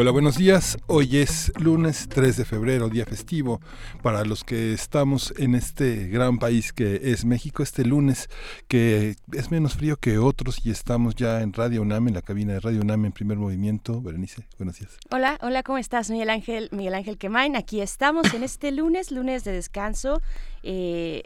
[0.00, 0.78] Hola, buenos días.
[0.86, 3.60] Hoy es lunes 3 de febrero, día festivo.
[4.00, 8.30] Para los que estamos en este gran país que es México, este lunes
[8.68, 12.52] que es menos frío que otros y estamos ya en Radio UNAM, en la cabina
[12.52, 14.00] de Radio UNAM en primer movimiento.
[14.00, 14.96] Berenice, buenos días.
[15.10, 16.10] Hola, hola, ¿cómo estás?
[16.10, 17.56] Miguel Ángel, Miguel Ángel Quemain.
[17.56, 20.22] Aquí estamos en este lunes, lunes de descanso.
[20.62, 21.24] Eh,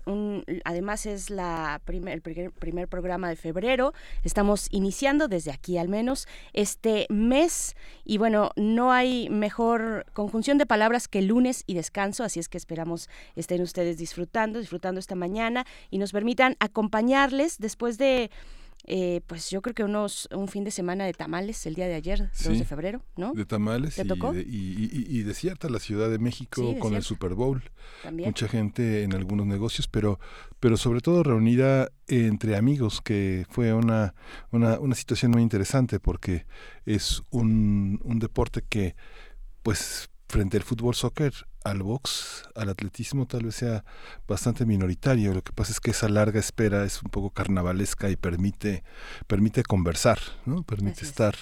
[0.64, 3.92] además es la primer, el primer, programa de febrero.
[4.24, 10.66] Estamos iniciando desde aquí al menos este mes y bueno, no hay mejor conjunción de
[10.66, 15.66] palabras que lunes y descanso, así es que esperamos estén ustedes disfrutando, disfrutando esta mañana
[15.90, 18.30] y nos permitan acompañarles después de
[18.84, 21.94] eh, pues yo creo que unos un fin de semana de tamales el día de
[21.94, 23.32] ayer, 2 de febrero, ¿no?
[23.32, 24.32] De tamales y, tocó?
[24.32, 27.62] De, y, desierta la Ciudad de México con el Super Bowl.
[28.12, 30.18] Mucha gente en algunos negocios, pero,
[30.58, 34.14] pero sobre todo reunida entre amigos, que fue una,
[34.50, 36.46] una, una situación muy interesante porque
[36.84, 38.96] es un, un deporte que
[39.62, 43.84] pues frente al fútbol soccer, al box, al atletismo tal vez sea
[44.26, 45.34] bastante minoritario.
[45.34, 48.82] Lo que pasa es que esa larga espera es un poco carnavalesca y permite,
[49.26, 50.62] permite conversar, ¿no?
[50.62, 51.34] Permite estar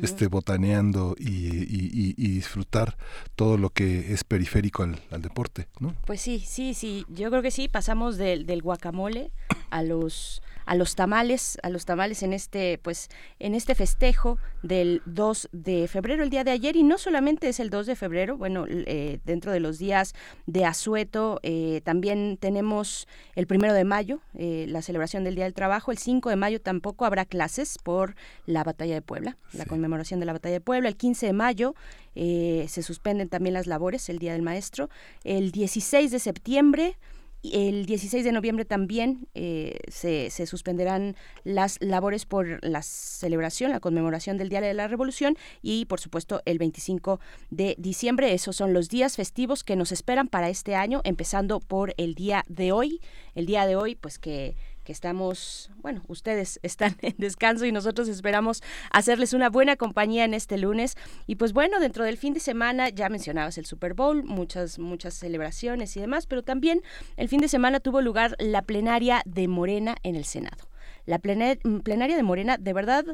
[0.00, 2.96] este, botaneando y, disfrutar
[3.34, 5.96] todo lo que es periférico al, deporte, ¿no?
[6.06, 7.04] Pues sí, sí, sí.
[7.08, 9.32] Yo creo que sí, pasamos del, del guacamole
[9.70, 15.00] a los a los tamales, a los tamales en este, pues, en este festejo del
[15.06, 18.36] 2 de febrero, el día de ayer, y no solamente es el 2 de febrero,
[18.36, 20.14] bueno, eh, dentro de los días
[20.46, 25.54] de asueto, eh, también tenemos el primero de mayo, eh, la celebración del Día del
[25.54, 28.14] Trabajo, el 5 de mayo tampoco habrá clases por
[28.44, 31.74] la batalla de Puebla, la conmemoración de la batalla de Puebla, el 15 de mayo
[32.14, 34.90] se suspenden también las labores, el Día del Maestro,
[35.22, 36.96] el 16 de septiembre,
[37.42, 43.80] el 16 de noviembre también eh, se, se, suspenderán las labores por la celebración, la
[43.80, 48.34] conmemoración del Día de la Revolución y, por supuesto, el 25 de diciembre.
[48.34, 52.44] Esos son los días festivos que nos esperan para este año, empezando por el día
[52.48, 53.00] de hoy.
[53.34, 54.56] El día de hoy, pues que
[54.88, 60.32] que estamos, bueno, ustedes están en descanso y nosotros esperamos hacerles una buena compañía en
[60.32, 60.96] este lunes.
[61.26, 65.12] Y pues bueno, dentro del fin de semana ya mencionabas el Super Bowl, muchas, muchas
[65.12, 66.80] celebraciones y demás, pero también
[67.18, 70.70] el fin de semana tuvo lugar la plenaria de Morena en el Senado.
[71.04, 73.04] La plenaria de Morena, de verdad,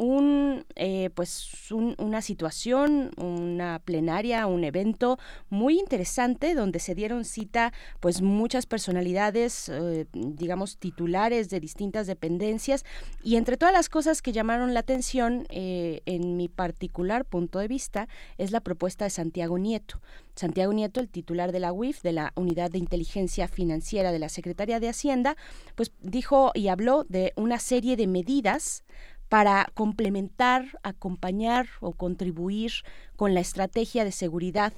[0.00, 5.18] un eh, pues una situación una plenaria un evento
[5.50, 12.84] muy interesante donde se dieron cita pues muchas personalidades eh, digamos titulares de distintas dependencias.
[13.22, 17.68] Y entre todas las cosas que llamaron la atención eh, en mi particular punto de
[17.68, 20.00] vista es la propuesta de Santiago Nieto.
[20.34, 24.28] Santiago Nieto, el titular de la UIF, de la Unidad de Inteligencia Financiera de la
[24.28, 25.36] Secretaría de Hacienda,
[25.74, 28.84] pues dijo y habló de una serie de medidas
[29.30, 32.72] para complementar, acompañar o contribuir
[33.14, 34.72] con la estrategia de seguridad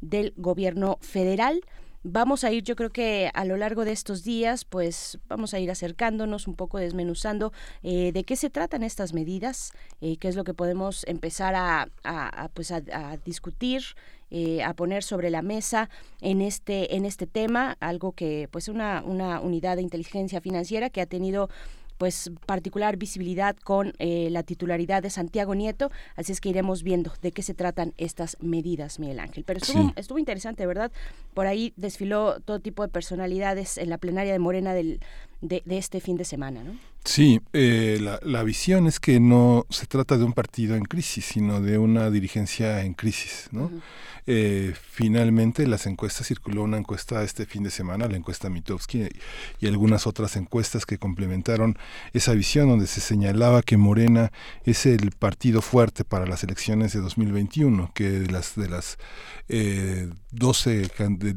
[0.00, 1.60] del gobierno federal.
[2.04, 5.58] Vamos a ir, yo creo que a lo largo de estos días, pues vamos a
[5.58, 7.52] ir acercándonos un poco, desmenuzando
[7.82, 11.90] eh, de qué se tratan estas medidas, eh, qué es lo que podemos empezar a,
[12.54, 12.80] pues a,
[13.26, 13.82] discutir,
[14.30, 15.90] eh, a poner sobre la mesa
[16.22, 21.02] en este en este tema, algo que pues una, una unidad de inteligencia financiera que
[21.02, 21.50] ha tenido
[21.98, 27.12] pues particular visibilidad con eh, la titularidad de Santiago Nieto, así es que iremos viendo
[27.20, 29.44] de qué se tratan estas medidas, Miguel Ángel.
[29.44, 30.92] Pero estuvo, estuvo interesante, ¿verdad?
[31.34, 35.00] Por ahí desfiló todo tipo de personalidades en la plenaria de Morena del,
[35.40, 36.76] de, este fin de semana, ¿no?
[37.04, 41.24] Sí, eh, la, la, visión es que no se trata de un partido en crisis,
[41.24, 43.70] sino de una dirigencia en crisis, ¿no?
[44.30, 49.08] Eh, finalmente, las encuestas, circuló una encuesta este fin de semana, la encuesta Mitowski
[49.58, 51.78] y algunas otras encuestas que complementaron
[52.12, 54.30] esa visión donde se señalaba que Morena
[54.64, 58.98] es el partido fuerte para las elecciones de 2021, que de las de las
[59.48, 61.34] eh, 12 de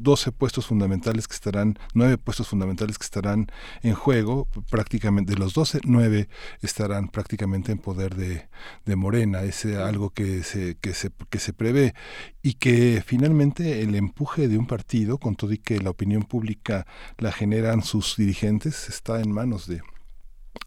[0.00, 3.46] 12 puestos fundamentales que estarán, 9 puestos fundamentales que estarán
[3.82, 6.28] en juego, prácticamente de los 12, 9
[6.62, 8.48] estarán prácticamente en poder de,
[8.84, 11.94] de Morena, es algo que se, que, se, que se prevé
[12.42, 16.86] y que finalmente el empuje de un partido, con todo y que la opinión pública
[17.18, 19.82] la generan sus dirigentes, está en manos de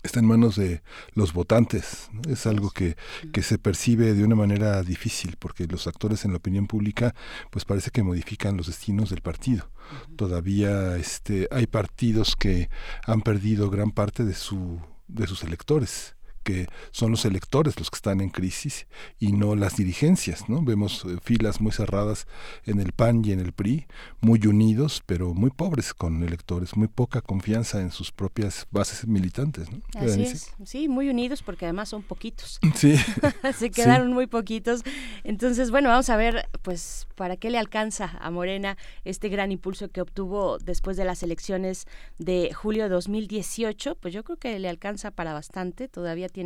[0.04, 0.82] está en manos de
[1.14, 2.10] los votantes.
[2.28, 2.96] Es algo que,
[3.34, 7.16] que, se percibe de una manera difícil, porque los actores en la opinión pública,
[7.52, 9.70] pues parece que modifican los destinos del partido.
[10.16, 12.70] Todavía este, hay partidos que
[13.06, 16.16] han perdido gran parte de, su, de sus electores
[16.50, 18.88] que son los electores los que están en crisis
[19.20, 20.64] y no las dirigencias, ¿no?
[20.64, 22.26] Vemos eh, filas muy cerradas
[22.66, 23.86] en el PAN y en el PRI,
[24.20, 29.70] muy unidos, pero muy pobres con electores, muy poca confianza en sus propias bases militantes,
[29.72, 29.82] ¿no?
[29.96, 32.60] Así es, sí, muy unidos porque además son poquitos.
[32.80, 32.96] Sí.
[33.58, 34.84] Se quedaron muy poquitos.
[35.26, 39.90] Entonces, bueno, vamos a ver, pues, para qué le alcanza a Morena este gran impulso
[39.90, 41.88] que obtuvo después de las elecciones
[42.20, 43.96] de julio de 2018.
[43.96, 46.39] Pues yo creo que le alcanza para bastante, todavía tiene,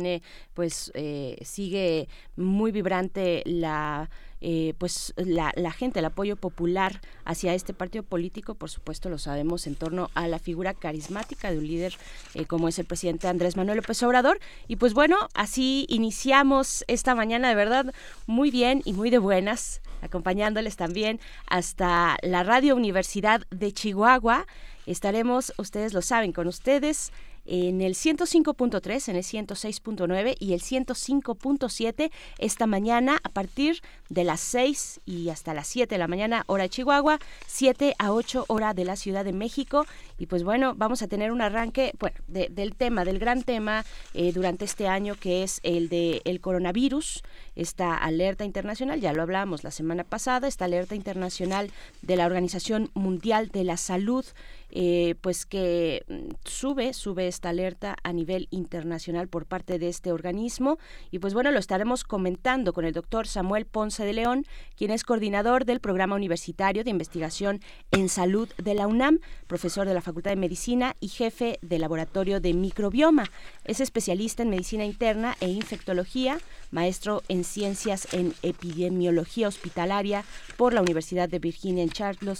[0.54, 4.08] pues, eh, sigue muy vibrante la
[4.46, 9.16] eh, pues la, la, gente, el apoyo popular hacia este partido político, por supuesto lo
[9.16, 11.96] sabemos en torno a la figura carismática de un líder
[12.34, 14.38] eh, como es el presidente Andrés Manuel López Obrador.
[14.68, 17.94] Y pues bueno, así iniciamos esta mañana de verdad
[18.26, 24.46] muy bien y muy de buenas, acompañándoles también hasta la Radio Universidad de Chihuahua.
[24.84, 27.12] Estaremos, ustedes lo saben, con ustedes
[27.46, 34.40] en el 105.3, en el 106.9 y el 105.7 esta mañana a partir de las
[34.40, 38.74] 6 y hasta las 7 de la mañana hora de Chihuahua, 7 a 8 hora
[38.74, 39.86] de la Ciudad de México.
[40.18, 44.32] Y pues bueno, vamos a tener un arranque bueno, del tema, del gran tema eh,
[44.32, 47.22] durante este año que es el de el coronavirus,
[47.56, 51.70] esta alerta internacional, ya lo hablamos la semana pasada, esta alerta internacional
[52.02, 54.24] de la Organización Mundial de la Salud
[54.70, 60.12] eh, pues que mm, sube, sube esta alerta a nivel internacional por parte de este
[60.12, 60.78] organismo.
[61.10, 64.46] Y pues bueno, lo estaremos comentando con el doctor Samuel Ponce de León,
[64.76, 69.94] quien es coordinador del Programa Universitario de Investigación en Salud de la UNAM, profesor de
[69.94, 73.30] la Facultad de Medicina y jefe del Laboratorio de Microbioma.
[73.64, 76.38] Es especialista en medicina interna e infectología,
[76.70, 80.24] maestro en ciencias en epidemiología hospitalaria
[80.56, 81.90] por la Universidad de Virginia en,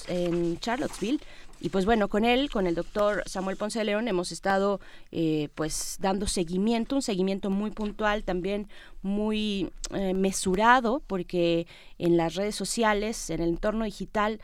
[0.09, 1.21] en Charlottesville
[1.65, 4.81] y pues bueno, con él, con el doctor Samuel Ponce de León, hemos estado
[5.13, 8.69] eh, pues dando seguimiento, un seguimiento muy puntual, también
[9.01, 11.67] muy eh, mesurado, porque
[11.97, 14.43] en las redes sociales, en el entorno digital,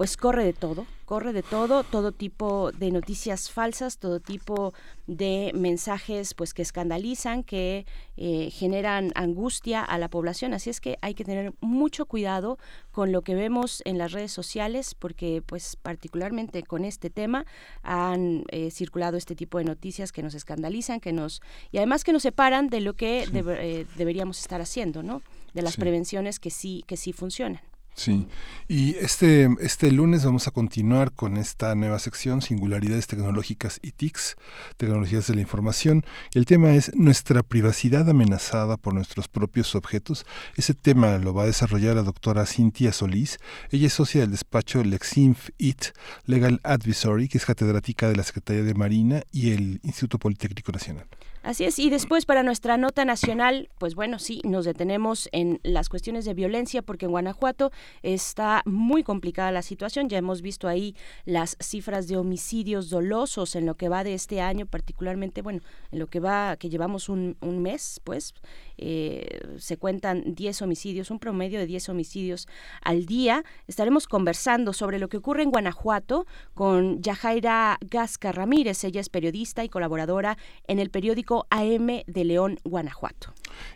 [0.00, 4.72] pues corre de todo, corre de todo, todo tipo de noticias falsas, todo tipo
[5.06, 7.84] de mensajes pues que escandalizan, que
[8.16, 10.54] eh, generan angustia a la población.
[10.54, 12.56] Así es que hay que tener mucho cuidado
[12.92, 17.44] con lo que vemos en las redes sociales, porque pues particularmente con este tema
[17.82, 21.42] han eh, circulado este tipo de noticias que nos escandalizan, que nos
[21.72, 25.20] y además que nos separan de lo que eh, deberíamos estar haciendo, ¿no?
[25.52, 27.60] De las prevenciones que sí que sí funcionan.
[28.00, 28.26] Sí,
[28.66, 34.36] y este, este lunes vamos a continuar con esta nueva sección, Singularidades Tecnológicas y TICs,
[34.78, 36.02] Tecnologías de la Información.
[36.32, 40.24] El tema es nuestra privacidad amenazada por nuestros propios objetos.
[40.56, 43.36] Ese tema lo va a desarrollar la doctora Cintia Solís.
[43.70, 45.88] Ella es socia del despacho Lexinf IT
[46.24, 51.06] Legal Advisory, que es catedrática de la Secretaría de Marina y el Instituto Politécnico Nacional.
[51.50, 55.88] Así es, y después para nuestra nota nacional, pues bueno, sí, nos detenemos en las
[55.88, 57.72] cuestiones de violencia porque en Guanajuato
[58.04, 60.08] está muy complicada la situación.
[60.08, 60.94] Ya hemos visto ahí
[61.24, 65.58] las cifras de homicidios dolosos en lo que va de este año, particularmente, bueno,
[65.90, 68.32] en lo que va, que llevamos un, mes, pues,
[68.78, 72.46] eh, se cuentan 10 homicidios, un promedio de 10 homicidios
[72.80, 73.42] al día.
[73.66, 78.84] Estaremos conversando sobre lo que ocurre en Guanajuato con Yajaira Gasca Ramírez.
[78.84, 80.38] Ella es periodista y colaboradora
[80.68, 83.32] en el periódico AM de León, Guanajuato.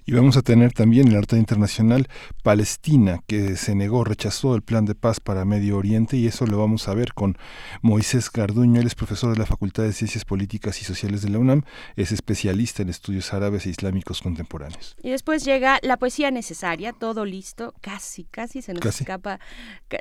[0.06, 2.08] Y vamos a tener también el arte internacional
[2.42, 6.58] Palestina, que se negó, rechazó el plan de paz para Medio Oriente, y eso lo
[6.58, 7.36] vamos a ver con
[7.82, 8.80] Moisés Garduño.
[8.80, 11.62] Él es profesor de la Facultad de Ciencias Políticas y Sociales de la UNAM,
[11.96, 14.96] es especialista en estudios árabes e islámicos contemporáneos.
[15.02, 19.40] Y después llega la poesía necesaria, todo listo, casi, casi se nos escapa.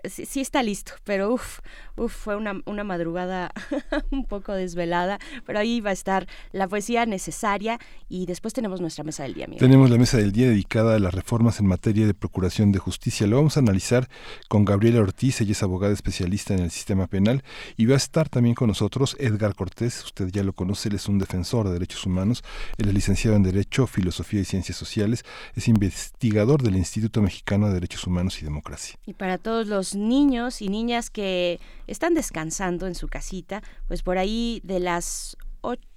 [0.05, 1.59] Sí, está listo, pero uff,
[1.95, 3.51] uf, fue una, una madrugada
[4.11, 9.03] un poco desvelada, pero ahí va a estar la poesía necesaria y después tenemos nuestra
[9.03, 9.47] mesa del día.
[9.63, 13.27] Tenemos la mesa del día dedicada a las reformas en materia de procuración de justicia.
[13.27, 14.09] Lo vamos a analizar
[14.49, 17.45] con Gabriela Ortiz, ella es abogada especialista en el sistema penal
[17.77, 21.07] y va a estar también con nosotros Edgar Cortés, usted ya lo conoce, él es
[21.07, 22.43] un defensor de derechos humanos,
[22.77, 25.23] él es licenciado en Derecho, Filosofía y Ciencias Sociales,
[25.55, 28.99] es investigador del Instituto Mexicano de Derechos Humanos y Democracia.
[29.05, 34.17] Y para todos los niños y niñas que están descansando en su casita, pues por
[34.17, 35.37] ahí de las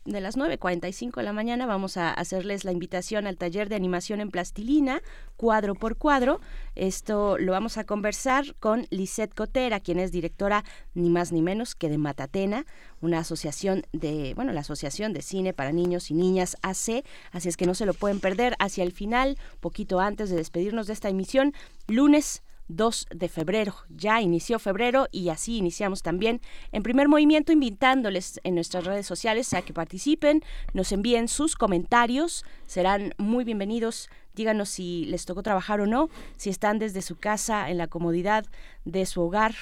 [0.05, 4.21] de las 9.45 de la mañana vamos a hacerles la invitación al taller de animación
[4.21, 5.03] en plastilina,
[5.37, 6.41] cuadro por cuadro.
[6.77, 11.75] Esto lo vamos a conversar con Lisette Cotera, quien es directora ni más ni menos
[11.75, 12.65] que de Matatena,
[13.01, 17.57] una asociación de, bueno, la Asociación de Cine para Niños y Niñas AC, así es
[17.57, 21.09] que no se lo pueden perder hacia el final, poquito antes de despedirnos de esta
[21.09, 21.53] emisión,
[21.89, 23.75] lunes 2 de febrero.
[23.89, 26.41] Ya inició febrero y así iniciamos también
[26.73, 30.43] en primer movimiento invitándoles en nuestras redes sociales a que participen,
[30.75, 34.09] nos envíen sus comentarios, serán muy bienvenidos.
[34.35, 38.45] Díganos si les tocó trabajar o no, si están desde su casa en la comodidad
[38.85, 39.55] de su hogar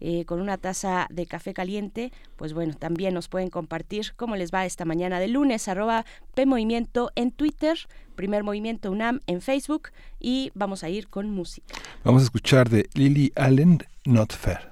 [0.00, 4.52] eh, con una taza de café caliente, pues bueno, también nos pueden compartir cómo les
[4.52, 7.78] va esta mañana de lunes, arroba PMovimiento en Twitter,
[8.14, 11.74] Primer Movimiento UNAM en Facebook y vamos a ir con música.
[12.04, 14.70] Vamos a escuchar de Lily Allen, Not Fair.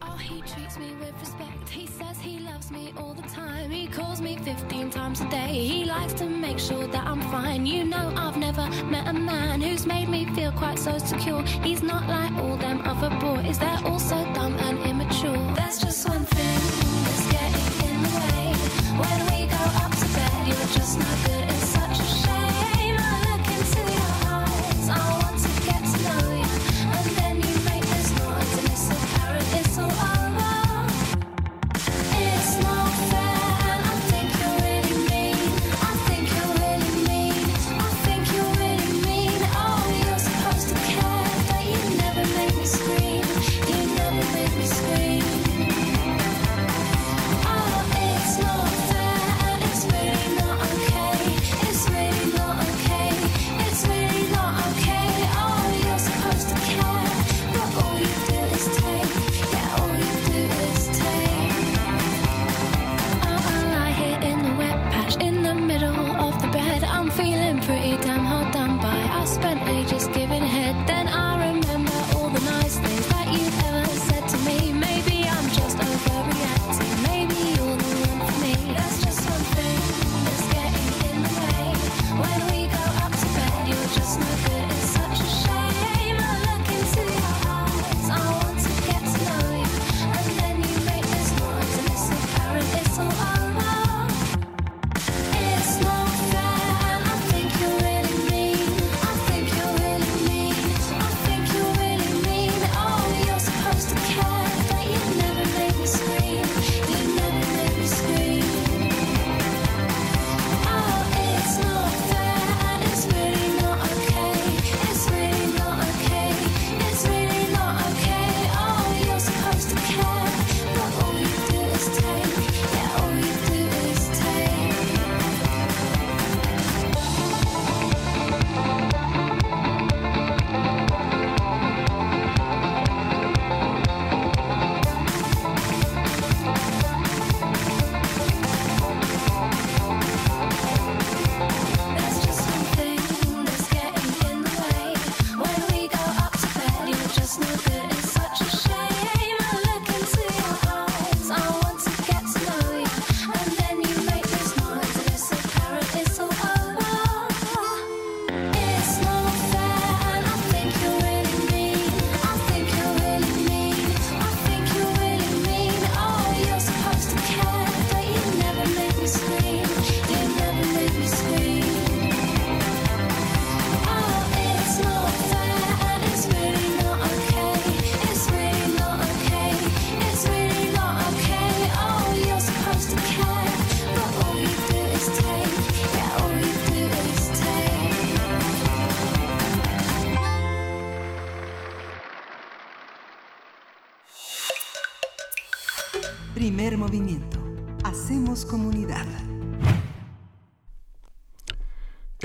[0.00, 1.57] Oh, me
[5.18, 5.52] times a day.
[5.52, 7.66] He likes to make sure that I'm fine.
[7.66, 11.42] You know, I've never met a man who's made me feel quite so secure.
[11.62, 15.54] He's not like all them other boys, they're all so dumb and immature.
[15.54, 16.60] There's just one thing
[17.04, 19.27] that's getting in the way.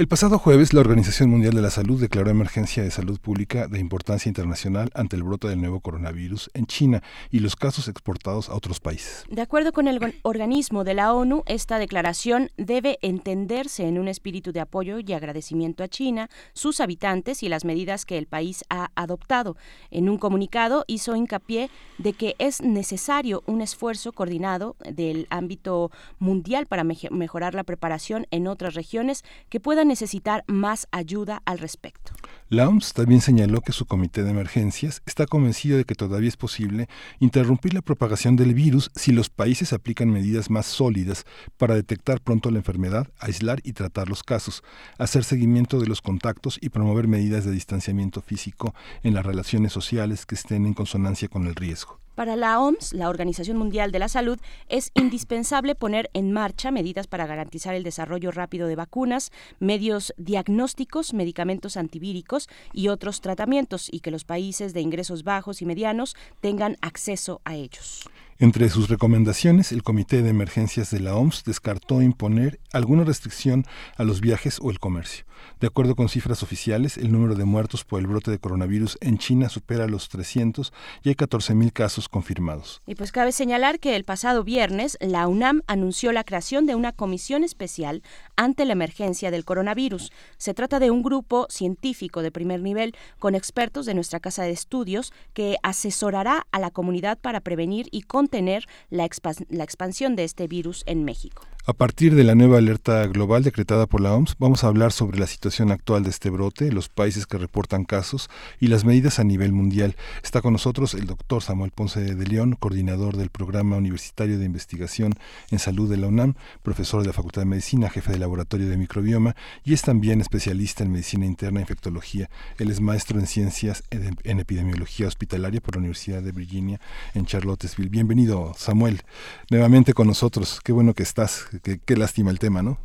[0.04, 3.80] El pasado jueves, la Organización Mundial de la Salud declaró emergencia de salud pública de
[3.80, 8.54] importancia internacional ante el brote del nuevo coronavirus en China y los casos exportados a
[8.54, 9.24] otros países.
[9.30, 14.52] De acuerdo con el organismo de la ONU, esta declaración debe entenderse en un espíritu
[14.52, 18.92] de apoyo y agradecimiento a China, sus habitantes y las medidas que el país ha
[18.96, 19.56] adoptado.
[19.92, 26.66] En un comunicado hizo hincapié de que es necesario un esfuerzo coordinado del ámbito mundial
[26.66, 32.14] para mejorar la preparación en otras regiones que puedan necesitar más ayuda al respecto.
[32.50, 36.38] La OMS también señaló que su comité de emergencias está convencido de que todavía es
[36.38, 36.88] posible
[37.20, 41.26] interrumpir la propagación del virus si los países aplican medidas más sólidas
[41.58, 44.64] para detectar pronto la enfermedad, aislar y tratar los casos,
[44.98, 50.26] hacer seguimiento de los contactos y promover medidas de distanciamiento físico en las relaciones sociales
[50.26, 52.00] que estén en consonancia con el riesgo.
[52.16, 54.38] Para la OMS, la Organización Mundial de la Salud,
[54.70, 61.16] es indispensable poner en marcha medidas para garantizar el desarrollo rápido de vacunas, medios diagnósticos,
[61.16, 66.78] medicamentos antivíricos y otros tratamientos y que los países de ingresos bajos y medianos tengan
[66.82, 68.08] acceso a ellos.
[68.44, 74.04] Entre sus recomendaciones, el Comité de Emergencias de la OMS descartó imponer alguna restricción a
[74.04, 75.24] los viajes o el comercio.
[75.60, 79.18] De acuerdo con cifras oficiales, el número de muertos por el brote de coronavirus en
[79.18, 80.74] China supera los 300
[81.04, 82.82] y hay 14.000 casos confirmados.
[82.86, 86.92] Y pues cabe señalar que el pasado viernes la UNAM anunció la creación de una
[86.92, 88.04] comisión especial
[88.36, 90.12] ante la emergencia del coronavirus.
[90.38, 94.52] Se trata de un grupo científico de primer nivel con expertos de nuestra casa de
[94.52, 99.08] estudios que asesorará a la comunidad para prevenir y contener la,
[99.50, 101.44] la expansión de este virus en México.
[101.66, 105.18] A partir de la nueva alerta global decretada por la OMS, vamos a hablar sobre
[105.18, 109.24] la situación actual de este brote, los países que reportan casos y las medidas a
[109.24, 109.96] nivel mundial.
[110.24, 115.14] Está con nosotros el doctor Samuel Ponce de León, coordinador del Programa Universitario de Investigación
[115.52, 118.78] en Salud de la UNAM, profesor de la Facultad de Medicina, jefe del Laboratorio de
[118.78, 122.30] Microbioma y es también especialista en Medicina Interna e Infectología.
[122.58, 126.80] Él es maestro en Ciencias en Epidemiología Hospitalaria por la Universidad de Virginia
[127.14, 127.90] en Charlottesville.
[127.90, 129.02] Bienvenido, Samuel,
[129.50, 130.62] nuevamente con nosotros.
[130.64, 131.48] Qué bueno que estás
[131.86, 132.78] qué, lástima el tema, ¿no?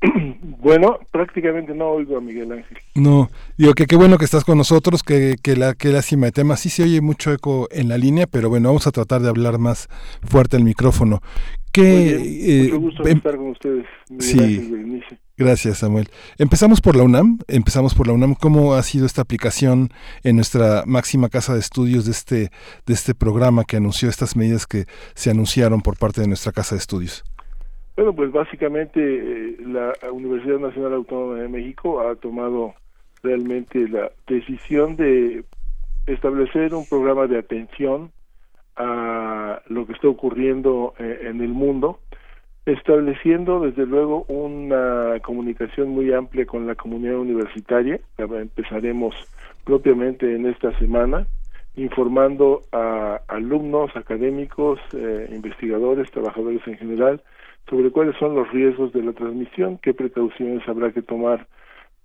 [0.58, 2.78] Bueno, prácticamente no oigo a Miguel Ángel.
[2.94, 6.32] No, digo que qué bueno que estás con nosotros, que, que, la, que lástima el
[6.32, 6.56] tema.
[6.56, 9.58] Sí se oye mucho eco en la línea, pero bueno, vamos a tratar de hablar
[9.58, 9.88] más
[10.22, 11.20] fuerte el micrófono.
[11.72, 13.86] Que, mucho gusto em, estar con ustedes.
[14.18, 15.00] sí.
[15.38, 16.08] Gracias, Samuel.
[16.38, 17.38] Empezamos por la UNAM.
[17.46, 18.34] Empezamos por la UNAM.
[18.34, 19.90] ¿Cómo ha sido esta aplicación
[20.24, 22.50] en nuestra máxima casa de estudios de este,
[22.86, 26.74] de este programa que anunció estas medidas que se anunciaron por parte de nuestra casa
[26.74, 27.22] de estudios?
[27.96, 32.74] Bueno, pues básicamente eh, la Universidad Nacional Autónoma de México ha tomado
[33.22, 35.44] realmente la decisión de
[36.06, 38.12] establecer un programa de atención
[38.76, 42.00] a lo que está ocurriendo eh, en el mundo
[42.66, 48.00] estableciendo desde luego una comunicación muy amplia con la comunidad universitaria.
[48.18, 49.14] Empezaremos
[49.64, 51.26] propiamente en esta semana
[51.76, 57.22] informando a alumnos, académicos, eh, investigadores, trabajadores en general
[57.68, 61.46] sobre cuáles son los riesgos de la transmisión, qué precauciones habrá que tomar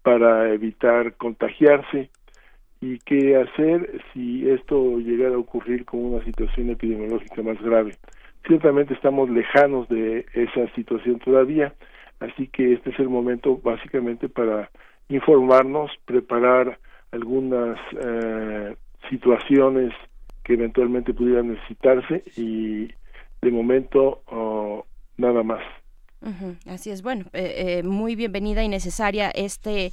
[0.02, 2.10] para evitar contagiarse
[2.82, 7.95] y qué hacer si esto llegara a ocurrir con una situación epidemiológica más grave.
[8.47, 11.76] Ciertamente estamos lejanos de esa situación todavía,
[12.19, 14.71] así que este es el momento básicamente para
[15.10, 16.80] informarnos, preparar
[17.12, 18.76] algunas eh,
[19.10, 19.93] situaciones
[20.43, 22.88] que eventualmente pudieran necesitarse y
[23.41, 24.86] de momento oh,
[25.21, 25.62] nada más.
[26.67, 29.91] así es, bueno, eh, eh, muy bienvenida y necesaria este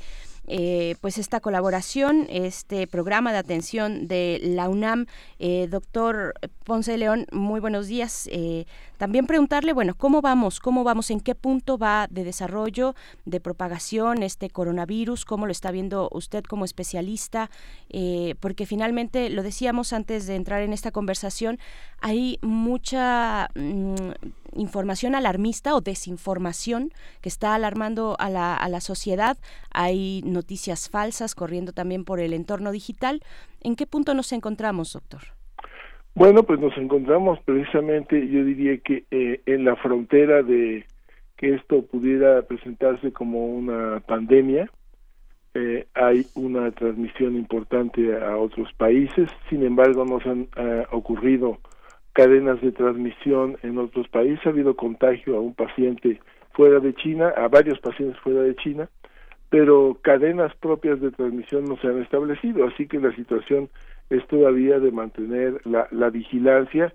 [0.49, 5.07] eh, pues esta colaboración, este programa de atención de la UNAM.
[5.39, 6.35] Eh, doctor
[6.65, 8.29] Ponce de León, muy buenos días.
[8.33, 8.67] Eh,
[8.99, 10.59] también preguntarle, bueno, ¿cómo vamos?
[10.59, 11.11] ¿Cómo vamos?
[11.11, 15.25] ¿En qué punto va de desarrollo, de propagación este coronavirus?
[15.25, 17.49] ¿Cómo lo está viendo usted como especialista?
[17.91, 21.61] Eh, porque finalmente, lo decíamos antes de entrar en esta conversación,
[22.01, 24.13] hay mucha mm,
[24.57, 29.39] información alarmista o desinformación que está alarmando a la, a la sociedad.
[29.71, 33.21] Hay noticias falsas corriendo también por el entorno digital.
[33.61, 35.23] ¿En qué punto nos encontramos, doctor?
[36.15, 40.85] Bueno, pues nos encontramos precisamente, yo diría que eh, en la frontera de
[41.37, 44.71] que esto pudiera presentarse como una pandemia.
[45.55, 51.59] Eh, hay una transmisión importante a otros países, sin embargo nos han eh, ocurrido
[52.13, 56.21] cadenas de transmisión en otros países, ha habido contagio a un paciente
[56.53, 58.91] fuera de China, a varios pacientes fuera de China,
[59.51, 63.71] pero cadenas propias de transmisión no se han establecido, así que la situación
[64.11, 66.93] es todavía de mantener la, la vigilancia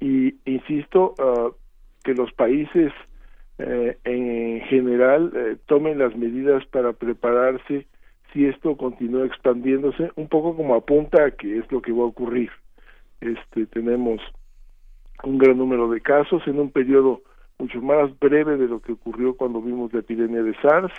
[0.00, 1.52] y insisto uh,
[2.02, 2.92] que los países
[3.58, 7.86] eh, en general eh, tomen las medidas para prepararse
[8.32, 12.06] si esto continúa expandiéndose un poco como apunta a que es lo que va a
[12.06, 12.50] ocurrir.
[13.20, 14.20] Este tenemos
[15.22, 17.22] un gran número de casos en un periodo
[17.58, 20.92] mucho más breve de lo que ocurrió cuando vimos la epidemia de SARS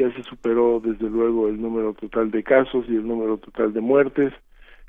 [0.00, 3.80] ya se superó desde luego el número total de casos y el número total de
[3.80, 4.32] muertes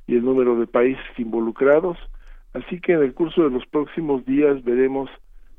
[0.07, 1.97] y el número de países involucrados.
[2.53, 5.09] Así que en el curso de los próximos días veremos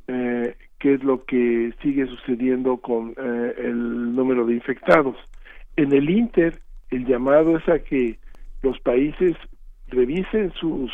[0.09, 5.17] eh, qué es lo que sigue sucediendo con eh, el número de infectados.
[5.77, 6.59] En el Inter,
[6.91, 8.19] el llamado es a que
[8.63, 9.35] los países
[9.89, 10.91] revisen sus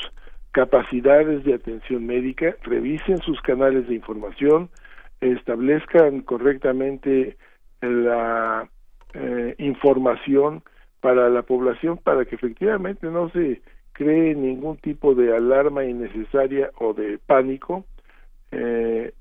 [0.50, 4.68] capacidades de atención médica, revisen sus canales de información,
[5.20, 7.36] establezcan correctamente
[7.80, 8.68] la
[9.14, 10.62] eh, información
[11.00, 13.62] para la población para que efectivamente no se
[13.92, 17.84] cree ningún tipo de alarma innecesaria o de pánico.
[18.52, 19.12] Eh,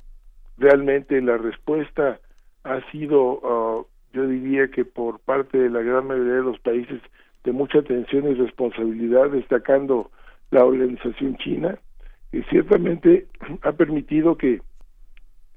[0.58, 2.20] realmente la respuesta
[2.64, 7.02] ha sido, ah, yo diría que por parte de la gran mayoría de los países,
[7.44, 10.12] de mucha atención y responsabilidad, destacando
[10.52, 11.78] la organización china,
[12.32, 13.28] que ciertamente
[13.62, 14.62] ha permitido que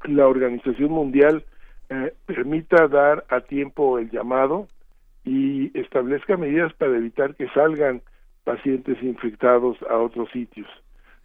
[0.05, 1.45] la Organización Mundial
[1.91, 4.69] eh, permita dar a tiempo el llamado
[5.25, 8.01] y establezca medidas para evitar que salgan
[8.45, 10.69] pacientes infectados a otros sitios.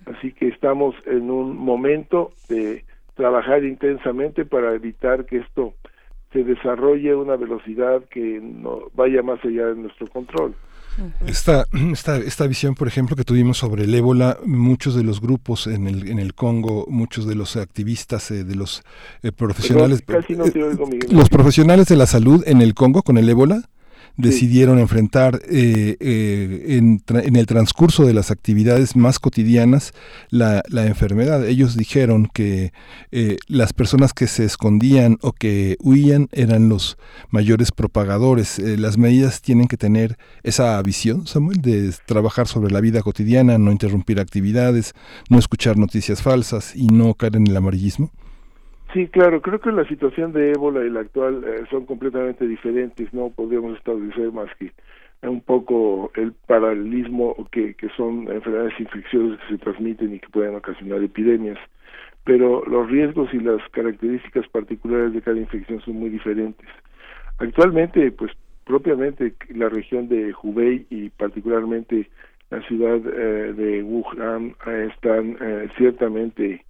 [0.06, 5.74] Así que estamos en un momento de trabajar intensamente para evitar que esto
[6.34, 10.54] se desarrolle a una velocidad que no vaya más allá de nuestro control.
[11.26, 15.68] Esta, esta, esta visión, por ejemplo, que tuvimos sobre el ébola, muchos de los grupos
[15.68, 18.84] en el, en el Congo, muchos de los activistas, eh, de los
[19.22, 20.04] eh, profesionales,
[21.10, 23.70] los profesionales de la salud en el Congo con el ébola,
[24.18, 29.94] decidieron enfrentar eh, eh, en, en, el transcurso de las actividades más cotidianas
[30.30, 31.46] la, la enfermedad.
[31.46, 32.72] Ellos dijeron que
[33.12, 36.98] eh, las personas que se escondían o que huían eran los
[37.30, 38.60] mayores propagadores.
[38.60, 43.72] las medidas tienen que tener esa visión, Samuel, de trabajar sobre la vida cotidiana, no
[43.72, 44.94] interrumpir actividades,
[45.30, 48.12] no escuchar noticias falsas y no caer en el amarillismo.
[48.96, 53.14] Sí, claro, creo que la situación de ébola y la actual eh, son completamente diferentes,
[53.14, 54.72] no podríamos establecer más que
[55.22, 60.56] un poco el paralelismo que, que son enfermedades infecciosas que se transmiten y que pueden
[60.56, 61.58] ocasionar epidemias,
[62.24, 66.70] pero los riesgos y las características particulares de cada infección son muy diferentes.
[67.40, 68.32] Actualmente, pues
[68.64, 72.10] propiamente la región de Hubei y particularmente
[72.50, 75.38] la ciudad eh, de Wuhan eh, están
[75.76, 76.64] ciertamente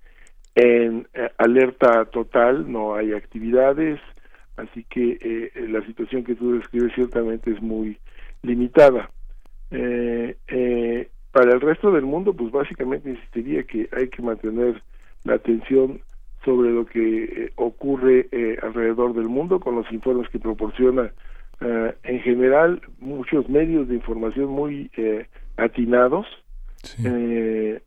[0.56, 4.00] en eh, alerta total, no hay actividades,
[4.58, 7.98] así que eh, la situación que tú describes ciertamente es muy
[8.42, 9.10] limitada.
[9.72, 14.82] Eh, eh, para el resto del mundo, pues básicamente insistiría que hay que mantener
[15.26, 16.00] la atención
[16.46, 18.30] sobre lo que eh, ocurre
[18.62, 21.12] alrededor del mundo con los informes que proporciona
[21.62, 24.92] en general muchos medios de información muy
[25.56, 26.28] atinados.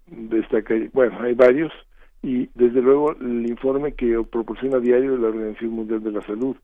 [0.07, 1.71] destaca, bueno, hay varios,
[2.23, 6.57] y desde luego el informe que proporciona diario la Organización Mundial de la Salud.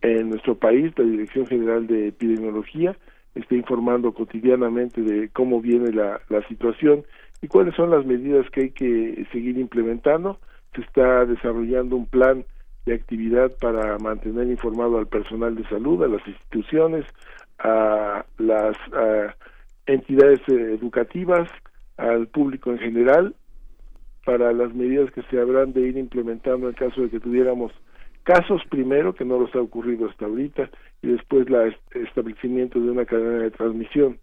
[0.00, 2.96] En nuestro país, la Dirección General de Epidemiología
[3.34, 7.04] está informando cotidianamente de cómo viene la, la situación
[7.40, 10.38] y cuáles son las medidas que hay que seguir implementando.
[10.74, 12.44] Se está desarrollando un plan
[12.86, 17.04] de actividad para mantener informado al personal de salud, a las instituciones,
[17.58, 18.76] a las
[19.86, 21.48] entidades educativas,
[21.96, 23.34] al público en general
[24.28, 27.72] para las medidas que se habrán de ir implementando en caso de que tuviéramos
[28.24, 30.68] casos primero, que no los ha ocurrido hasta ahorita,
[31.00, 34.18] y después el establecimiento de una cadena de transmisión.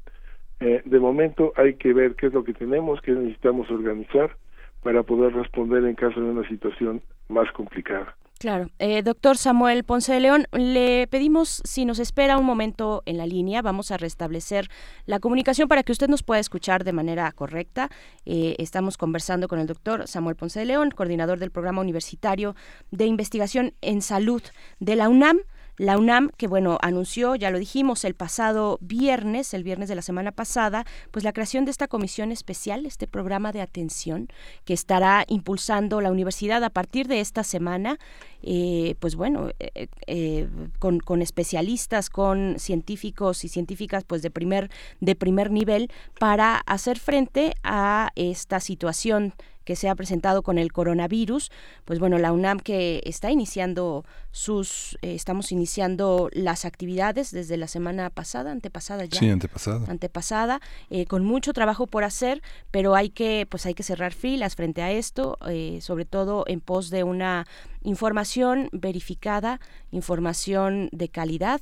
[0.60, 4.38] Eh, de momento hay que ver qué es lo que tenemos, qué necesitamos organizar
[4.84, 8.16] para poder responder en caso de una situación más complicada.
[8.38, 8.70] Claro.
[8.80, 13.26] Eh, doctor Samuel Ponce de León, le pedimos si nos espera un momento en la
[13.26, 13.62] línea.
[13.62, 14.70] Vamos a restablecer
[15.06, 17.90] la comunicación para que usted nos pueda escuchar de manera correcta.
[18.26, 22.56] Eh, estamos conversando con el doctor Samuel Ponce de León, coordinador del Programa Universitario
[22.92, 24.42] de Investigación en Salud
[24.80, 25.40] de la UNAM.
[25.78, 30.02] La UNAM, que bueno, anunció, ya lo dijimos, el pasado viernes, el viernes de la
[30.02, 34.30] semana pasada, pues la creación de esta comisión especial, este programa de atención
[34.64, 38.00] que estará impulsando la universidad a partir de esta semana,
[38.42, 40.48] eh, pues bueno, eh, eh,
[40.80, 44.70] con, con, especialistas, con científicos y científicas pues de primer,
[45.02, 49.34] de primer nivel para hacer frente a esta situación
[49.66, 51.52] que se ha presentado con el coronavirus,
[51.84, 57.68] pues bueno, la UNAM que está iniciando sus, eh, estamos iniciando las actividades desde la
[57.68, 59.20] semana pasada, antepasada ya.
[59.20, 59.86] Sí, antepasada.
[59.90, 64.56] Antepasada, eh, con mucho trabajo por hacer, pero hay que, pues hay que cerrar filas
[64.56, 67.48] frente a esto, eh, sobre todo en pos de una
[67.84, 69.60] información verificada,
[69.92, 71.62] información de calidad,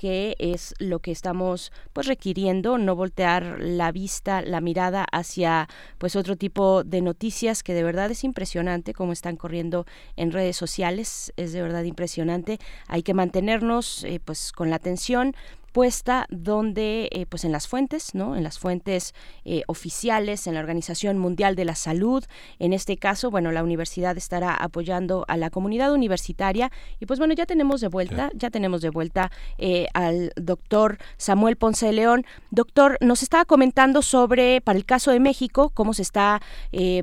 [0.00, 6.16] que es lo que estamos pues requiriendo, no voltear la vista, la mirada hacia pues
[6.16, 9.84] otro tipo de noticias que de verdad es impresionante como están corriendo
[10.16, 12.58] en redes sociales, es de verdad impresionante.
[12.86, 15.34] Hay que mantenernos eh, pues con la atención,
[15.72, 18.36] puesta donde, eh, pues en las fuentes, ¿no?
[18.36, 22.24] En las fuentes eh, oficiales, en la Organización Mundial de la Salud.
[22.58, 26.70] En este caso, bueno, la universidad estará apoyando a la comunidad universitaria.
[26.98, 31.56] Y pues bueno, ya tenemos de vuelta, ya tenemos de vuelta eh, al doctor Samuel
[31.56, 32.24] Ponce de León.
[32.50, 36.40] Doctor, nos estaba comentando sobre, para el caso de México, cómo se está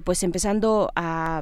[0.04, 1.42] pues empezando a,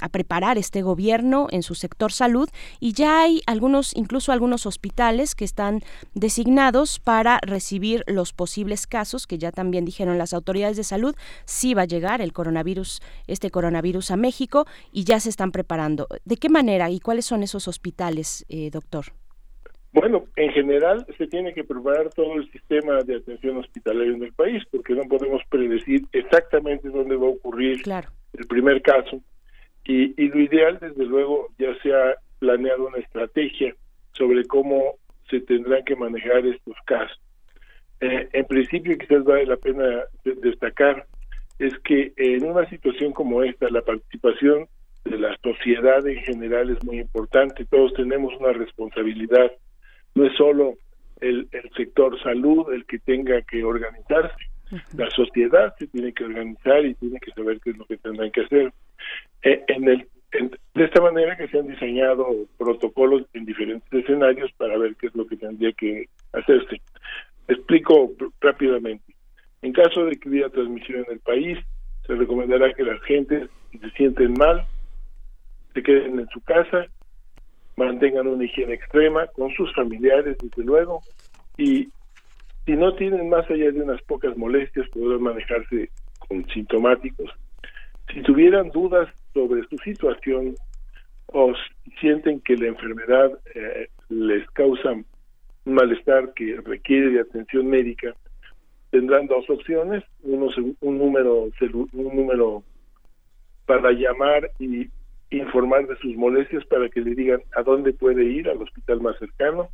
[0.00, 2.48] a preparar este gobierno en su sector salud
[2.78, 5.79] y ya hay algunos, incluso algunos hospitales que están
[6.14, 11.14] designados para recibir los posibles casos que ya también dijeron las autoridades de salud,
[11.44, 16.06] si va a llegar el coronavirus, este coronavirus a México y ya se están preparando.
[16.24, 19.06] ¿De qué manera y cuáles son esos hospitales, eh, doctor?
[19.92, 24.32] Bueno, en general se tiene que preparar todo el sistema de atención hospitalaria en el
[24.32, 27.82] país, porque no podemos predecir exactamente dónde va a ocurrir
[28.32, 29.20] el primer caso.
[29.84, 33.74] Y, y, lo ideal, desde luego, ya se ha planeado una estrategia
[34.12, 34.99] sobre cómo
[35.30, 37.20] se tendrán que manejar estos casos.
[38.00, 41.06] Eh, en principio, quizás vale la pena destacar
[41.58, 44.66] es que en una situación como esta, la participación
[45.04, 47.66] de la sociedad en general es muy importante.
[47.66, 49.52] Todos tenemos una responsabilidad.
[50.14, 50.74] No es solo
[51.20, 54.46] el, el sector salud el que tenga que organizarse.
[54.96, 58.30] La sociedad se tiene que organizar y tiene que saber qué es lo que tendrán
[58.30, 58.72] que hacer.
[59.42, 64.78] Eh, en el de esta manera que se han diseñado protocolos en diferentes escenarios para
[64.78, 66.80] ver qué es lo que tendría que hacerse.
[67.48, 69.14] Explico rápidamente.
[69.62, 71.58] En caso de que hubiera transmisión en el país,
[72.06, 74.64] se recomendará que la gente, si se sienten mal,
[75.74, 76.86] se queden en su casa,
[77.76, 81.02] mantengan una higiene extrema con sus familiares, desde luego,
[81.56, 81.88] y
[82.66, 85.90] si no tienen más allá de unas pocas molestias, podrán manejarse
[86.28, 87.30] con sintomáticos.
[88.12, 90.54] Si tuvieran dudas sobre su situación
[91.26, 91.52] o
[92.00, 94.94] sienten que la enfermedad eh, les causa
[95.64, 98.14] malestar que requiere de atención médica,
[98.90, 100.48] tendrán dos opciones, uno
[100.80, 101.48] un número
[101.92, 102.64] un número
[103.66, 104.88] para llamar y
[105.30, 109.16] informar de sus molestias para que le digan a dónde puede ir al hospital más
[109.18, 109.68] cercano.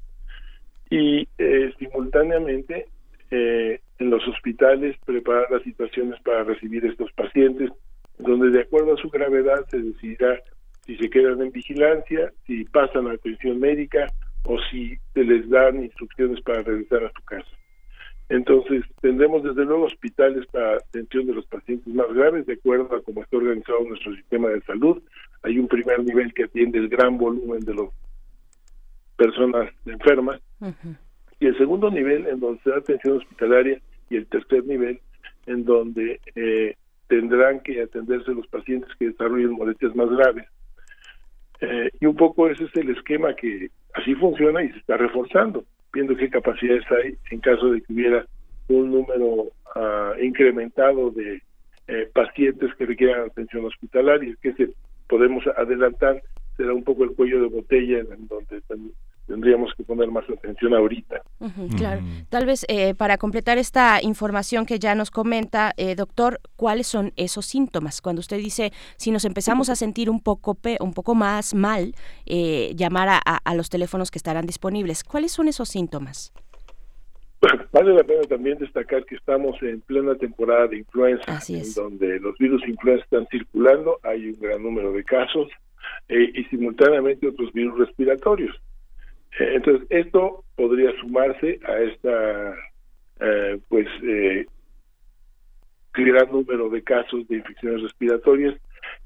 [0.90, 2.86] Y eh, simultáneamente
[3.30, 7.70] eh, en los hospitales preparar las situaciones para recibir estos pacientes
[8.18, 10.40] donde de acuerdo a su gravedad se decidirá
[10.84, 14.06] si se quedan en vigilancia, si pasan a atención médica
[14.44, 17.48] o si se les dan instrucciones para regresar a su casa.
[18.28, 23.02] Entonces, tendremos desde luego hospitales para atención de los pacientes más graves, de acuerdo a
[23.02, 25.00] cómo está organizado nuestro sistema de salud.
[25.42, 27.88] Hay un primer nivel que atiende el gran volumen de las
[29.16, 30.40] personas enfermas,
[31.38, 35.00] y el segundo nivel en donde se da atención hospitalaria, y el tercer nivel
[35.46, 36.76] en donde eh,
[37.08, 40.46] tendrán que atenderse los pacientes que desarrollen molestias más graves.
[41.60, 45.64] Eh, y un poco ese es el esquema que así funciona y se está reforzando,
[45.92, 48.26] viendo qué capacidades hay en caso de que hubiera
[48.68, 51.40] un número ah, incrementado de
[51.88, 54.70] eh, pacientes que requieran atención hospitalaria, que se
[55.08, 56.20] podemos adelantar
[56.56, 58.62] será un poco el cuello de botella en donde
[59.26, 61.22] tendríamos que poner más atención ahorita.
[61.76, 62.02] Claro.
[62.28, 67.12] Tal vez eh, para completar esta información que ya nos comenta, eh, doctor, ¿cuáles son
[67.16, 68.00] esos síntomas?
[68.00, 71.94] Cuando usted dice, si nos empezamos a sentir un poco, un poco más mal,
[72.26, 76.32] eh, llamar a, a, los teléfonos que estarán disponibles, ¿cuáles son esos síntomas?
[77.72, 82.36] Vale la pena también destacar que estamos en plena temporada de influenza, en donde los
[82.38, 85.48] virus influenza están circulando, hay un gran número de casos
[86.08, 88.56] y simultáneamente otros virus respiratorios.
[89.38, 92.54] Entonces, esto podría sumarse a esta,
[93.20, 94.46] eh, pues, eh,
[95.94, 98.54] gran número de casos de infecciones respiratorias.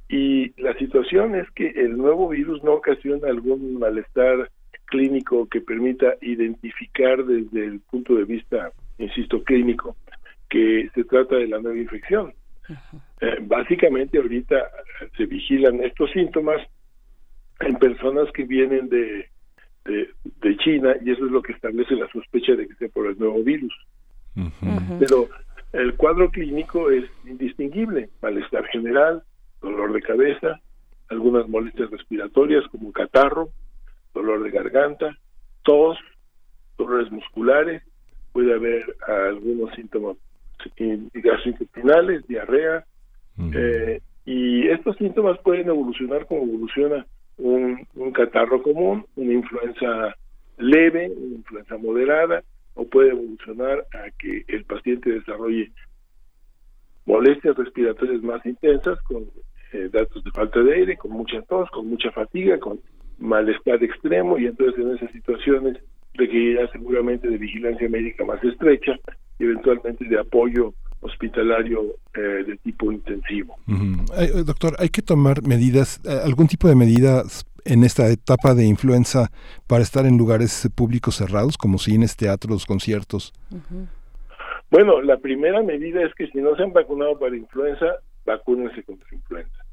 [0.08, 4.50] Y la situación es que el nuevo virus no ocasiona algún malestar
[4.86, 9.96] clínico que permita identificar desde el punto de vista, insisto, clínico,
[10.48, 12.34] que se trata de la nueva infección.
[13.20, 14.70] Eh, básicamente ahorita
[15.16, 16.60] se vigilan estos síntomas
[17.60, 19.28] en personas que vienen de
[19.84, 23.18] de, China y eso es lo que establece la sospecha de que sea por el
[23.18, 23.74] nuevo virus.
[24.98, 25.28] Pero
[25.72, 29.22] el cuadro clínico es indistinguible, malestar general,
[29.60, 30.60] dolor de cabeza,
[31.08, 33.50] algunas molestias respiratorias como catarro,
[34.14, 35.16] dolor de garganta,
[35.62, 35.98] tos,
[36.78, 37.82] dolores musculares,
[38.32, 40.16] puede haber algunos síntomas
[41.12, 42.84] gastrointestinales, diarrea,
[43.54, 47.06] eh, y estos síntomas pueden evolucionar como evoluciona
[47.40, 50.16] un, catarro común, una influenza
[50.59, 52.42] leve, una influenza moderada,
[52.74, 55.72] o puede evolucionar a que el paciente desarrolle
[57.07, 59.24] molestias respiratorias más intensas, con
[59.72, 62.81] eh, datos de falta de aire, con mucha tos, con mucha fatiga, con
[63.18, 65.79] malestar extremo, y entonces en esas situaciones
[66.14, 68.98] requerirá seguramente de vigilancia médica más estrecha
[69.38, 71.82] y eventualmente de apoyo hospitalario
[72.14, 73.56] eh, de tipo intensivo.
[74.18, 78.66] Eh, doctor, ¿hay que tomar medidas, eh, algún tipo de medidas en esta etapa de
[78.66, 79.30] influenza
[79.66, 83.32] para estar en lugares públicos cerrados como cines, teatros, conciertos?
[84.70, 87.86] Bueno, la primera medida es que si no se han vacunado para influenza,
[88.24, 89.64] vacúnense contra influenza.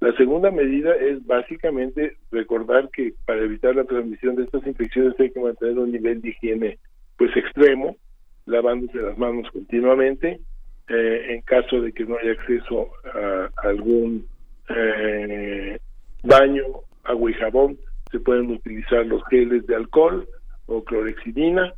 [0.00, 5.30] La segunda medida es básicamente recordar que para evitar la transmisión de estas infecciones hay
[5.30, 6.78] que mantener un nivel de higiene
[7.16, 7.96] pues extremo,
[8.44, 10.38] lavándose las manos continuamente,
[10.88, 14.26] eh, en caso de que no haya acceso a, algún
[14.68, 15.78] eh,
[16.22, 16.64] baño,
[17.02, 17.78] agua y jabón,
[18.12, 20.28] se pueden utilizar los geles de alcohol
[20.66, 21.74] o clorexidina.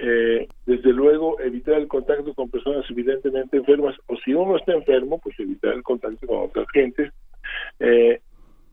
[0.00, 5.18] Eh, desde luego, evitar el contacto con personas evidentemente enfermas, o si uno está enfermo,
[5.18, 7.12] pues evitar el contacto con otras gentes.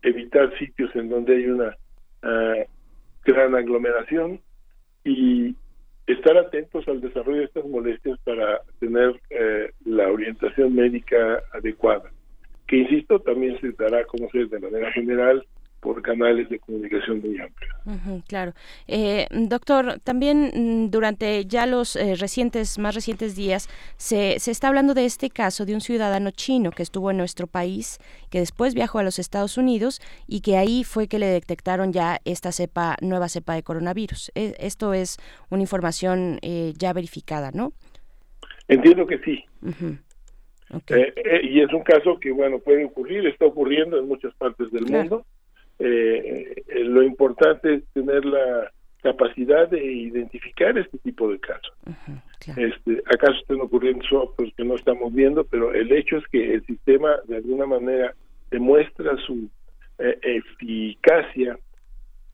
[0.01, 1.75] evitar sitios en donde hay una
[3.25, 4.39] gran aglomeración
[5.03, 5.55] y
[6.07, 12.09] estar atentos al desarrollo de estas molestias para tener eh, la orientación médica adecuada,
[12.65, 15.45] que insisto, también se dará a conocer de manera general
[15.79, 18.23] por canales de comunicación muy amplios.
[18.27, 18.53] claro.
[18.87, 24.67] Eh, doctor, también mm, durante ya los eh, recientes, más recientes días, se, se está
[24.69, 28.73] hablando de este caso de un ciudadano chino que estuvo en nuestro país, que después
[28.73, 32.97] viajó a los Estados Unidos y que ahí fue que le detectaron ya esta cepa,
[33.01, 34.31] nueva cepa de coronavirus.
[34.35, 35.17] E, esto es
[35.49, 37.73] una información eh, ya verificada, ¿no?
[38.67, 39.45] Entiendo que sí.
[41.43, 45.25] y es un caso que, bueno, puede ocurrir, está ocurriendo en muchas partes del mundo
[45.79, 51.73] eh, lo importante es tener la capacidad de identificar este tipo de casos.
[52.57, 56.65] este, acaso están ocurriendo pues que no estamos viendo, pero el hecho es que el
[56.65, 58.13] sistema de alguna manera
[58.49, 59.49] demuestra su
[59.99, 61.57] eh, eficacia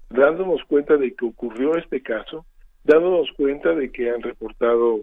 [0.10, 2.46] dándonos cuenta de que ocurrió este caso,
[2.84, 5.02] dándonos cuenta de que han reportado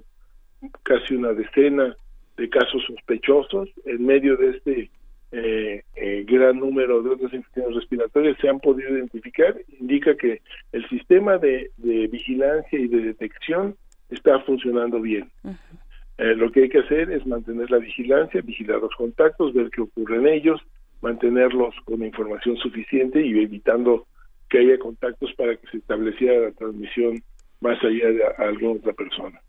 [0.83, 1.96] casi una decena
[2.37, 4.90] de casos sospechosos en medio de este
[5.32, 10.88] eh, eh, gran número de otras infecciones respiratorias se han podido identificar, indica que el
[10.88, 13.76] sistema de, vigilancia y de detección
[14.08, 15.30] está funcionando bien.
[16.18, 19.82] Eh, lo que hay que hacer es mantener la vigilancia, vigilar los contactos, ver qué
[19.82, 20.60] ocurre en ellos,
[21.00, 24.06] mantenerlos con información suficiente y evitando
[24.48, 27.22] que haya contactos para que se estableciera la transmisión
[27.61, 29.40] más allá de alguna otra persona.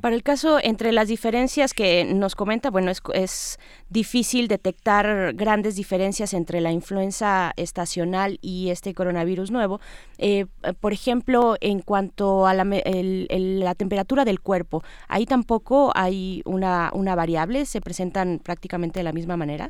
[0.00, 3.58] Para el caso, entre las diferencias que nos comenta, bueno, es, es,
[3.90, 9.80] difícil detectar grandes diferencias entre la influenza estacional y este coronavirus nuevo.
[10.16, 10.46] Eh,
[10.80, 17.14] por ejemplo, en cuanto a la, la, temperatura del cuerpo, ahí tampoco hay una, una
[17.14, 19.68] variable, se presentan prácticamente de la misma manera.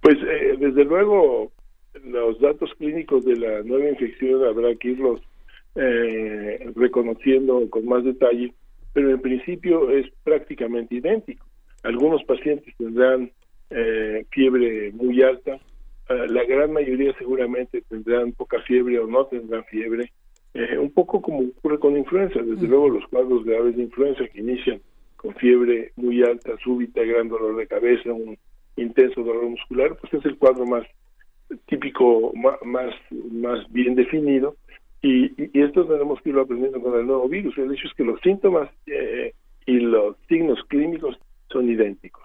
[0.00, 1.52] Pues eh, desde luego
[2.04, 5.20] los datos clínicos de la nueva infección habrá que irlos
[5.74, 8.52] eh, reconociendo con más detalle,
[8.92, 11.46] pero en principio es prácticamente idéntico.
[11.82, 13.30] Algunos pacientes tendrán
[13.70, 15.60] eh, fiebre muy alta,
[16.10, 20.10] eh, la gran mayoría seguramente tendrán poca fiebre o no tendrán fiebre,
[20.54, 24.40] eh, un poco como ocurre con influenza, desde luego los cuadros graves de influenza que
[24.40, 24.80] inician
[25.16, 28.36] con fiebre muy alta, súbita, gran dolor de cabeza, un
[28.76, 30.84] intenso dolor muscular, pues es el cuadro más
[31.66, 32.94] típico, más,
[33.30, 34.56] más bien definido,
[35.02, 37.56] y, esto tenemos que irlo aprendiendo con el nuevo virus.
[37.58, 39.32] El hecho es que los síntomas eh,
[39.66, 41.18] y los signos clínicos
[41.52, 42.22] son idénticos.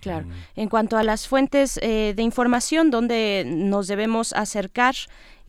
[0.00, 0.26] claro.
[0.54, 4.94] En cuanto a las fuentes eh, de información, ¿dónde nos debemos acercar?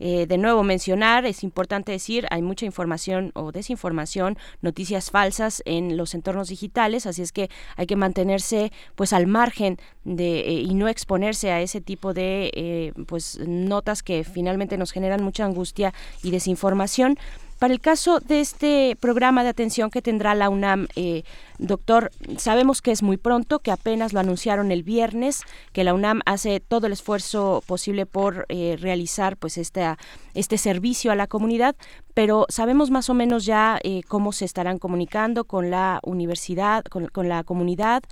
[0.00, 5.96] Eh, de nuevo mencionar, es importante decir, hay mucha información o desinformación, noticias falsas en
[5.96, 10.74] los entornos digitales, así es que hay que mantenerse pues al margen de eh, y
[10.74, 16.30] no exponerse a ese tipo de pues notas que finalmente nos generan mucha angustia y
[16.30, 17.18] desinformación.
[17.58, 21.24] Para el caso de este programa de atención que tendrá la UNAM, eh,
[21.58, 25.42] doctor, sabemos que es muy pronto, que apenas lo anunciaron el viernes,
[25.72, 29.84] que la UNAM hace todo el esfuerzo posible por eh, realizar pues este,
[30.34, 31.74] este servicio a la comunidad,
[32.14, 37.08] pero sabemos más o menos ya eh, cómo se estarán comunicando con la universidad, con,
[37.08, 38.04] con la comunidad,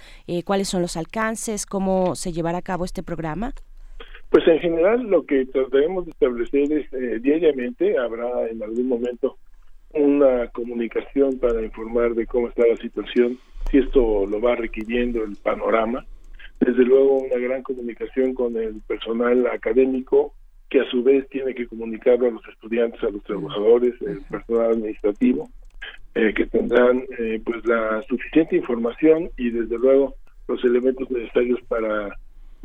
[0.44, 3.54] cuáles son los alcances, cómo se llevará a cabo este programa.
[4.30, 9.38] Pues en general lo que trataremos de establecer es eh, diariamente, habrá en algún momento
[9.92, 13.38] una comunicación para informar de cómo está la situación,
[13.70, 16.04] si esto lo va requiriendo el panorama.
[16.60, 20.34] Desde luego una gran comunicación con el personal académico
[20.68, 24.72] que a su vez tiene que comunicarlo a los estudiantes, a los trabajadores, el personal
[24.72, 25.48] administrativo,
[26.14, 30.16] eh, que tendrán eh, pues la suficiente información y desde luego
[30.48, 32.16] los elementos necesarios para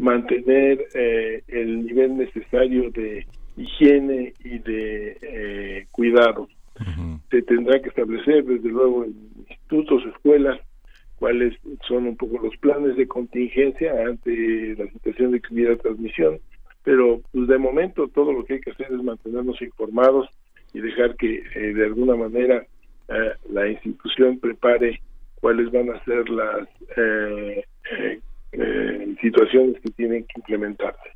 [0.02, 3.26] mantener eh, el nivel necesario de
[3.56, 6.50] higiene y de eh, cuidado.
[7.30, 9.14] se tendrá que establecer desde luego en
[9.48, 10.60] institutos, escuelas,
[11.18, 11.56] cuáles
[11.88, 16.40] son un poco los planes de contingencia ante la situación de que hubiera transmisión,
[16.84, 20.28] pero pues de momento todo lo que hay que hacer es mantenernos informados
[20.74, 22.66] y dejar que eh, de alguna manera
[23.10, 25.00] eh, la institución prepare
[25.40, 26.68] cuáles van a ser las
[28.52, 31.12] eh, situaciones que tienen que implementarse.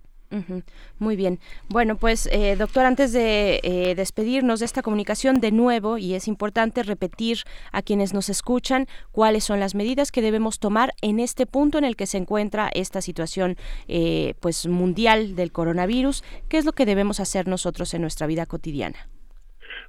[0.99, 1.39] Muy bien.
[1.69, 6.27] Bueno, pues eh, doctor, antes de eh, despedirnos de esta comunicación de nuevo, y es
[6.27, 7.37] importante repetir
[7.71, 11.85] a quienes nos escuchan cuáles son las medidas que debemos tomar en este punto en
[11.85, 13.55] el que se encuentra esta situación
[13.87, 18.45] eh, pues mundial del coronavirus, ¿qué es lo que debemos hacer nosotros en nuestra vida
[18.45, 19.07] cotidiana?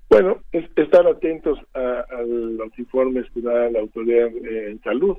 [0.09, 5.17] Bueno, estar atentos a, los informes que da la autoridad en salud.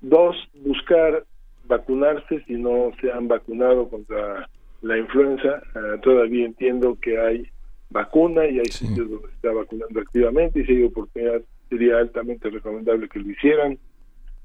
[0.00, 1.24] Dos, buscar
[1.64, 4.48] vacunarse si no se han vacunado contra
[4.82, 5.62] la influenza.
[5.74, 7.48] Eh, todavía entiendo que hay
[7.90, 12.50] vacuna y hay sitios donde se está vacunando activamente y si hay oportunidad sería altamente
[12.50, 13.78] recomendable que lo hicieran.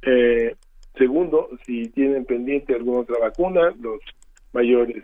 [0.01, 0.55] Eh,
[0.97, 3.99] segundo, si tienen pendiente alguna otra vacuna, los
[4.51, 5.03] mayores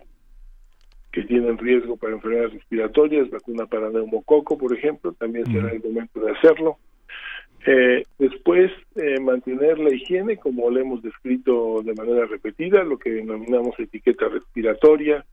[1.12, 6.20] que tienen riesgo para enfermedades respiratorias, vacuna para neumococo, por ejemplo, también será el momento
[6.20, 6.78] de hacerlo.
[7.66, 13.12] Eh, después, eh, mantener la higiene, como lo hemos descrito de manera repetida, lo que
[13.12, 15.26] denominamos etiqueta respiratoria,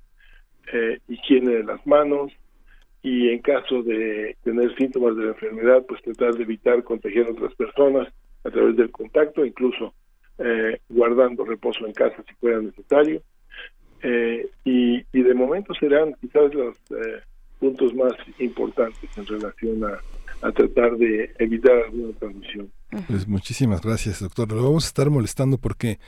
[0.73, 2.33] eh, higiene de las manos,
[3.03, 7.31] y en caso de tener síntomas de la enfermedad, pues tratar de evitar contagiar a
[7.31, 8.13] otras personas
[8.43, 9.95] a través del contacto, incluso
[10.39, 13.23] eh, guardando reposo en casa si fuera necesario.
[14.65, 16.77] y, y de momento serán quizás los
[17.59, 20.01] puntos más importantes en relación a
[20.43, 22.71] a tratar de evitar alguna transmisión.
[23.09, 24.51] Pues muchísimas gracias, doctor.
[24.53, 25.99] Lo vamos a estar molestando porque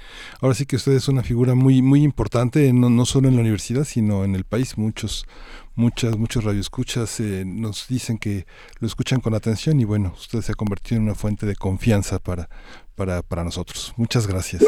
[0.40, 3.40] ahora sí que usted es una figura muy muy importante, no, no solo en la
[3.40, 4.78] universidad, sino en el país.
[4.78, 5.26] Muchos
[5.74, 8.46] muchas muchos radioescuchas eh, nos dicen que
[8.80, 12.18] lo escuchan con atención y bueno, usted se ha convertido en una fuente de confianza
[12.18, 12.48] para
[12.94, 13.92] para para nosotros.
[13.96, 14.64] Muchas gracias.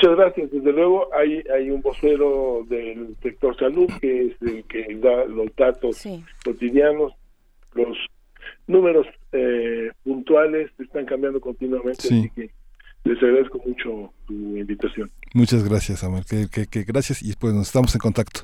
[0.00, 0.50] Muchas gracias.
[0.50, 5.54] Desde luego hay hay un vocero del sector salud que es el que da los
[5.56, 6.02] datos
[6.44, 7.12] cotidianos,
[7.74, 7.96] los
[8.66, 12.50] números eh, puntuales están cambiando continuamente, así que
[13.04, 15.10] les agradezco mucho tu invitación.
[15.34, 16.24] Muchas gracias, Samuel.
[16.24, 18.40] Que, que, gracias y pues nos estamos en contacto.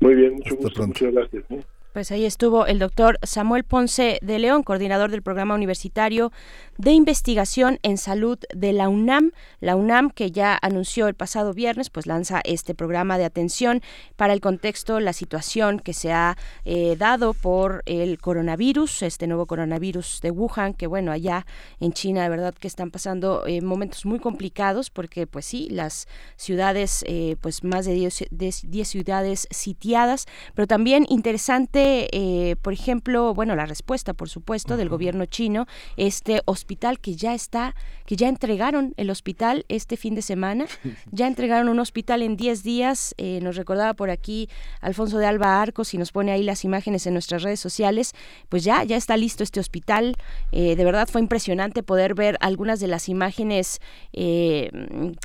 [0.00, 0.86] Muy bien, mucho gusto.
[0.86, 1.44] Muchas gracias.
[1.50, 1.64] ¿eh?
[1.96, 6.30] Pues ahí estuvo el doctor Samuel Ponce de León, coordinador del programa universitario
[6.76, 9.32] de investigación en salud de la UNAM.
[9.60, 13.80] La UNAM, que ya anunció el pasado viernes, pues lanza este programa de atención
[14.16, 16.36] para el contexto, la situación que se ha
[16.66, 21.46] eh, dado por el coronavirus, este nuevo coronavirus de Wuhan, que bueno, allá
[21.80, 26.08] en China de verdad que están pasando eh, momentos muy complicados porque pues sí, las
[26.36, 27.94] ciudades, eh, pues más de
[28.30, 34.88] 10 ciudades sitiadas, pero también interesante eh, por ejemplo, bueno, la respuesta, por supuesto, del
[34.88, 35.66] gobierno chino,
[35.96, 37.74] este hospital que ya está,
[38.06, 40.66] que ya entregaron el hospital este fin de semana,
[41.12, 44.48] ya entregaron un hospital en 10 días, eh, nos recordaba por aquí
[44.80, 48.14] Alfonso de Alba Arcos y nos pone ahí las imágenes en nuestras redes sociales,
[48.48, 50.16] pues ya, ya está listo este hospital,
[50.52, 53.80] eh, de verdad fue impresionante poder ver algunas de las imágenes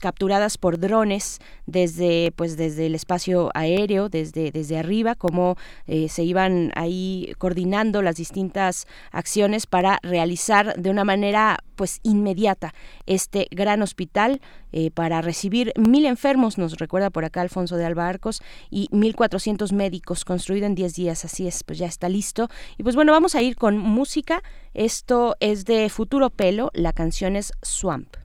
[0.01, 5.55] capturadas por drones desde, pues desde el espacio aéreo, desde, desde arriba, como
[5.87, 12.73] se iban ahí coordinando las distintas acciones para realizar de una manera pues inmediata
[13.05, 14.41] este gran hospital
[14.71, 19.73] eh, para recibir mil enfermos, nos recuerda por acá Alfonso de Alba Arcos, y 1.400
[19.73, 22.49] médicos, construido en 10 días, así es, pues ya está listo.
[22.77, 24.43] Y pues bueno, vamos a ir con música,
[24.73, 28.20] esto es de Futuro Pelo, la canción es Swamp.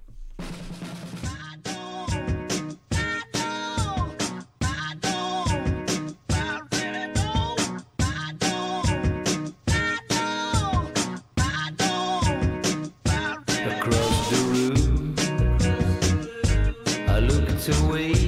[17.66, 18.25] to wait.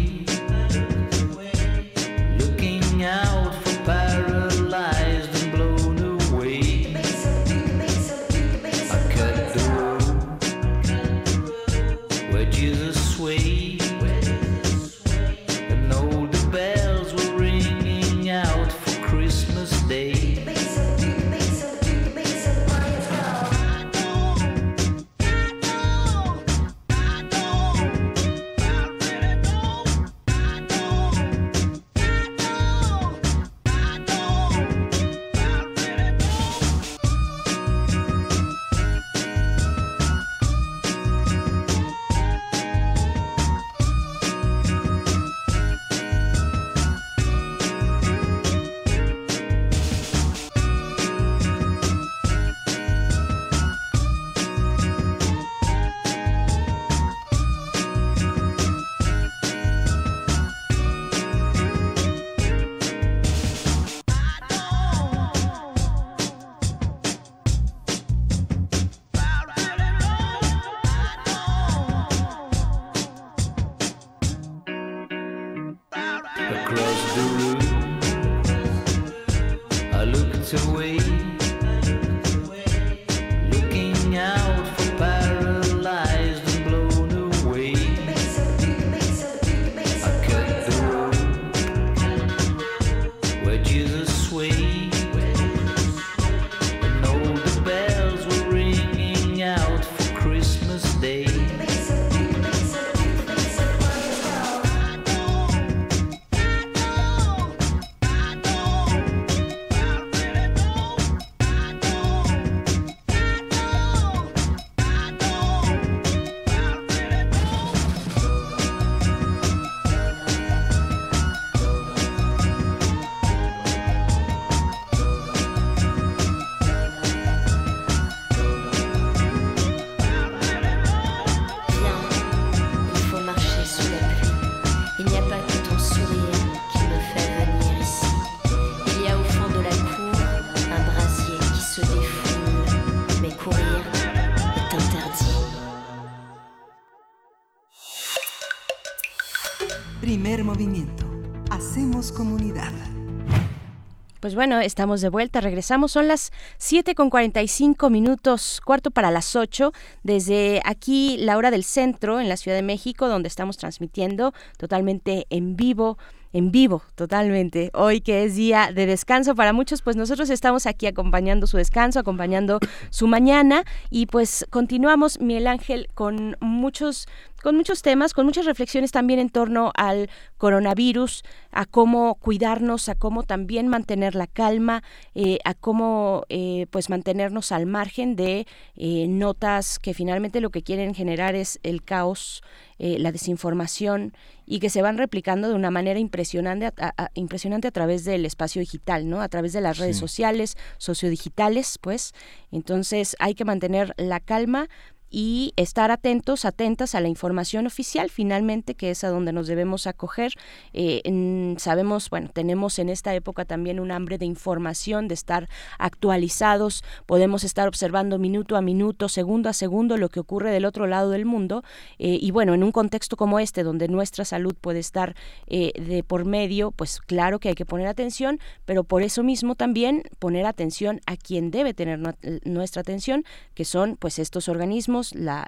[154.29, 155.93] Pues bueno, estamos de vuelta, regresamos.
[155.93, 159.73] Son las 7 con 45 minutos, cuarto para las 8,
[160.03, 165.27] desde aquí, la hora del centro, en la Ciudad de México, donde estamos transmitiendo totalmente
[165.31, 165.97] en vivo
[166.33, 167.71] en vivo totalmente.
[167.75, 172.01] Hoy que es día de descanso para muchos, pues nosotros estamos aquí acompañando su descanso,
[172.01, 172.59] acompañando
[172.91, 177.07] su mañana y pues continuamos, Miguel Ángel, con muchos
[177.43, 181.23] con muchos temas, con muchas reflexiones también en torno al coronavirus,
[181.53, 184.83] a cómo cuidarnos, a cómo también mantener la calma,
[185.15, 190.63] eh, a cómo eh, pues mantenernos al margen de eh, notas que finalmente lo que
[190.63, 192.43] quieren generar es el caos,
[192.79, 194.13] la desinformación
[194.47, 198.61] y que se van replicando de una manera impresionante a, impresionante a través del espacio
[198.61, 199.21] digital, ¿no?
[199.21, 202.13] A través de las redes sociales, sociodigitales, pues.
[202.53, 204.69] Entonces hay que mantener la calma,
[205.11, 209.87] y estar atentos, atentas a la información oficial, finalmente, que es a donde nos debemos
[209.87, 210.33] acoger.
[210.73, 215.49] Eh, sabemos, bueno, tenemos en esta época también un hambre de información, de estar
[215.79, 220.87] actualizados, podemos estar observando minuto a minuto, segundo a segundo lo que ocurre del otro
[220.87, 221.63] lado del mundo.
[221.99, 225.15] Eh, y bueno, en un contexto como este, donde nuestra salud puede estar
[225.47, 229.55] eh, de por medio, pues claro que hay que poner atención, pero por eso mismo
[229.55, 231.99] también poner atención a quien debe tener
[232.45, 235.47] nuestra atención, que son pues estos organismos la,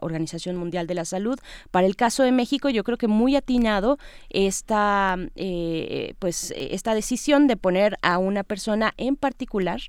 [0.00, 1.38] Organización Mundial de la Salud.
[1.70, 3.98] Para el caso de México, yo creo que muy atinado
[4.30, 9.80] esta, eh, pues, esta decisión de poner a una persona en particular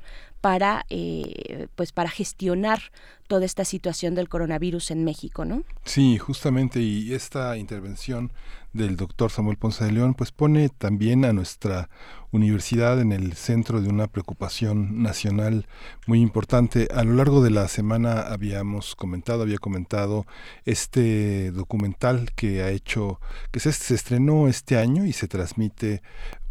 [0.48, 2.80] para, eh, pues, para gestionar
[3.28, 5.64] toda esta situación del coronavirus en México, ¿no?
[5.84, 8.32] Sí, justamente, y esta intervención
[8.72, 11.90] del doctor Samuel Ponce de León, pues pone también a nuestra
[12.32, 15.68] universidad en el centro de una preocupación nacional
[16.06, 16.88] muy importante.
[16.96, 20.26] A lo largo de la semana habíamos comentado, había comentado
[20.64, 23.20] este documental que ha hecho,
[23.52, 26.02] que se, se estrenó este año y se transmite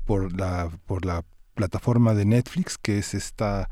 [0.05, 1.25] por la, por la
[1.57, 3.67] plataforma de Netflix, que es este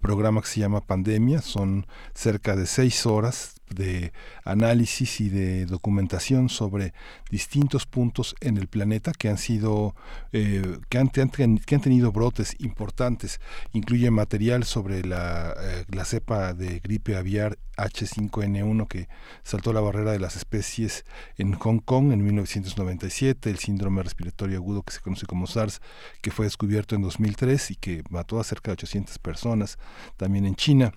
[0.00, 1.42] programa que se llama Pandemia.
[1.42, 4.12] Son cerca de seis horas de
[4.44, 6.92] análisis y de documentación sobre
[7.30, 9.94] distintos puntos en el planeta que han sido
[10.32, 13.40] eh, que, han, que, han, tenido brotes importantes.
[13.72, 19.08] Incluye material sobre la, eh, la cepa de gripe aviar H5N1 que
[19.44, 21.04] saltó la barrera de las especies
[21.36, 25.80] en Hong Kong en 1997 el síndrome respiratorio agudo que se conoce como SARS
[26.20, 29.78] que fue descubierto en 2003 y que mató a cerca de 800 personas
[30.16, 30.92] también en China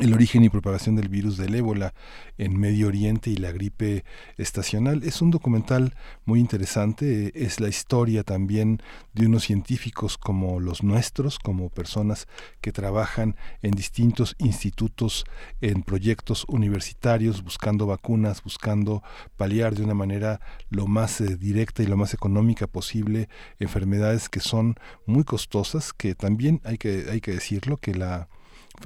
[0.00, 1.94] el origen y propagación del virus del ébola
[2.36, 4.04] en Medio Oriente y la gripe
[4.36, 5.04] estacional.
[5.04, 8.82] Es un documental muy interesante, es la historia también
[9.12, 12.26] de unos científicos como los nuestros, como personas
[12.60, 15.24] que trabajan en distintos institutos,
[15.60, 19.02] en proyectos universitarios, buscando vacunas, buscando
[19.36, 20.40] paliar de una manera
[20.70, 23.28] lo más eh, directa y lo más económica posible
[23.60, 24.74] enfermedades que son
[25.06, 28.28] muy costosas, que también hay que, hay que decirlo, que la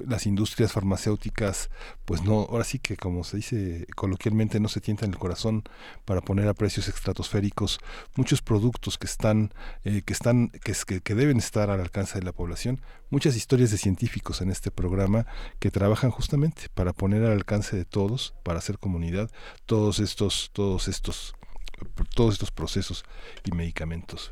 [0.07, 1.71] las industrias farmacéuticas,
[2.05, 5.65] pues no, ahora sí que como se dice coloquialmente, no se tientan el corazón
[6.05, 7.81] para poner a precios estratosféricos
[8.17, 9.53] muchos productos que están,
[9.85, 12.81] eh, que están, que, que deben estar al alcance de la población.
[13.11, 15.27] Muchas historias de científicos en este programa
[15.59, 19.31] que trabajan justamente para poner al alcance de todos, para hacer comunidad,
[19.67, 21.35] todos estos, todos estos
[22.15, 23.05] todos estos procesos
[23.45, 24.31] y medicamentos.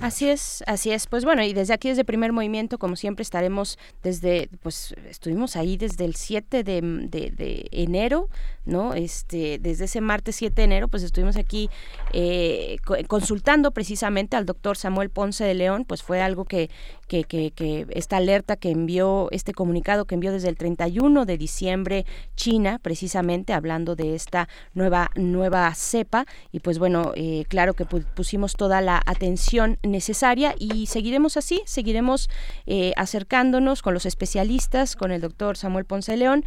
[0.00, 1.06] Así es, así es.
[1.06, 5.76] Pues bueno, y desde aquí, desde primer movimiento, como siempre, estaremos desde, pues estuvimos ahí
[5.76, 8.28] desde el 7 de, de, enero,
[8.64, 8.94] ¿no?
[8.94, 11.70] Este, desde ese martes 7 de enero, pues estuvimos aquí
[12.12, 12.76] eh,
[13.08, 16.70] consultando precisamente al doctor Samuel Ponce de León, pues fue algo que,
[17.08, 22.06] que, que, esta alerta que envió, este comunicado que envió desde el 31 de diciembre
[22.36, 28.54] China, precisamente hablando de esta nueva, nueva cepa, y pues bueno, eh, claro que pusimos
[28.54, 32.28] toda la atención necesaria y seguiremos así, seguiremos
[32.66, 36.44] eh, acercándonos con los especialistas, con el doctor Samuel Ponce León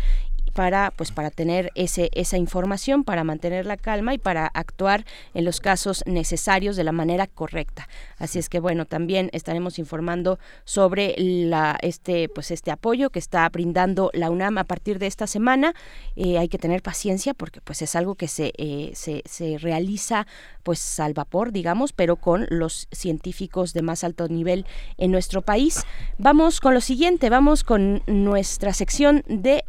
[0.58, 5.06] para pues para tener ese esa información para mantener la calma y para actuar
[5.36, 7.88] en los casos necesarios de la manera correcta.
[8.18, 13.48] Así es que bueno también estaremos informando sobre la este pues este apoyo que está
[13.50, 15.76] brindando la UNAM a partir de esta semana.
[16.16, 20.26] Eh, hay que tener paciencia porque pues es algo que se, eh, se, se realiza
[20.64, 24.66] pues al vapor digamos pero con los científicos de más alto nivel
[24.98, 25.84] en nuestro país.
[26.18, 29.64] Vamos con lo siguiente vamos con nuestra sección de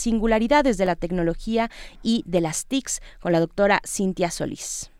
[0.00, 1.70] singularidades de la tecnología
[2.02, 4.90] y de las TICs con la doctora Cintia Solís.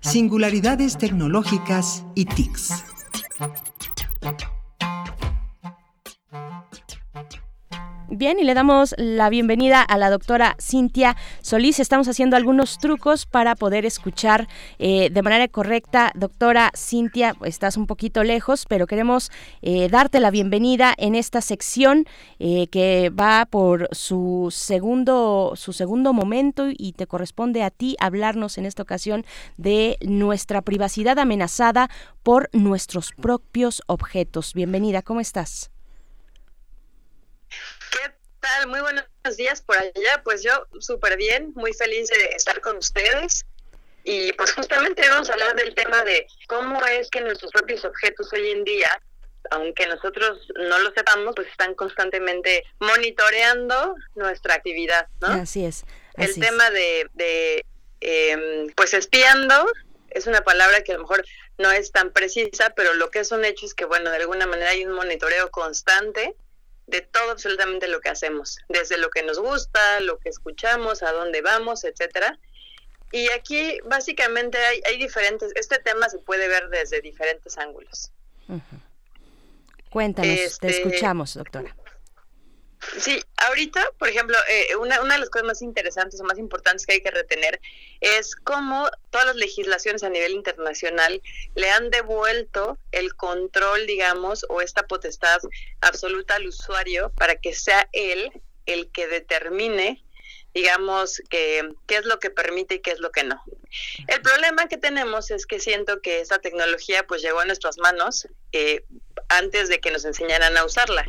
[0.00, 2.84] Singularidades tecnológicas y TICs.
[8.14, 11.80] Bien, y le damos la bienvenida a la doctora Cintia Solís.
[11.80, 14.48] Estamos haciendo algunos trucos para poder escuchar
[14.78, 16.12] eh, de manera correcta.
[16.14, 19.30] Doctora Cintia, estás un poquito lejos, pero queremos
[19.62, 22.04] eh, darte la bienvenida en esta sección
[22.38, 28.58] eh, que va por su segundo, su segundo momento y te corresponde a ti hablarnos
[28.58, 29.24] en esta ocasión
[29.56, 31.88] de nuestra privacidad amenazada
[32.22, 34.52] por nuestros propios objetos.
[34.52, 35.71] Bienvenida, ¿cómo estás?
[38.42, 38.66] Tal?
[38.66, 40.22] Muy buenos días por allá.
[40.22, 43.46] Pues yo súper bien, muy feliz de estar con ustedes.
[44.04, 48.30] Y pues justamente vamos a hablar del tema de cómo es que nuestros propios objetos
[48.32, 49.00] hoy en día,
[49.52, 55.28] aunque nosotros no lo sepamos, pues están constantemente monitoreando nuestra actividad, ¿no?
[55.28, 55.84] Así es.
[56.14, 57.64] El tema de, de
[58.00, 59.66] em, pues espiando
[60.10, 61.24] es una palabra que a lo mejor
[61.58, 64.46] no es tan precisa, pero lo que es un hecho es que, bueno, de alguna
[64.46, 66.34] manera hay un monitoreo constante
[66.86, 71.12] de todo absolutamente lo que hacemos, desde lo que nos gusta, lo que escuchamos, a
[71.12, 72.38] dónde vamos, etcétera.
[73.12, 78.10] Y aquí básicamente hay, hay diferentes, este tema se puede ver desde diferentes ángulos.
[79.90, 81.76] Cuéntanos, te este, escuchamos, doctora.
[82.98, 86.84] Sí, ahorita, por ejemplo, eh, una, una de las cosas más interesantes o más importantes
[86.84, 87.60] que hay que retener
[88.00, 91.22] es cómo todas las legislaciones a nivel internacional
[91.54, 95.40] le han devuelto el control, digamos, o esta potestad
[95.80, 98.32] absoluta al usuario para que sea él
[98.66, 100.02] el que determine
[100.54, 103.42] digamos, que, qué es lo que permite y qué es lo que no.
[104.06, 108.28] El problema que tenemos es que siento que esta tecnología pues llegó a nuestras manos
[108.52, 108.84] eh,
[109.30, 111.06] antes de que nos enseñaran a usarla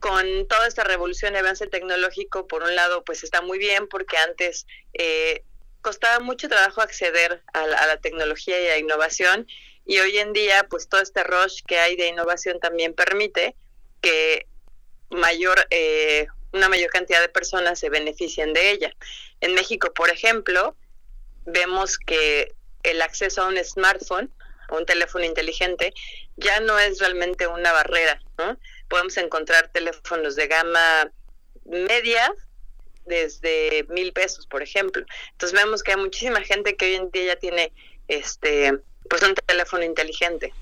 [0.00, 4.16] con toda esta revolución y avance tecnológico, por un lado, pues está muy bien porque
[4.16, 5.44] antes eh,
[5.82, 9.46] costaba mucho trabajo acceder a la, tecnología y a la innovación
[9.86, 13.56] y hoy en día, pues todo este rush que hay de innovación también permite
[14.00, 14.46] que
[15.10, 18.94] mayor eh, una mayor cantidad de personas se beneficien de ella.
[19.40, 20.76] En México, por ejemplo,
[21.44, 24.32] vemos que el acceso a un smartphone,
[24.68, 25.92] a un teléfono inteligente,
[26.36, 28.58] ya no es realmente una barrera, ¿no?
[28.90, 31.10] Podemos encontrar teléfonos de gama
[31.64, 32.34] media
[33.06, 35.06] desde mil pesos, por ejemplo.
[35.32, 37.72] Entonces vemos que hay muchísima gente que hoy en día ya tiene
[38.08, 38.78] este
[39.08, 40.52] pues un teléfono inteligente,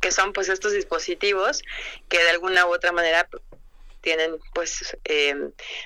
[0.00, 1.62] que son pues estos dispositivos
[2.08, 3.28] que de alguna u otra manera
[4.00, 5.34] tienen pues eh,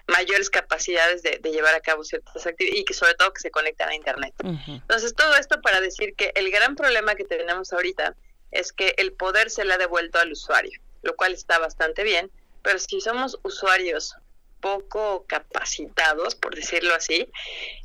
[0.07, 3.89] mayores capacidades de, llevar a cabo ciertas actividades y que sobre todo que se conectan
[3.89, 4.33] a internet.
[4.69, 8.15] Entonces todo esto para decir que el gran problema que tenemos ahorita
[8.53, 12.31] es que el poder se le ha devuelto al usuario lo cual está bastante bien,
[12.63, 14.17] pero si somos usuarios
[14.61, 17.31] poco capacitados, por decirlo así,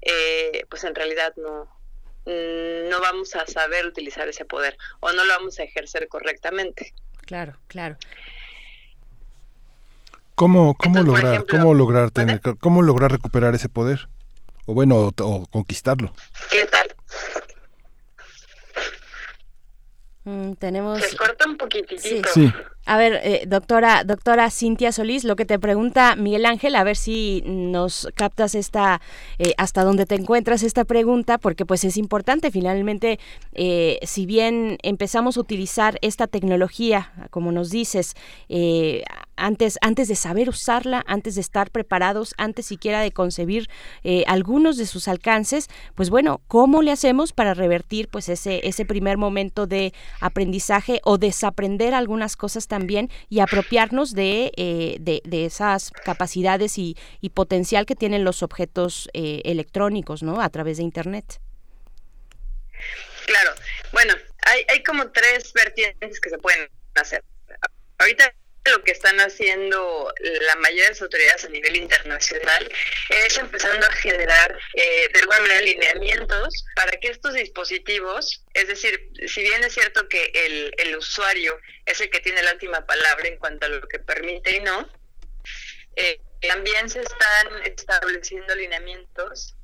[0.02, 1.68] eh, pues en realidad no,
[2.26, 6.94] no vamos a saber utilizar ese poder o no lo vamos a ejercer correctamente.
[7.26, 7.98] Claro, claro.
[10.36, 14.08] ¿Cómo, cómo lograr, cómo lograr tener, cómo lograr recuperar ese poder?
[14.66, 16.14] O bueno, o, o conquistarlo.
[16.50, 16.96] ¿Qué tal?
[20.24, 21.02] Mm, tenemos...
[21.02, 22.30] Se corta un poquitito.
[22.34, 22.54] Sí.
[22.90, 26.96] A ver, eh, doctora, doctora Cintia Solís, lo que te pregunta Miguel Ángel, a ver
[26.96, 29.00] si nos captas esta,
[29.38, 32.50] eh, hasta dónde te encuentras esta pregunta, porque pues es importante.
[32.50, 33.20] Finalmente,
[33.54, 38.16] eh, si bien empezamos a utilizar esta tecnología, como nos dices,
[39.36, 43.70] antes, antes de saber usarla, antes de estar preparados, antes siquiera de concebir
[44.26, 49.18] algunos de sus alcances, pues bueno, ¿cómo le hacemos para revertir pues ese, ese primer
[49.18, 52.79] momento de aprendizaje o desaprender algunas cosas también
[53.30, 56.96] y apropiarnos de, eh, de, esas capacidades y,
[57.34, 60.42] potencial que tienen los objetos eh, electrónicos, ¿no?
[60.42, 61.40] A través de Internet.
[63.26, 63.52] Claro.
[63.92, 64.14] Bueno,
[64.46, 67.24] hay, hay como tres vertientes que se pueden hacer.
[67.98, 68.34] Ahorita
[68.66, 72.70] lo que están haciendo la mayoría de las autoridades a nivel internacional
[73.10, 79.12] es empezando a generar eh, de alguna manera lineamientos para que estos dispositivos, es decir,
[79.28, 83.28] si bien es cierto que el, el usuario es el que tiene la última palabra
[83.28, 84.88] en cuanto a lo que permite y no,
[85.96, 89.56] eh, también se están estableciendo lineamientos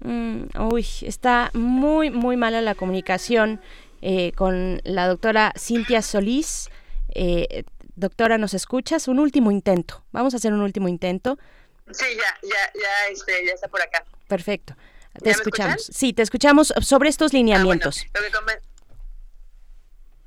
[0.00, 3.60] mm, uy, está muy, muy mala la comunicación
[4.02, 6.68] eh, con la doctora Cintia Solís.
[7.14, 9.08] Eh, doctora, ¿nos escuchas?
[9.08, 10.04] Un último intento.
[10.12, 11.38] Vamos a hacer un último intento.
[11.90, 14.04] Sí, ya, ya, ya, este, ya está por acá.
[14.28, 14.76] Perfecto.
[15.22, 15.84] Te escuchamos.
[15.84, 18.06] Sí, te escuchamos sobre estos lineamientos.
[18.14, 18.58] Ah,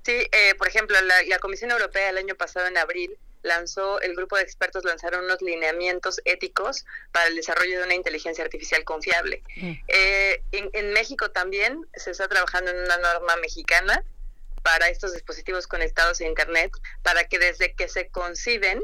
[0.03, 4.16] sí, eh, por ejemplo, la, la Comisión Europea el año pasado, en abril, lanzó, el
[4.16, 9.41] grupo de expertos lanzaron unos lineamientos éticos para el desarrollo de una inteligencia artificial confiable.
[9.56, 9.74] Mm.
[9.88, 14.04] Eh, en, México también se está trabajando en una norma mexicana
[14.64, 16.72] para estos dispositivos conectados a Internet,
[17.04, 18.84] para que desde que se conciben,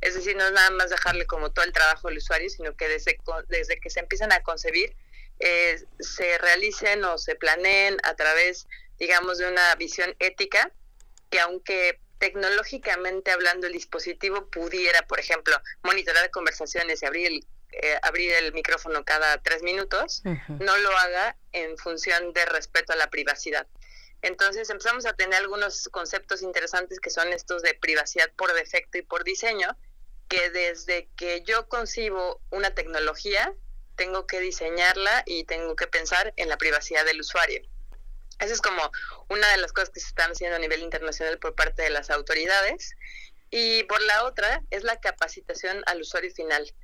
[0.00, 2.88] es decir, no es nada más dejarle como todo el trabajo al usuario, sino que
[2.88, 3.18] desde,
[3.48, 4.94] desde que se empiezan a concebir,
[5.38, 8.66] eh, se realicen o se planeen a través,
[8.98, 10.72] digamos, de una visión ética,
[11.30, 17.98] que aunque tecnológicamente hablando el dispositivo pudiera, por ejemplo, monitorar conversaciones y abrir el, eh,
[18.00, 23.10] abrir el micrófono cada tres minutos, no lo haga en función de respeto a la
[23.10, 23.66] privacidad.
[24.22, 29.02] Entonces empezamos a tener algunos conceptos interesantes que son estos de privacidad por defecto y
[29.02, 29.76] por diseño,
[30.26, 33.52] que desde que yo concibo una tecnología,
[33.96, 37.60] tengo que diseñarla y tengo que pensar en la privacidad del usuario.
[38.38, 38.82] Esa es como
[39.28, 42.10] una de las cosas que se están haciendo a nivel internacional por parte de las
[42.10, 42.96] autoridades.
[43.50, 46.74] Y por la otra es la capacitación al usuario final.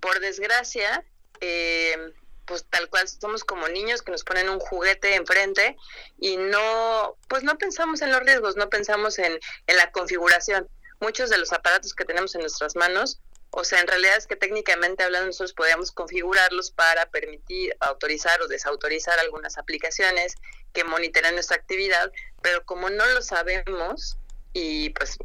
[0.00, 1.04] Por desgracia,
[1.40, 2.12] eh,
[2.44, 5.76] pues tal cual somos como niños que nos ponen un juguete enfrente
[6.18, 10.68] y no, pues no pensamos en los riesgos, no pensamos en, en la configuración.
[11.00, 13.20] Muchos de los aparatos que tenemos en nuestras manos
[13.52, 18.48] o sea, en realidad es que técnicamente hablando nosotros podríamos configurarlos para permitir, autorizar o
[18.48, 20.34] desautorizar algunas aplicaciones
[20.72, 24.16] que monitoren nuestra actividad, pero como no lo sabemos
[24.52, 25.18] y pues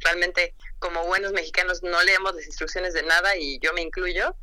[0.00, 4.34] realmente como buenos mexicanos no leemos las instrucciones de nada y yo me incluyo,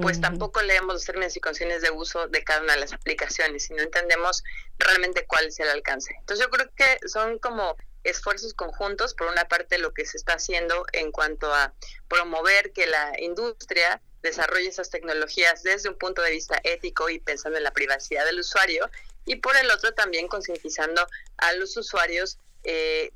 [0.00, 3.68] pues tampoco leemos los términos y condiciones de uso de cada una de las aplicaciones
[3.68, 4.44] y no entendemos
[4.78, 6.14] realmente cuál es el alcance.
[6.20, 7.76] Entonces yo creo que son como
[8.08, 11.74] esfuerzos conjuntos, por una parte lo que se está haciendo en cuanto a
[12.08, 17.58] promover que la industria desarrolle esas tecnologías desde un punto de vista ético y pensando
[17.58, 18.90] en la privacidad del usuario,
[19.24, 21.06] y por el otro también concientizando
[21.36, 23.12] a los usuarios eh,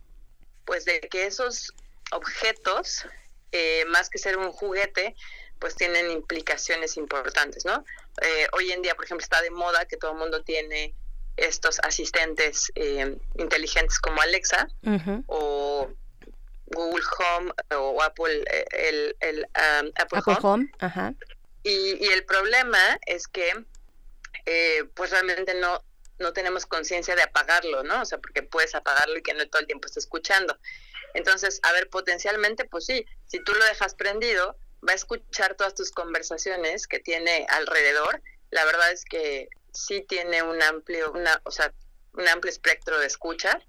[0.64, 1.72] pues de que esos
[2.12, 3.06] objetos,
[3.50, 5.16] eh, más que ser un juguete,
[5.58, 7.84] pues tienen implicaciones importantes, ¿no?
[8.20, 10.94] Eh, hoy en día, por ejemplo, está de moda que todo el mundo tiene
[11.36, 14.68] estos asistentes eh, inteligentes como Alexa
[15.26, 15.88] o
[16.66, 19.48] Google Home o Apple, eh, el,
[19.82, 20.70] um, Apple, Home.
[21.62, 23.64] Y, el problema es que
[24.46, 25.82] eh, pues realmente no,
[26.18, 28.02] no tenemos conciencia de apagarlo, ¿no?
[28.02, 30.58] O sea, porque puedes apagarlo y que no todo el tiempo esté escuchando.
[31.14, 34.56] Entonces, a ver, potencialmente, pues sí, si tú lo dejas prendido,
[34.86, 38.22] va a escuchar todas tus conversaciones que tiene alrededor.
[38.50, 41.72] La verdad es que sí tiene un amplio, una, o sea,
[42.14, 43.60] un amplio espectro de escucha.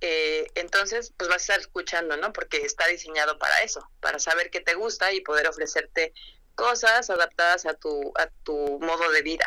[0.00, 2.32] Eh, entonces, pues vas a estar escuchando, ¿no?
[2.32, 6.12] Porque está diseñado para eso, para saber qué te gusta y poder ofrecerte
[6.54, 9.46] cosas adaptadas a tu, a tu modo de vida.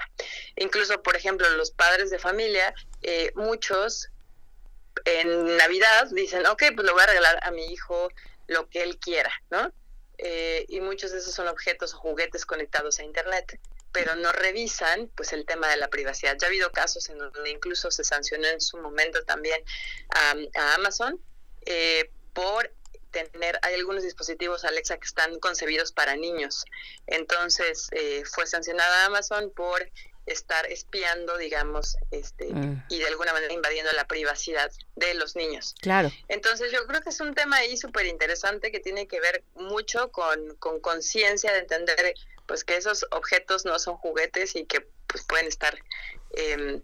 [0.55, 4.09] Incluso, por ejemplo, los padres de familia, eh, muchos
[5.05, 8.09] en Navidad dicen, ok, pues le voy a regalar a mi hijo
[8.47, 9.71] lo que él quiera, ¿no?
[10.17, 13.59] Eh, y muchos de esos son objetos o juguetes conectados a Internet
[13.97, 16.37] pero no revisan pues el tema de la privacidad.
[16.39, 19.59] Ya ha habido casos en donde incluso se sancionó en su momento también
[20.09, 21.19] a, Amazon
[21.65, 22.71] eh, por
[23.09, 26.63] tener, hay algunos dispositivos Alexa que están concebidos para niños.
[27.07, 29.89] Entonces eh, fue sancionada Amazon por
[30.27, 32.83] estar espiando, digamos, este, mm.
[32.89, 35.73] y de alguna manera invadiendo la privacidad de los niños.
[35.81, 36.11] Claro.
[36.27, 40.11] Entonces yo creo que es un tema ahí súper interesante que tiene que ver mucho
[40.11, 42.13] con conciencia de entender
[42.47, 45.77] pues que esos objetos no son juguetes y que pues pueden estar
[46.35, 46.81] eh,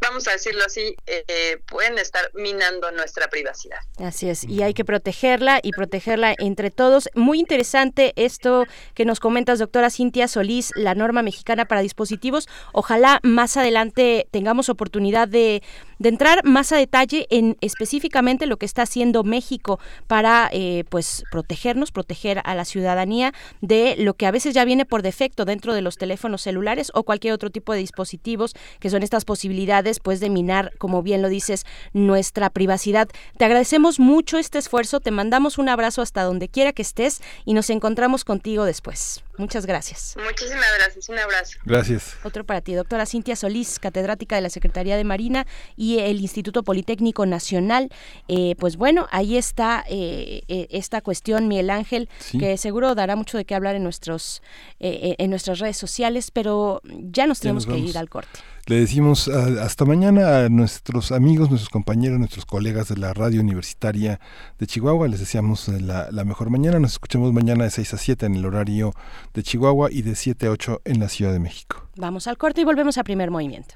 [0.00, 3.78] vamos a decirlo así, eh, pueden estar minando nuestra privacidad.
[3.98, 7.08] Así es, y hay que protegerla y protegerla entre todos.
[7.14, 12.48] Muy interesante esto que nos comentas, doctora Cintia Solís, la norma mexicana para dispositivos.
[12.72, 15.62] Ojalá más adelante tengamos oportunidad de,
[16.08, 21.92] entrar más a detalle en específicamente lo que está haciendo México para eh, pues protegernos,
[21.92, 25.82] proteger a la ciudadanía de lo que a veces ya viene por defecto dentro de
[25.82, 30.30] los teléfonos celulares o cualquier otro tipo de dispositivos que son estas posibilidades después de
[30.30, 33.08] minar, como bien lo dices, nuestra privacidad.
[33.36, 37.54] Te agradecemos mucho este esfuerzo, te mandamos un abrazo hasta donde quiera que estés y
[37.54, 39.22] nos encontramos contigo después.
[39.40, 40.16] Muchas gracias.
[40.22, 41.58] Muchísimas gracias, un abrazo.
[41.64, 42.14] Gracias.
[42.24, 46.62] Otro para ti, doctora Cintia Solís, catedrática de la Secretaría de Marina y el Instituto
[46.62, 47.88] Politécnico Nacional.
[48.28, 53.38] Eh, pues bueno, ahí está eh, eh, esta cuestión, Miguel Ángel, que seguro dará mucho
[53.38, 54.42] de qué hablar en, nuestros,
[54.78, 58.40] en nuestras redes sociales, pero ya nos tenemos que ir al corte.
[58.70, 64.20] Le decimos hasta mañana a nuestros amigos, nuestros compañeros, nuestros colegas de la radio universitaria
[64.60, 65.08] de Chihuahua.
[65.08, 66.78] Les deseamos la, la mejor mañana.
[66.78, 68.92] Nos escuchamos mañana de 6 a 7 en el horario
[69.34, 71.88] de Chihuahua y de 7 a 8 en la Ciudad de México.
[71.96, 73.74] Vamos al corte y volvemos a primer movimiento.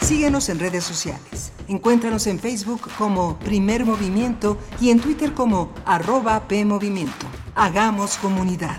[0.00, 1.52] Síguenos en redes sociales.
[1.68, 7.26] Encuéntranos en Facebook como Primer Movimiento y en Twitter como arroba PMovimiento.
[7.56, 8.78] Hagamos comunidad.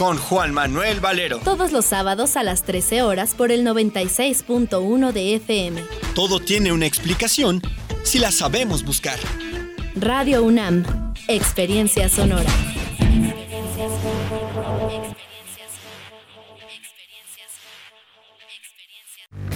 [0.00, 1.40] Con Juan Manuel Valero.
[1.44, 5.84] todos los sábados a las 13 horas por el 96.1 de FM.
[6.14, 7.60] Todo tiene una explicación
[8.02, 9.18] si la sabemos buscar.
[9.94, 10.86] Radio UNAM,
[11.28, 12.48] Experiencia Sonora.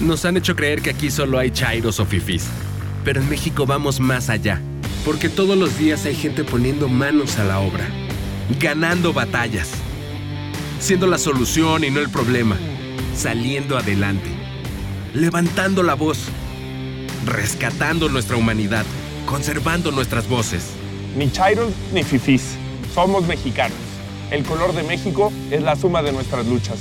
[0.00, 2.48] Nos han hecho creer que aquí solo hay chairos o fifís.
[3.02, 4.60] Pero en México vamos más allá.
[5.06, 7.88] Porque todos los días hay gente poniendo manos a la obra.
[8.60, 9.70] Ganando batallas.
[10.84, 12.58] Siendo la solución y no el problema.
[13.16, 14.28] Saliendo adelante.
[15.14, 16.18] Levantando la voz.
[17.24, 18.84] Rescatando nuestra humanidad.
[19.24, 20.72] Conservando nuestras voces.
[21.16, 22.56] Ni chairos ni fifís.
[22.94, 23.78] Somos mexicanos.
[24.30, 26.80] El color de México es la suma de nuestras luchas.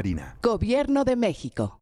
[0.41, 1.79] Gobierno de México.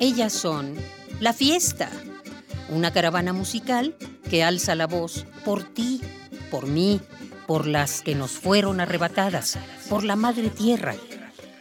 [0.00, 0.74] Ellas son
[1.20, 1.88] La Fiesta,
[2.68, 3.94] una caravana musical
[4.28, 6.00] que alza la voz por ti,
[6.50, 7.00] por mí,
[7.46, 9.56] por las que nos fueron arrebatadas,
[9.88, 10.96] por la Madre Tierra,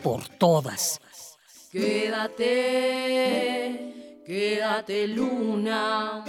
[0.02, 1.00] por todas.
[1.72, 2.40] Quédate,
[4.26, 6.24] quédate luna.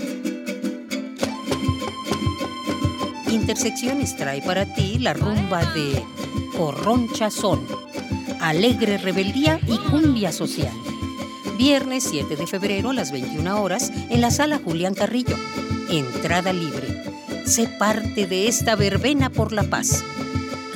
[3.31, 6.05] Intersecciones trae para ti la rumba de
[6.61, 7.67] Corroncha Son,
[8.39, 10.75] Alegre Rebeldía y Cumbia Social.
[11.57, 15.39] Viernes 7 de febrero a las 21 horas en la sala Julián Carrillo.
[15.89, 16.87] Entrada libre.
[17.47, 20.05] Sé parte de esta verbena por la paz.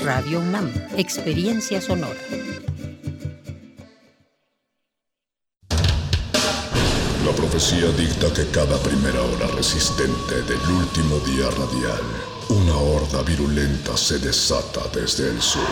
[0.03, 2.19] Radio UNAM, Experiencia Sonora.
[7.27, 12.01] La profecía dicta que cada primera hora resistente del último día radial,
[12.55, 15.63] una horda virulenta se desata desde el sur.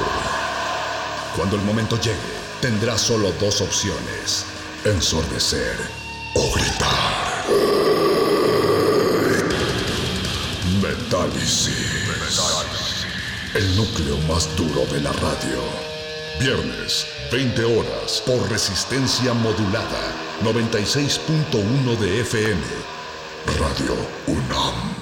[1.36, 2.16] Cuando el momento llegue,
[2.60, 4.44] tendrá solo dos opciones,
[4.84, 5.76] ensordecer
[6.34, 7.44] o gritar.
[10.82, 11.76] Metálisis.
[13.54, 15.62] El núcleo más duro de la radio.
[16.40, 20.12] Viernes, 20 horas, por resistencia modulada,
[20.42, 22.60] 96.1 de FM.
[23.58, 23.94] Radio
[24.26, 25.01] UNAM.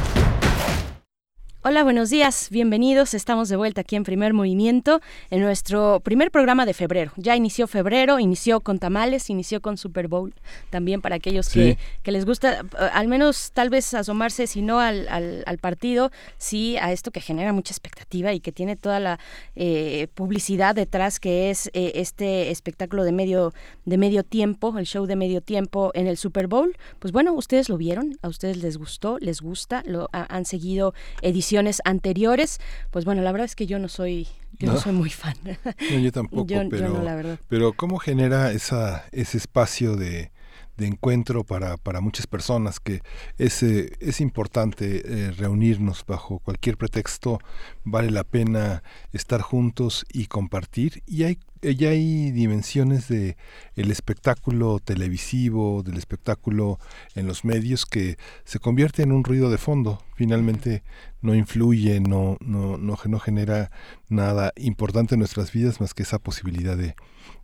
[1.63, 3.13] Hola, buenos días, bienvenidos.
[3.13, 4.99] Estamos de vuelta aquí en Primer Movimiento,
[5.29, 7.11] en nuestro primer programa de febrero.
[7.17, 10.33] Ya inició febrero, inició con tamales, inició con Super Bowl,
[10.71, 11.77] también para aquellos que, Sí.
[12.01, 16.09] que les gusta, eh, al menos tal vez asomarse, si no al, al- al partido,
[16.39, 19.19] sí a esto que genera mucha expectativa y que tiene toda la
[19.55, 23.53] eh, publicidad detrás, que es eh, este espectáculo de medio,
[23.85, 26.75] de medio tiempo, el show de medio tiempo en el Super Bowl.
[26.97, 30.95] Pues bueno, ustedes lo vieron, a ustedes les gustó, les gusta, lo ha- han seguido
[31.21, 31.50] ediciones
[31.85, 32.59] anteriores.
[32.91, 34.27] Pues bueno, la verdad es que yo no soy,
[34.59, 34.79] yo no, ¿No?
[34.79, 35.35] soy muy fan.
[35.91, 37.39] No, yo tampoco, Yo- yo pero, no, la verdad.
[37.47, 40.31] pero ¿cómo genera esa, ese espacio de,
[40.77, 43.01] de encuentro para, para muchas personas que
[43.37, 47.39] es, eh, es importante eh, reunirnos bajo cualquier pretexto,
[47.83, 48.81] vale la pena
[49.11, 53.37] estar juntos y compartir y hay ya hay dimensiones de
[53.75, 56.79] el espectáculo televisivo, del espectáculo
[57.13, 60.03] en los medios que se convierte en un ruido de fondo.
[60.15, 60.81] Finalmente
[61.21, 63.71] no influye, no, no, no, no genera
[64.09, 66.95] nada importante en nuestras vidas más que esa posibilidad de,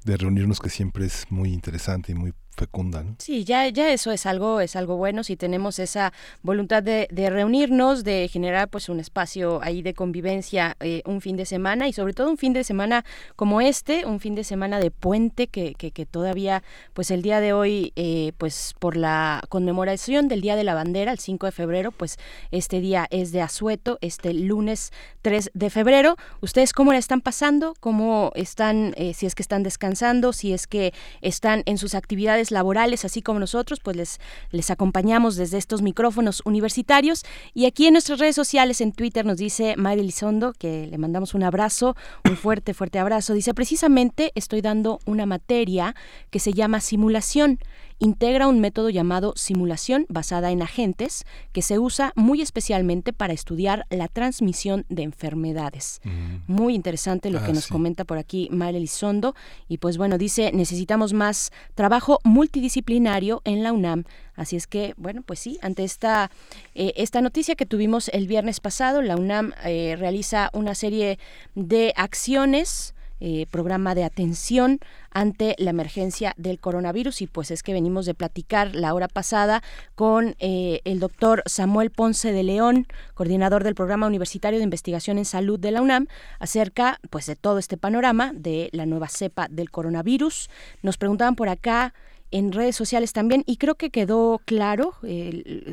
[0.04, 3.04] de reunirnos que siempre es muy interesante y muy fecunda.
[3.04, 3.16] ¿no?
[3.20, 6.12] Sí, ya, ya eso es algo, es algo bueno si tenemos esa
[6.42, 11.46] voluntad de, reunirnos, de generar pues un espacio ahí de convivencia eh, un fin de
[11.46, 13.06] semana y sobre todo un fin de semana
[13.36, 16.64] como este, un fin de semana de puente que, que, todavía,
[16.94, 21.12] pues el día de hoy, eh, pues por la conmemoración del Día de la Bandera,
[21.12, 22.18] el 5 de febrero, pues
[22.50, 24.92] este día es de este lunes
[25.22, 26.16] 3 de febrero.
[26.42, 27.74] ¿Ustedes cómo la están pasando?
[27.80, 32.52] ¿Cómo están, eh, si es que están descansando, si es que están en sus actividades
[32.52, 34.20] laborales, así como nosotros, pues les,
[34.52, 37.24] les acompañamos desde estos micrófonos universitarios.
[37.54, 41.34] Y aquí en nuestras redes sociales, en Twitter, nos dice Mari Lizondo, que le mandamos
[41.34, 41.96] un abrazo,
[42.26, 43.34] un fuerte, fuerte abrazo.
[43.34, 45.96] Dice, precisamente estoy dando una materia
[46.30, 47.60] que se llama simulación
[48.00, 53.86] integra un método llamado simulación basada en agentes que se usa muy especialmente para estudiar
[53.90, 56.00] la transmisión de enfermedades.
[56.04, 56.52] Mm.
[56.52, 59.36] Muy interesante lo que ah, nos comenta por aquí María Elizondo.
[59.68, 64.04] Y pues bueno, dice, necesitamos más trabajo multidisciplinario en la UNAM.
[64.36, 66.30] Así es que, bueno, pues sí, ante esta,
[66.76, 71.18] eh, esta noticia que tuvimos el viernes pasado, la UNAM eh, realiza una serie
[71.56, 74.80] de acciones eh, programa de atención
[75.12, 79.64] ante la emergencia del coronavirus y pues es que venimos de platicar la hora pasada
[79.96, 85.26] con eh, el doctor Samuel Ponce de León, coordinador del programa universitario de investigación en
[85.26, 86.08] salud de la UNAM,
[86.40, 90.50] acerca pues de todo este panorama de la nueva cepa del coronavirus.
[90.84, 91.94] Nos preguntaban por acá
[92.32, 94.94] en redes sociales también y creo que quedó claro,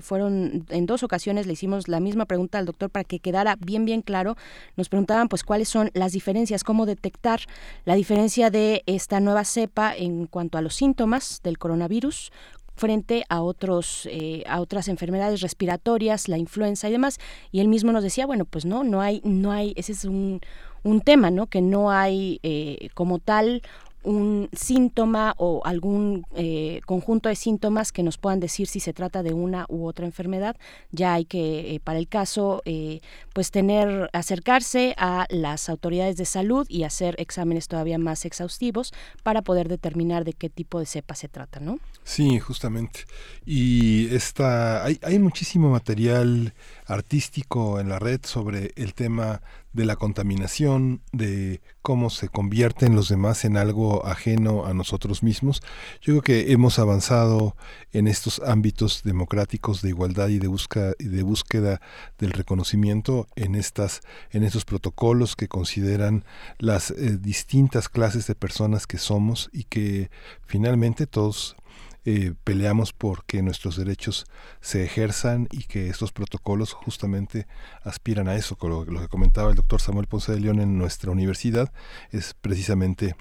[0.03, 3.85] fueron en dos ocasiones le hicimos la misma pregunta al doctor para que quedara bien
[3.85, 4.37] bien claro,
[4.77, 7.41] nos preguntaban pues cuáles son las diferencias, cómo detectar
[7.85, 12.33] la diferencia de esta nueva cepa en cuanto a los síntomas del coronavirus
[12.77, 17.19] frente a otros eh, a otras enfermedades respiratorias, la influenza y demás
[17.53, 20.41] y él mismo nos decía bueno pues no no hay no hay ese es un
[20.85, 21.47] un tema, ¿no?
[21.47, 23.63] Que no hay eh, como tal
[24.05, 29.23] un síntoma o algún eh, conjunto de síntomas que nos puedan decir si se trata
[29.23, 30.57] de una u otra enfermedad.
[30.93, 33.01] Ya hay que, eh, para el caso, eh,
[33.33, 38.93] pues tener, acercarse a las autoridades de salud y hacer exámenes todavía más exhaustivos
[39.23, 41.79] para poder determinar de qué tipo de cepa se trata, ¿no?
[42.05, 43.01] Sí, justamente.
[43.47, 46.53] Y esta, hay, hay muchísimo material
[46.87, 49.41] artístico en la red sobre el tema
[49.75, 55.63] de la contaminación, de cómo se convierten los demás en algo ajeno a nosotros mismos.
[56.01, 57.57] Yo creo que hemos avanzado
[57.93, 61.81] en estos ámbitos democráticos de igualdad y de búsqueda, de búsqueda
[62.19, 64.01] del reconocimiento en estas
[64.31, 66.25] en estos protocolos que consideran
[66.59, 70.11] las eh, distintas clases de personas que somos y que
[70.47, 71.57] finalmente todos
[72.05, 74.27] eh, peleamos por que nuestros derechos
[74.61, 77.47] se ejerzan y que estos protocolos justamente
[77.83, 78.57] aspiran a eso.
[78.61, 81.73] Lo, lo que comentaba el doctor Samuel Ponce de León en nuestra universidad
[82.11, 83.17] es precisamente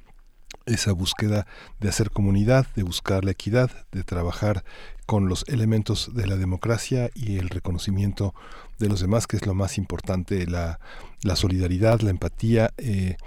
[0.66, 1.46] esa búsqueda
[1.80, 4.64] de hacer comunidad, de buscar la equidad, de trabajar
[5.06, 8.34] con los elementos de la democracia y el reconocimiento
[8.80, 10.80] de los demás, que es lo más importante, la,
[11.22, 13.18] la solidaridad, la empatía, eh,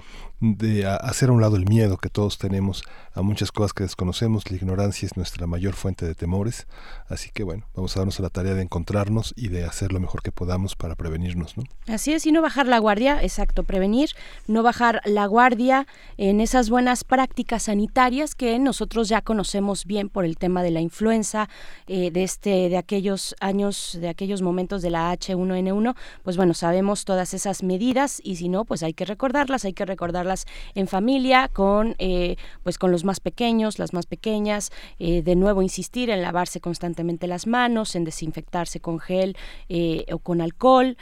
[0.40, 2.84] de hacer a un lado el miedo que todos tenemos
[3.14, 4.50] a muchas cosas que desconocemos.
[4.50, 6.66] La ignorancia es nuestra mayor fuente de temores.
[7.08, 10.00] Así que bueno, vamos a darnos a la tarea de encontrarnos y de hacer lo
[10.00, 11.56] mejor que podamos para prevenirnos.
[11.56, 11.64] ¿no?
[11.86, 14.10] Así es, y no bajar la guardia, exacto, prevenir,
[14.46, 15.86] no bajar la guardia
[16.18, 20.80] en esas buenas prácticas sanitarias que nosotros ya conocemos bien por el tema de la
[20.80, 21.48] influenza,
[21.86, 25.94] eh, de, este, de aquellos años, de aquellos momentos de la H1N1.
[26.22, 29.86] Pues bueno, sabemos todas esas medidas y si no, pues hay que recordarlas, hay que
[29.86, 30.25] recordar
[30.74, 35.62] en familia, con, eh, pues con los más pequeños, las más pequeñas, eh, de nuevo
[35.62, 39.36] insistir en lavarse constantemente las manos, en desinfectarse con gel
[39.68, 40.96] eh, o con alcohol,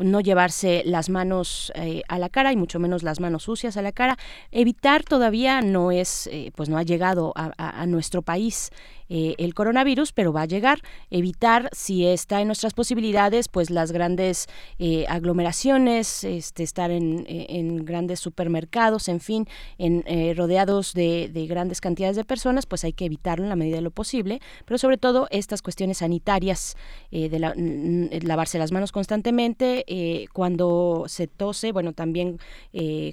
[0.00, 1.72] no llevarse las manos
[2.08, 4.16] a la cara y mucho menos las manos sucias a la cara.
[4.50, 8.70] Evitar todavía no es, pues no ha llegado a nuestro país
[9.16, 10.80] eh, el coronavirus, pero va a llegar.
[11.08, 14.48] Evitar, si está en nuestras posibilidades, pues las grandes
[14.80, 19.46] eh, aglomeraciones, este, estar en, grandes supermercados, en fin,
[19.78, 23.54] en, eh, rodeados de, de, grandes cantidades de personas, pues hay que evitarlo en la
[23.54, 26.76] medida de lo posible, pero sobre todo estas cuestiones sanitarias,
[27.12, 32.40] lavarse las manos constantemente, cuando se tose, bueno, también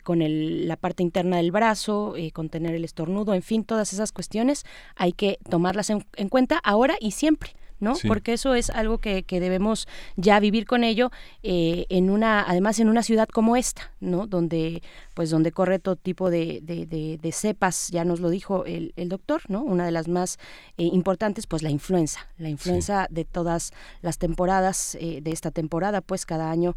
[0.03, 4.63] con el, la parte interna del brazo, contener el estornudo, en fin, todas esas cuestiones
[4.95, 7.55] hay que tomarlas en, cuenta ahora y siempre.
[7.81, 7.95] ¿no?
[8.07, 11.11] Porque eso es algo que, que debemos ya vivir con ello
[11.41, 14.27] eh, en una, además en una ciudad como esta, ¿no?
[14.27, 14.83] Donde,
[15.15, 19.41] pues donde corre todo tipo de, de, cepas, ya nos lo dijo el, el, doctor,
[19.47, 19.63] ¿no?
[19.63, 20.37] Una de las más
[20.77, 23.73] eh, importantes, pues la influenza, la influenza de todas
[24.03, 26.75] las temporadas, eh, de esta temporada, pues cada año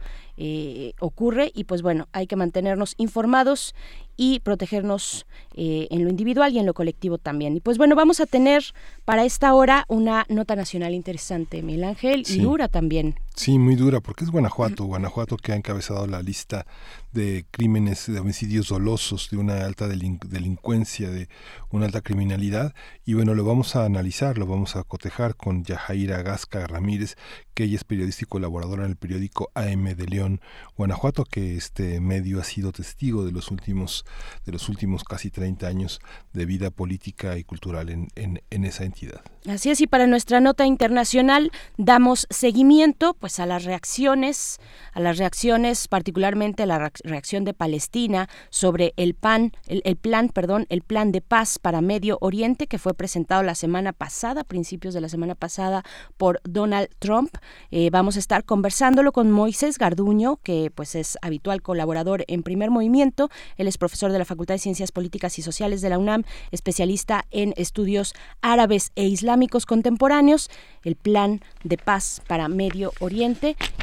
[1.01, 3.75] ocurre y pues bueno, hay que mantenernos informados
[4.17, 7.57] y protegernos eh, en lo individual y en lo colectivo también.
[7.57, 8.63] Y pues bueno, vamos a tener
[9.05, 13.17] para esta hora una nota nacional interesante, Miguel Ángel, y dura también.
[13.37, 16.67] Sí, muy dura, porque es Guanajuato, Guanajuato que ha encabezado la lista
[17.11, 21.29] de crímenes, de homicidios dolosos, de una alta delincuencia, de
[21.71, 22.75] una alta criminalidad.
[23.05, 27.17] Y bueno, lo vamos a analizar, lo vamos a cotejar con Yajaira Gasca Ramírez,
[27.55, 30.41] que ella es periodista y colaboradora en el periódico AM de León,
[30.77, 34.05] Guanajuato, que este medio ha sido testigo de los últimos,
[34.45, 36.01] de los últimos casi 30 años
[36.33, 39.23] de vida política y cultural en, en, en esa entidad.
[39.47, 44.59] Así es, y para nuestra nota internacional damos seguimiento pues a las reacciones,
[44.93, 50.67] a las reacciones, particularmente a la reacción de Palestina sobre el pan, el, plan, perdón,
[50.69, 55.01] el plan de paz para Medio Oriente que fue presentado la semana pasada, principios de
[55.01, 55.85] la semana pasada,
[56.19, 57.35] por Donald Trump.
[57.71, 62.71] Eh, vamos a estar conversándolo con Moisés Garduño, que pues es habitual colaborador en Primer
[62.71, 63.31] Movimiento.
[63.57, 67.25] Él es profesor de la Facultad de Ciencias Políticas y Sociales de la UNAM, especialista
[67.31, 68.13] en estudios
[68.43, 70.51] árabes e islámicos contemporáneos,
[70.83, 73.14] el plan de paz para Medio Oriente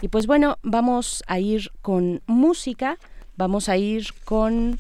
[0.02, 2.98] y pues bueno, vamos a ir con música,
[3.38, 4.78] vamos a ir con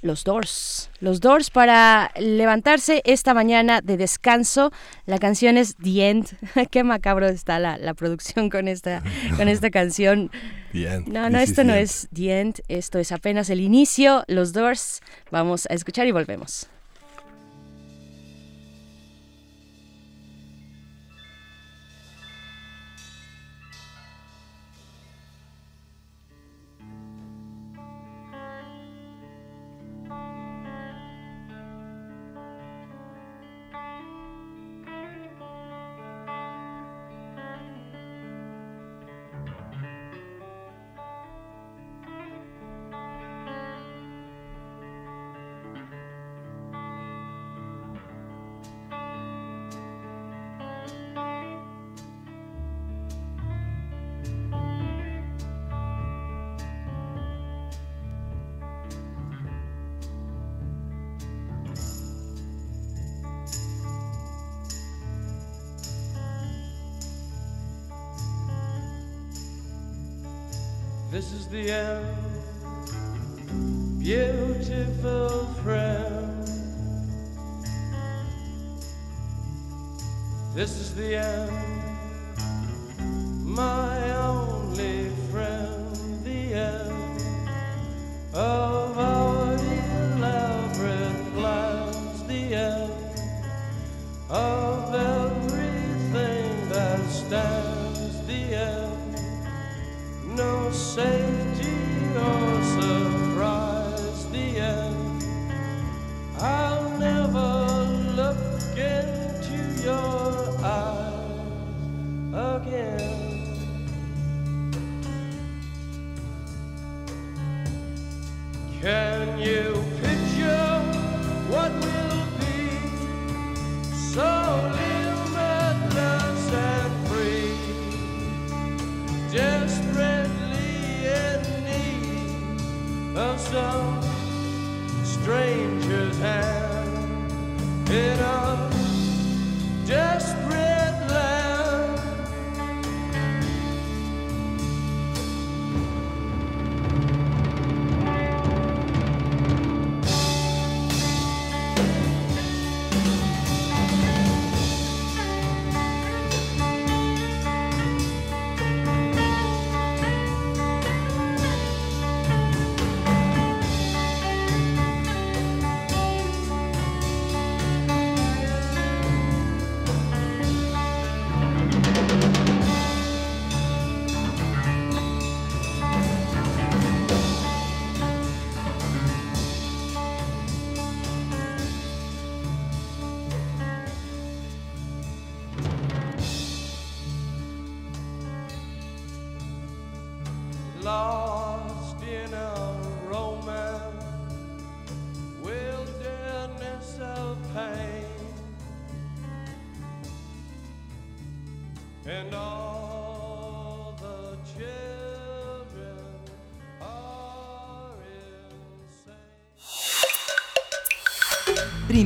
[0.00, 0.90] los Doors.
[1.00, 4.70] Los Doors para levantarse esta mañana de descanso.
[5.06, 6.28] La canción es The End.
[6.70, 9.02] Qué macabro está la, producción con esta,
[9.36, 10.30] con esta canción.
[11.06, 12.60] No, no, esto no es The End.
[12.68, 14.24] Esto es apenas el inicio.
[14.28, 15.00] Los Doors.
[15.32, 16.68] Vamos a escuchar y volvemos.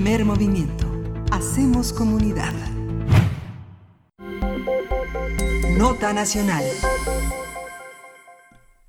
[0.01, 0.87] Primer movimiento.
[1.33, 2.55] Hacemos comunidad.
[5.77, 6.63] Nota nacional.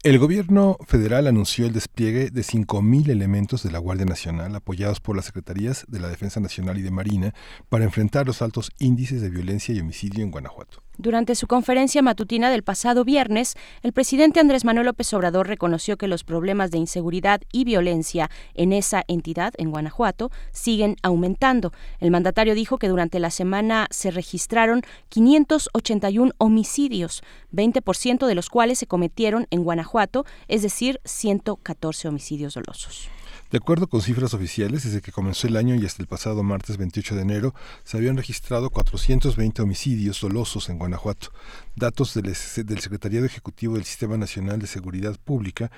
[0.03, 5.15] El gobierno federal anunció el despliegue de 5.000 elementos de la Guardia Nacional apoyados por
[5.15, 7.33] las Secretarías de la Defensa Nacional y de Marina
[7.69, 10.83] para enfrentar los altos índices de violencia y homicidio en Guanajuato.
[11.01, 16.09] Durante su conferencia matutina del pasado viernes, el presidente Andrés Manuel López Obrador reconoció que
[16.09, 21.71] los problemas de inseguridad y violencia en esa entidad, en Guanajuato, siguen aumentando.
[22.01, 27.23] El mandatario dijo que durante la semana se registraron 581 homicidios,
[27.53, 33.09] 20% de los cuales se cometieron en Guanajuato, es decir, 114 homicidios dolosos.
[33.51, 36.77] De acuerdo con cifras oficiales, desde que comenzó el año y hasta el pasado martes
[36.77, 41.29] 28 de enero, se habían registrado 420 homicidios dolosos en Guanajuato.
[41.75, 45.71] Datos del, Secretariado Ejecutivo del Sistema Nacional de Seguridad Pública,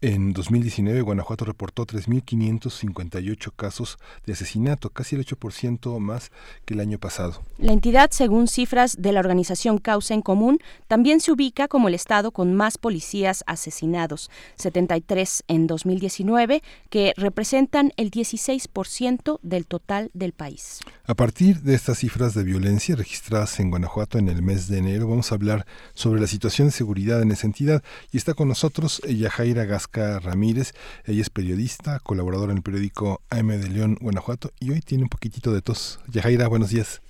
[0.00, 6.30] en 2019 Guanajuato reportó 3.558 casos de asesinato, casi el 8% más
[6.64, 7.42] que el año pasado.
[7.58, 11.94] La entidad, según cifras de la organización Causa en Común, también se ubica como el
[11.94, 20.32] estado con más policías asesinados, 73 en 2019, que representan el 16% del total del
[20.32, 20.80] país.
[21.06, 25.08] A partir de estas cifras de violencia registradas en Guanajuato en el mes de enero,
[25.08, 27.82] vamos a hablar sobre la situación de seguridad en esa entidad
[28.12, 30.72] y está con nosotros Yajaira Gasca Ramírez.
[31.04, 35.10] Ella es periodista, colaboradora en el periódico AM de León, Guanajuato y hoy tiene un
[35.10, 36.00] poquitito de tos.
[36.08, 37.02] Yajaira, buenos días.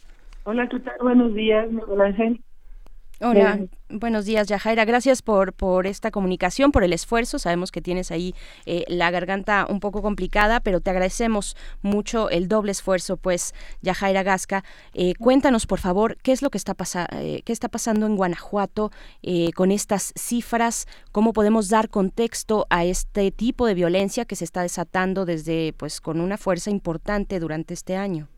[0.45, 0.95] Hola, ¿qué tal?
[1.03, 2.43] Buenos días, Miguel Ángel.
[3.21, 3.59] Hola,
[3.89, 4.85] buenos días, Yajaira.
[4.85, 7.41] Gracias por, por esta comunicación, por el esfuerzo.
[7.41, 8.33] Sabemos que tienes ahí
[8.65, 14.23] eh, la garganta un poco complicada, pero te agradecemos mucho el doble esfuerzo, pues, Yajaira
[14.23, 14.63] Gasca.
[14.95, 18.15] Eh, cuéntanos, por favor, qué es lo que está, pasa eh, qué está pasando en
[18.15, 18.93] Guanajuato
[19.25, 24.45] eh, con estas cifras, cómo podemos dar contexto a este tipo de violencia que se
[24.45, 28.29] está desatando desde, pues, con una fuerza importante durante este año.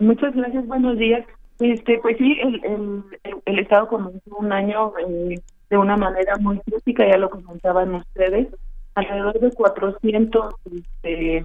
[0.00, 1.26] Muchas gracias, buenos días.
[1.60, 3.04] Este, pues sí, el, el,
[3.44, 5.40] el Estado comenzó un año eh,
[5.70, 8.48] de una manera muy crítica, ya lo comentaban ustedes,
[8.94, 11.44] alrededor de 400 este, eh,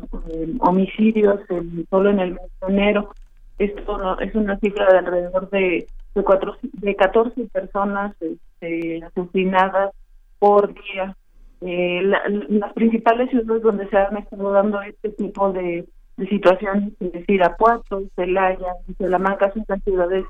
[0.59, 3.13] homicidios en, solo en el mes de enero.
[3.57, 9.93] Esto no, es una cifra de alrededor de, de, cuatro, de 14 personas este, asesinadas
[10.39, 11.15] por día.
[11.61, 15.85] Eh, la, las principales ciudades donde se han estado dando este tipo de
[16.19, 20.25] de situaciones, es decir, Irapuato, Celaya Salamanca son las ciudades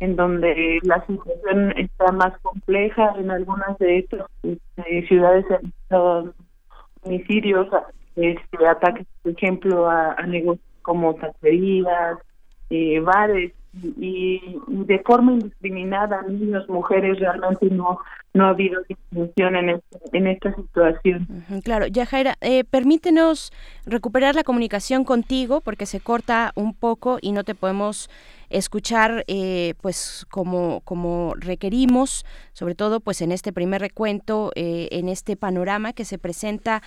[0.00, 3.14] en donde la situación está más compleja.
[3.18, 6.34] En algunas de estas este, ciudades se han visto
[7.02, 7.68] homicidios,
[8.16, 12.18] este, ataques, por ejemplo, a, a negocios como taquerías,
[12.70, 13.52] eh, bares,
[13.82, 17.98] y, de forma indiscriminada niños, mujeres, realmente no
[18.34, 21.44] no ha habido distinción en, este, en esta situación.
[21.62, 23.52] Claro, Yajaira, eh, permítenos
[23.86, 28.10] recuperar la comunicación contigo porque se corta un poco y no te podemos
[28.50, 35.08] escuchar eh, pues como como requerimos sobre todo pues en este primer recuento eh, en
[35.08, 36.82] este panorama que se presenta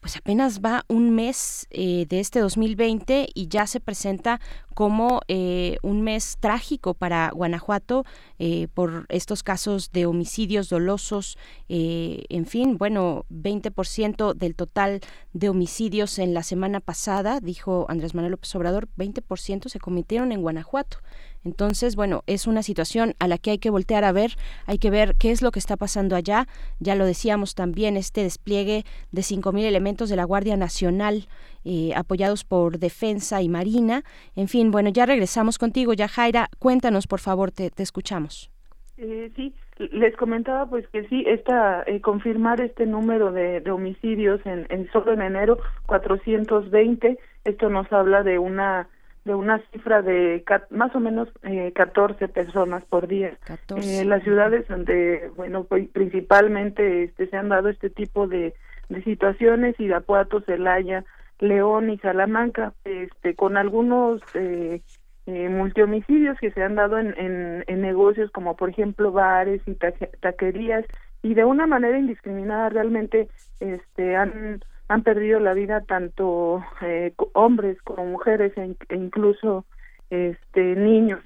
[0.00, 4.40] pues apenas va un mes eh, de este 2020 y ya se presenta
[4.78, 8.04] como eh, un mes trágico para Guanajuato
[8.38, 11.36] eh, por estos casos de homicidios dolosos.
[11.68, 15.00] eh, en fin, bueno, 20% del total
[15.32, 20.42] de homicidios en la semana pasada, dijo Andrés Manuel López Obrador, 20% se cometieron en
[20.42, 20.98] Guanajuato.
[21.44, 24.32] Entonces, bueno, es una situación a la que hay que voltear a ver,
[24.66, 26.46] hay que ver qué es lo que está pasando allá.
[26.78, 31.28] Ya lo decíamos también, este despliegue de 5.000 elementos de la Guardia Nacional
[31.64, 34.02] eh, apoyados por Defensa y Marina.
[34.36, 38.50] En fin, bueno, ya regresamos contigo, ya Jaira, cuéntanos por favor, te, te escuchamos.
[38.96, 44.66] Eh, sí, les comentaba pues que sí, esta, eh, confirmar este número de, homicidios en,
[44.70, 48.88] en solo en enero, 420, esto nos habla de una
[49.24, 53.36] de una cifra de más o menos eh, 14 personas por día.
[53.44, 54.00] 14.
[54.00, 58.54] Eh, las ciudades donde, bueno, principalmente este, se han dado este tipo de,
[58.88, 61.04] de situaciones, Irapuato, Celaya,
[61.40, 64.80] León y Salamanca, este, con algunos eh,
[65.26, 69.72] eh, multihomicidios que se han dado en, en, en negocios como por ejemplo bares y
[69.74, 70.84] taque- taquerías
[71.22, 73.28] y de una manera indiscriminada realmente
[73.60, 79.64] este han han perdido la vida tanto eh, hombres como mujeres e, e incluso
[80.10, 81.20] este niños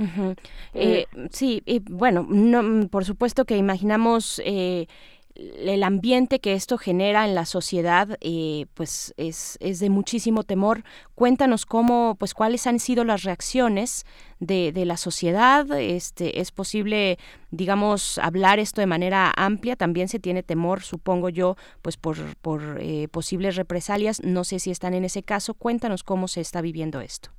[0.00, 0.34] Ujú.
[0.72, 4.86] Eh, sí, y bueno, no, por supuesto que imaginamos eh,
[5.34, 10.82] el ambiente que esto genera en la sociedad, eh, pues es, es de muchísimo temor.
[11.14, 14.04] Cuéntanos cómo, pues cuáles han sido las reacciones
[14.38, 15.66] de, de la sociedad.
[15.78, 17.18] Este, es posible,
[17.50, 19.76] digamos, hablar esto de manera amplia.
[19.76, 24.22] También se tiene temor, supongo yo, pues por, por eh, posibles represalias.
[24.22, 25.54] No sé si están en ese caso.
[25.54, 27.30] Cuéntanos cómo se está viviendo esto.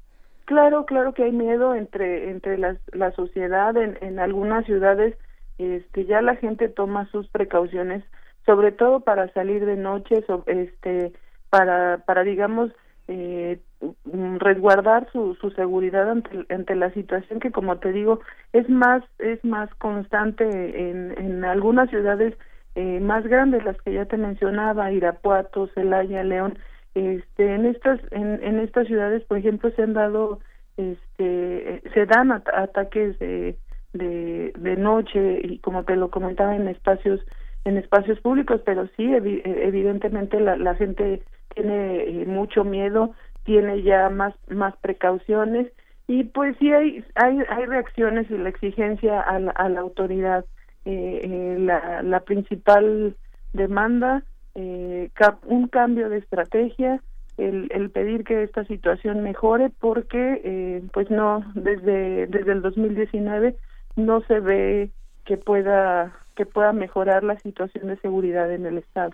[0.45, 5.15] Claro, claro que hay miedo entre entre la sociedad en, en algunas ciudades
[5.63, 8.03] este ya la gente toma sus precauciones
[8.45, 11.13] sobre todo para salir de noche este
[11.49, 12.71] para para digamos
[13.07, 13.59] eh,
[14.05, 18.21] mm, resguardar su, su seguridad ante, ante la situación que como te digo
[18.53, 20.43] es más es más constante
[20.89, 22.35] en, en algunas ciudades
[22.75, 26.57] eh, más grandes las que ya te mencionaba Irapuato Celaya León
[26.95, 30.39] este en estas en, en estas ciudades por ejemplo se han dado
[30.77, 33.57] este se dan at- ataques de,
[33.93, 37.19] de de noche y como te lo comentaba en espacios
[37.65, 41.21] en espacios públicos pero sí evi- evidentemente la, la gente
[41.53, 43.13] tiene eh, mucho miedo
[43.43, 45.67] tiene ya más más precauciones
[46.07, 50.45] y pues sí hay hay hay reacciones y la exigencia a la, autoridad.
[50.83, 53.15] Eh, eh, la la principal
[53.53, 54.23] demanda
[54.55, 55.09] eh,
[55.45, 57.01] un cambio de estrategia
[57.37, 63.55] el, el pedir que esta situación mejore porque eh, pues no desde desde el 2019
[63.95, 64.91] no se ve
[65.25, 69.11] que pueda que pueda mejorar la situación de seguridad en el estado.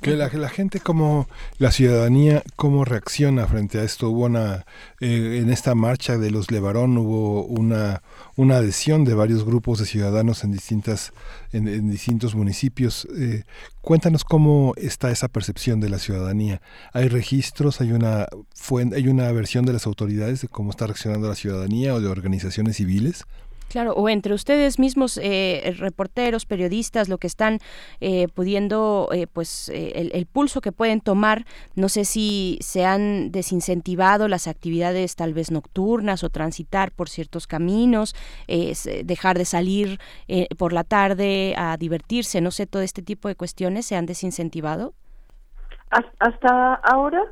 [0.00, 1.26] Que la, gente como
[1.58, 4.08] la ciudadanía cómo reacciona frente a esto.
[4.10, 4.64] Hubo una
[5.00, 8.02] eh, en esta marcha de los Levarón hubo una
[8.36, 11.12] una adhesión de varios grupos de ciudadanos en distintas
[11.52, 13.08] en, en distintos municipios.
[13.18, 13.42] Eh,
[13.80, 16.62] cuéntanos cómo está esa percepción de la ciudadanía.
[16.92, 18.26] Hay registros hay una
[18.94, 22.76] hay una versión de las autoridades de cómo está reaccionando la ciudadanía o de organizaciones
[22.76, 23.26] civiles
[23.68, 27.58] Claro, o entre ustedes mismos, eh, reporteros, periodistas, lo que están
[28.00, 31.44] eh, pudiendo, eh, pues eh, el, el pulso que pueden tomar,
[31.76, 37.46] no sé si se han desincentivado las actividades tal vez nocturnas o transitar por ciertos
[37.46, 38.14] caminos,
[38.46, 38.72] eh,
[39.04, 39.98] dejar de salir
[40.56, 44.94] por la tarde a divertirse, no sé, todo este tipo de cuestiones se han desincentivado.
[45.90, 47.22] Has- hasta ahora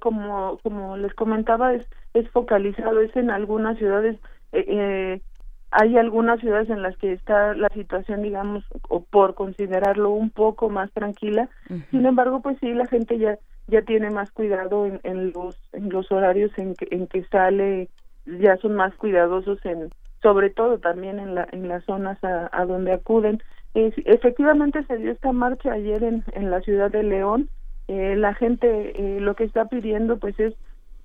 [0.00, 1.84] como como les comentaba es
[2.14, 4.16] es focalizado es en algunas ciudades
[4.52, 5.20] eh,
[5.70, 10.68] hay algunas ciudades en las que está la situación digamos o por considerarlo un poco
[10.70, 11.48] más tranquila.
[11.90, 13.38] Sin embargo pues sí la gente ya
[13.68, 17.90] ya tiene más cuidado en, en los en los horarios en que en que sale
[18.26, 19.90] ya son más cuidadosos en
[20.22, 23.42] sobre todo también en la en las zonas a, a donde acuden.
[23.74, 27.50] Es- efectivamente se dio esta marcha ayer en en la ciudad de León.
[27.88, 28.66] Eh, la gente
[29.16, 30.54] eh, lo que está pidiendo pues es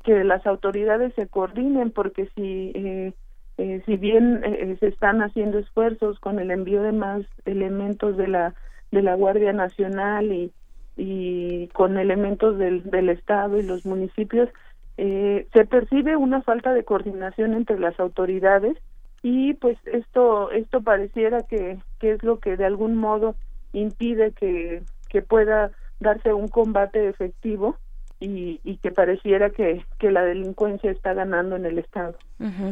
[0.03, 3.13] que las autoridades se coordinen porque si eh,
[3.61, 8.27] eh, si bien eh, se están haciendo esfuerzos con el envío de más elementos de
[8.27, 8.55] la
[8.89, 10.51] de la Guardia Nacional y
[10.97, 14.49] y con elementos del, del estado y los municipios
[14.97, 18.77] eh, se percibe una falta de coordinación entre las autoridades
[19.21, 23.35] y pues esto esto pareciera que, que es lo que de algún modo
[23.73, 25.69] impide que, que pueda
[25.99, 27.77] darse un combate efectivo
[28.19, 32.15] y, y que pareciera que, que la delincuencia está ganando en el estado.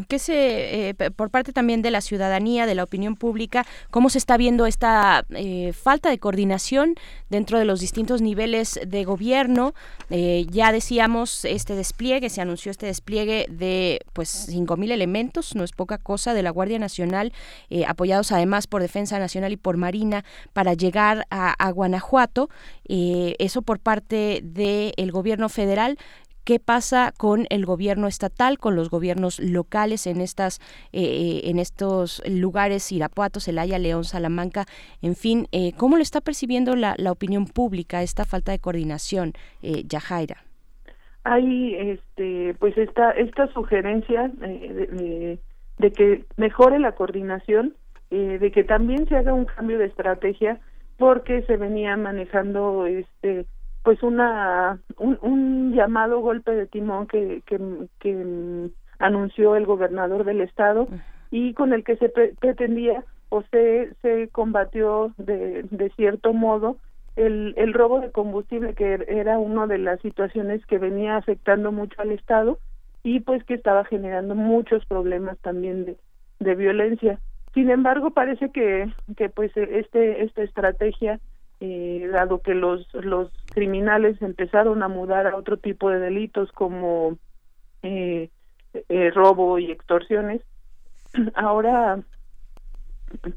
[0.08, 4.18] ¿Qué se, eh, por parte también de la ciudadanía, de la opinión pública, cómo se
[4.18, 6.96] está viendo esta eh, falta de coordinación
[7.30, 9.74] dentro de los distintos niveles de gobierno?
[10.10, 15.72] Eh, ya decíamos este despliegue, se anunció este despliegue de pues 5.000 elementos, no es
[15.72, 17.32] poca cosa, de la Guardia Nacional,
[17.70, 20.24] eh, apoyados además por Defensa Nacional y por Marina,
[20.54, 22.50] para llegar a, a Guanajuato.
[22.88, 25.98] Eh, eso por parte del gobierno federal.
[26.50, 30.58] ¿Qué pasa con el gobierno estatal, con los gobiernos locales en estas,
[30.92, 34.66] eh, en estos lugares, Irapuato, Celaya, León, Salamanca,
[35.04, 39.34] en fin, eh, cómo lo está percibiendo la, la opinión pública esta falta de coordinación,
[39.62, 40.38] eh, Yajaira?
[41.24, 45.40] hay este pues esta esta sugerencia eh, de, de-
[45.78, 47.76] de que mejore la coordinación
[48.10, 50.60] eh, de que también se haga un cambio de estrategia
[50.98, 53.46] porque se venía manejando este
[53.84, 57.60] pues una un, un llamado golpe de timón que que,
[58.00, 58.70] que
[59.00, 60.88] anunció el gobernador del estado
[61.32, 66.78] y con el que se pre- pretendía o se se combatió de, de cierto modo
[67.16, 71.72] el, el robo de combustible que er- era una de las situaciones que venía afectando
[71.72, 72.60] mucho al estado
[73.04, 75.98] y pues que estaba generando muchos problemas también de,
[76.40, 77.20] de violencia.
[77.54, 81.20] Sin embargo parece que que pues este esta estrategia
[81.62, 87.18] eh, dado que los los criminales empezaron a mudar a otro tipo de delitos como
[87.84, 88.30] eh,
[88.74, 90.42] eh, robo y extorsiones
[91.36, 92.00] ahora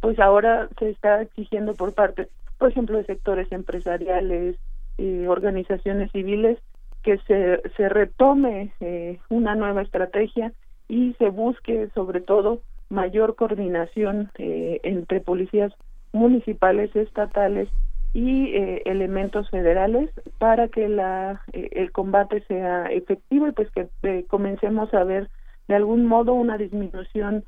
[0.00, 2.28] pues ahora se está exigiendo por parte
[2.58, 4.56] por ejemplo de sectores empresariales
[4.98, 6.58] y organizaciones civiles
[7.02, 10.52] que se se retome eh, una nueva estrategia
[10.88, 12.60] y se busque sobre todo
[12.90, 15.72] mayor coordinación eh, entre policías
[16.12, 17.68] municipales estatales
[18.14, 23.88] y eh, elementos federales para que la eh, el combate sea efectivo y pues que
[24.02, 25.30] eh, comencemos a ver
[25.68, 27.44] de algún modo una disminución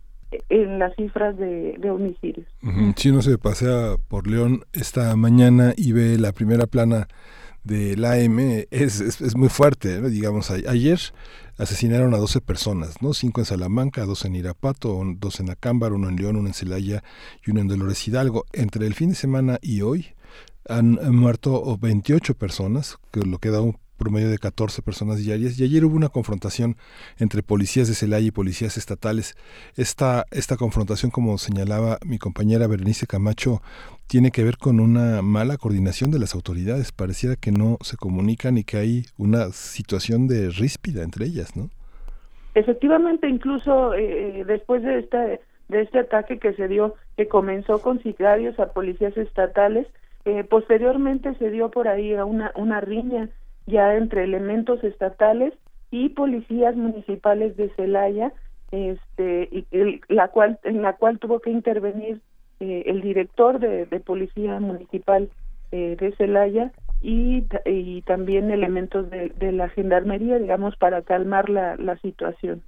[0.48, 2.46] en las cifras de, de homicidios.
[2.96, 7.06] Si uno se pasea por León esta mañana y ve la primera plana
[7.62, 8.38] del AM
[8.70, 10.00] es, es, muy fuerte.
[10.08, 10.98] Digamos, ayer
[11.56, 13.14] asesinaron a 12 personas, ¿no?
[13.14, 17.02] Cinco en Salamanca, dos en Irapato, dos en Acámbar, uno en León, uno en Celaya
[17.44, 18.44] y uno en Dolores Hidalgo.
[18.52, 20.14] Entre el fin de semana y hoy
[20.68, 25.58] han muerto 28 personas, que lo que da un promedio de 14 personas diarias.
[25.58, 26.76] Y ayer hubo una confrontación
[27.18, 29.34] entre policías de Celaya y policías estatales.
[29.76, 33.62] Esta, esta confrontación, como señalaba mi compañera Berenice Camacho,
[34.06, 36.92] tiene que ver con una mala coordinación de las autoridades.
[36.92, 41.70] Pareciera que no se comunican y que hay una situación de ríspida entre ellas, ¿no?
[42.54, 47.80] Efectivamente, incluso eh, eh, después de este, de este ataque que se dio, que comenzó
[47.80, 49.88] con sicarios a policías estatales,
[50.24, 53.28] eh, posteriormente se dio por ahí una, una riña
[53.66, 55.52] ya entre elementos estatales
[55.90, 58.32] y policías municipales de Celaya,
[58.70, 62.20] este, y, la cual, en la cual tuvo que intervenir
[62.60, 65.28] eh, el director de, policía municipal
[65.72, 71.76] eh, de Celaya y, y también elementos de, de, la gendarmería, digamos, para calmar la,
[71.76, 72.62] la situación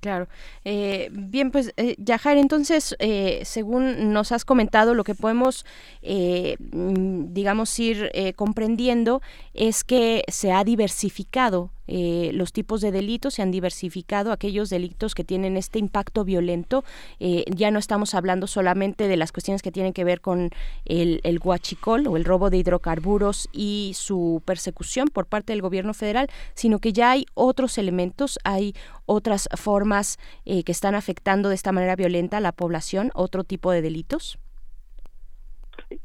[0.00, 0.28] claro.
[0.64, 5.66] Eh, bien, pues, eh, Yajar, entonces, eh, según nos has comentado, lo que podemos,
[6.02, 9.22] eh, mm, digamos, ir comprendiendo
[9.54, 15.16] es que se ha diversificado eh, los tipos de delitos, se han diversificado aquellos delitos
[15.16, 16.84] que tienen este impacto violento.
[17.18, 20.50] Eh, ya no estamos hablando solamente de las cuestiones que tienen que ver con
[20.84, 25.92] el, el guachicol o el robo de hidrocarburos y su persecución por parte del gobierno
[25.92, 28.74] federal, sino que ya hay otros elementos, hay
[29.06, 33.72] otras formas eh, que están afectando de esta manera violenta a la población, otro tipo
[33.72, 34.38] de delitos.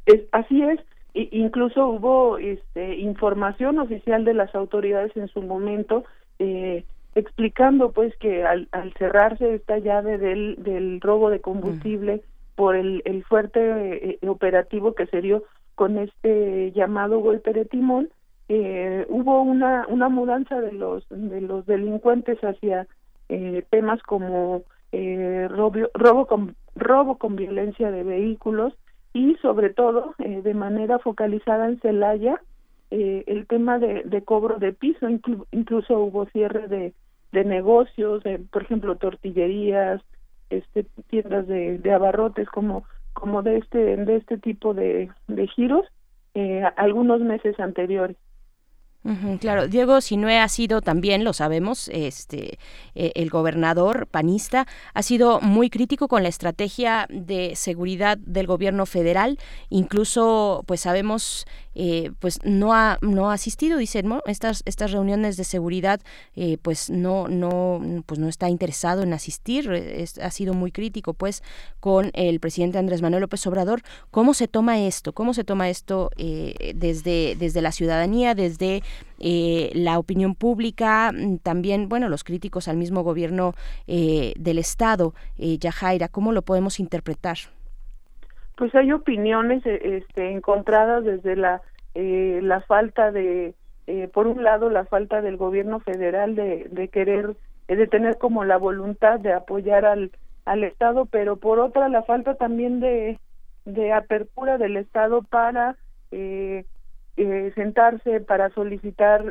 [0.07, 0.79] Es, así es
[1.15, 6.03] incluso hubo este, información oficial de las autoridades en su momento
[6.39, 6.83] eh,
[7.15, 8.67] explicando pues que al,
[8.97, 12.21] cerrarse esta llave del, del robo de combustible
[12.55, 15.43] por el, el fuerte eh, operativo que se dio
[15.75, 18.09] con este llamado golpe de timón
[18.49, 22.87] eh, hubo una una mudanza de los de los delincuentes hacia
[23.71, 24.63] temas como
[25.49, 28.73] robo robo con robo con violencia de vehículos
[29.15, 32.41] y sobre todo eh, de manera focalizada en Celaya
[32.91, 36.93] eh, el tema de, de, cobro de piso incluso hubo cierre de,
[37.31, 38.21] de negocios
[38.51, 40.01] por ejemplo tortillerías
[40.49, 42.83] este tiendas de, de abarrotes como
[43.13, 45.85] como de este de este tipo de, de giros
[46.33, 48.17] eh, algunos meses anteriores
[49.39, 52.57] claro, Diego Sinue ha sido también, lo sabemos, este,
[52.95, 58.85] eh, el gobernador panista, ha sido muy crítico con la estrategia de seguridad del gobierno
[58.85, 59.37] federal.
[59.69, 61.45] Incluso, pues sabemos
[61.77, 64.21] eh, pues no ha no asistido dicen ¿no?
[64.27, 65.99] estas estas reuniones de seguridad
[66.33, 69.69] eh, pues no no pues no está interesado en asistir.
[70.21, 71.43] Ha sido muy crítico pues
[71.81, 73.81] con el presidente Andrés Manuel López Obrador.
[74.09, 78.81] Cómo se toma esto cómo se toma esto desde desde la ciudadanía desde
[79.19, 81.11] la opinión pública
[81.43, 83.53] también bueno los críticos al mismo gobierno
[83.87, 85.13] del estado.
[85.37, 87.37] Yajaira cómo lo podemos interpretar
[88.55, 91.61] pues hay opiniones eh, este, encontradas desde la
[91.93, 93.53] eh, la falta de
[93.87, 97.35] eh, por un lado la falta del gobierno federal de, de querer
[97.67, 100.11] de tener como la voluntad de apoyar al
[100.45, 103.19] al estado pero por otra la falta también de
[103.65, 105.75] de apertura del estado para
[107.55, 109.23] sentarse para solicitar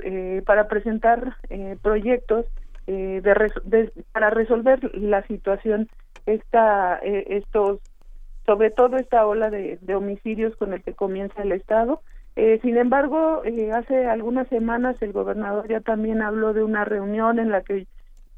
[0.47, 1.37] para presentar
[1.83, 2.47] proyectos
[2.87, 3.21] de,
[3.65, 5.89] de, para resolver la situación
[6.25, 7.81] esta estos
[8.47, 12.03] sobre todo esta ola de, homicidios con el que comienza el Estado.
[12.37, 17.39] Eh, sin embargo, eh, hace algunas semanas el gobernador ya también habló de una reunión
[17.39, 17.87] en la que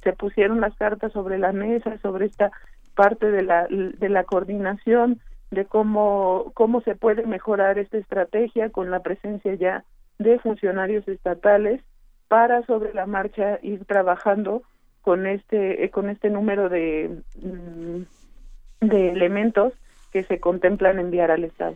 [0.02, 2.52] se pusieron las cartas sobre la mesa, sobre esta
[2.94, 5.20] parte de la, de la coordinación,
[5.51, 9.85] de cómo, cómo se puede mejorar esta estrategia con la presencia ya
[10.18, 11.81] de funcionarios estatales
[12.28, 14.62] para sobre la marcha ir trabajando
[15.02, 19.73] con este eh, con este número de mm, de elementos
[20.12, 21.74] que se contemplan enviar al Estado.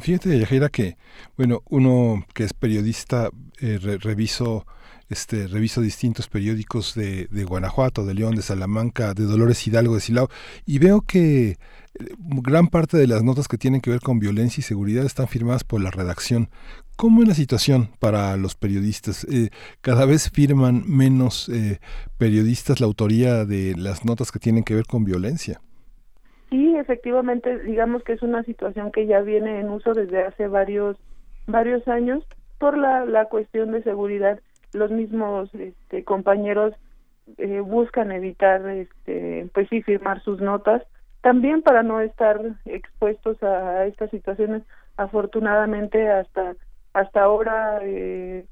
[0.00, 0.96] Fíjate, Yajaira, que,
[1.36, 3.30] bueno, uno que es periodista,
[3.60, 4.66] eh, reviso
[5.08, 10.00] este, reviso distintos periódicos de, de, Guanajuato, de León, de Salamanca, de Dolores Hidalgo, de
[10.00, 10.28] Silao,
[10.64, 11.56] y veo que
[12.18, 15.64] gran parte de las notas que tienen que ver con violencia y seguridad están firmadas
[15.64, 16.48] por la redacción.
[16.96, 19.24] ¿Cómo es la situación para los periodistas?
[19.24, 19.50] Eh,
[19.80, 21.50] cada vez firman menos
[22.18, 25.60] periodistas la autoría de las notas que tienen que ver con violencia.
[26.50, 30.96] Sí, efectivamente, digamos que es una situación que ya viene en uso desde hace varios
[31.46, 32.24] varios años
[32.58, 34.40] por la, la cuestión de seguridad.
[34.72, 36.74] Los mismos este, compañeros
[37.38, 40.82] eh, buscan evitar, este, pues sí, firmar sus notas,
[41.22, 44.62] también para no estar expuestos a estas situaciones.
[44.96, 46.54] Afortunadamente, hasta
[46.92, 48.44] hasta ahora eh,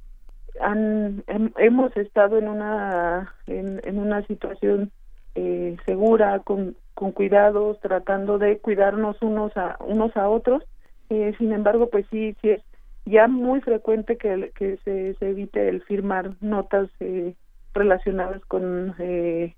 [0.61, 1.23] han,
[1.59, 4.91] hemos estado en una en, una situación
[5.35, 10.65] eh, segura con, con cuidados tratando de cuidarnos unos a unos a otros
[11.11, 12.63] eh, sin embargo pues sí sí es
[13.05, 17.35] ya muy frecuente que, que se, se evite el firmar notas eh,
[17.75, 19.55] relacionadas con eh,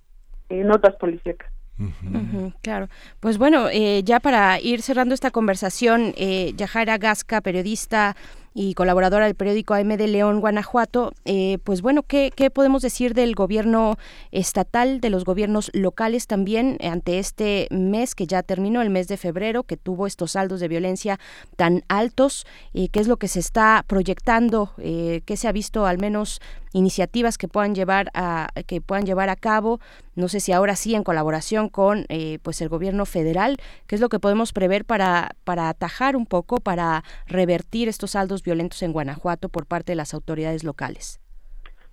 [1.79, 2.89] eh, claro.
[3.21, 8.17] Pues bueno, eh, ya para ir cerrando esta conversación, eh, Gasca, periodista
[8.55, 13.15] y colaboradora del periódico AM de León, Guanajuato, eh, pues bueno, ¿qué, ¿qué podemos decir
[13.15, 13.97] del gobierno
[14.31, 19.17] estatal, de los gobiernos locales también ante este mes que ya terminó, el mes de
[19.17, 21.19] febrero, que tuvo estos saldos de violencia
[21.57, 22.47] tan altos?
[22.75, 24.73] Eh, ¿Qué es lo que se está proyectando?
[24.79, 26.41] Eh, ¿Qué se ha visto al menos
[26.73, 29.79] iniciativas que puedan llevar a que puedan llevar a cabo
[30.17, 34.01] no sé si ahora sí en colaboración con eh, pues el gobierno federal qué es
[34.01, 38.93] lo que podemos prever para para atajar un poco para revertir estos saldos violentos en
[38.93, 41.21] Guanajuato por parte de las autoridades locales.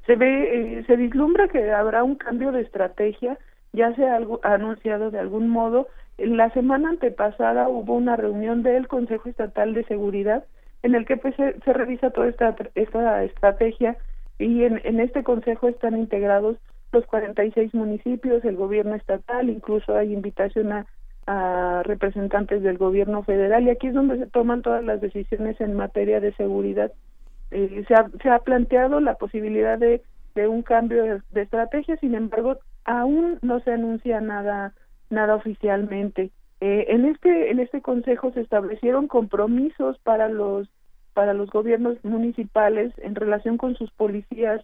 [0.05, 3.37] Se ve eh, se vislumbra que habrá un cambio de estrategia
[3.73, 5.87] ya se ha anunciado de algún modo.
[6.17, 10.43] La semana antepasada hubo una reunión del Consejo Estatal de Seguridad
[10.81, 13.97] en el que pues se, se revisa toda esta esta estrategia
[14.39, 16.57] y en, en este consejo están integrados
[16.91, 20.85] los 46 municipios, el gobierno estatal, incluso hay invitación a,
[21.83, 26.19] representantes del gobierno federal y aquí es donde se toman todas las decisiones en materia
[26.19, 26.91] de seguridad.
[27.51, 30.01] Eh, se, ha, planteado la posibilidad de,
[30.33, 34.73] de un cambio de, de estrategia, sin embargo, aún no se anuncia nada
[35.09, 36.31] nada oficialmente.
[36.61, 40.67] Eh, en este en este consejo se establecieron compromisos para los
[41.13, 44.61] para los gobiernos municipales en relación con sus policías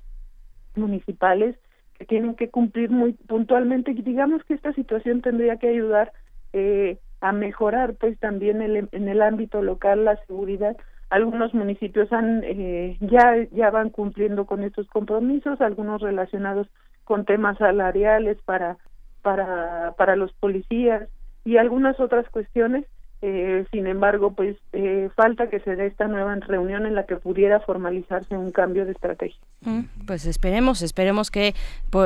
[0.76, 1.56] municipales
[1.98, 3.94] que tienen que cumplir muy puntualmente.
[3.94, 6.12] Digamos que esta situación tendría que ayudar
[6.54, 10.76] eh, a mejorar pues también el, en el ámbito local la seguridad.
[11.10, 16.68] Algunos municipios han eh, ya ya van cumpliendo con estos compromisos algunos relacionados
[17.04, 18.78] con temas salariales para
[19.22, 21.08] para para los policías
[21.46, 22.86] y algunas otras cuestiones
[23.28, 27.16] eh, sin embargo, pues eh, falta que se dé esta nueva reunión en la que
[27.16, 29.40] pudiera formalizarse un cambio de estrategia.
[29.62, 31.56] Mm, pues esperemos, esperemos que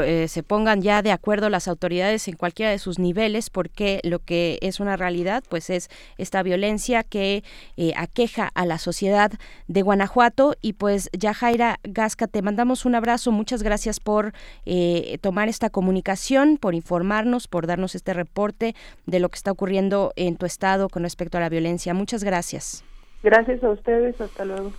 [0.03, 4.19] eh, se pongan ya de acuerdo las autoridades en cualquiera de sus niveles, porque lo
[4.19, 7.43] que es una realidad, pues es esta violencia que
[7.75, 9.31] eh, aqueja a la sociedad
[9.67, 10.55] de Guanajuato.
[10.61, 14.31] Y pues ya Jaira Gasca, te mandamos un abrazo, muchas gracias por
[14.65, 18.73] eh, tomar esta comunicación, por informarnos, por darnos este reporte
[19.05, 21.93] de lo que está ocurriendo en tu estado con respecto a la violencia.
[21.93, 22.83] Muchas gracias.
[23.23, 24.71] Gracias a ustedes, hasta luego.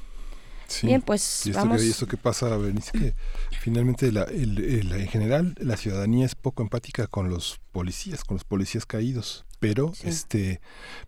[0.67, 0.87] Sí.
[0.87, 1.81] Bien, pues y esto, vamos.
[1.81, 3.15] que, y esto que pasa, Berenice, que
[3.59, 8.37] finalmente la, el, el, en general la ciudadanía es poco empática con los policías, con
[8.37, 9.45] los policías caídos.
[9.59, 10.09] Pero, sí.
[10.09, 10.61] este,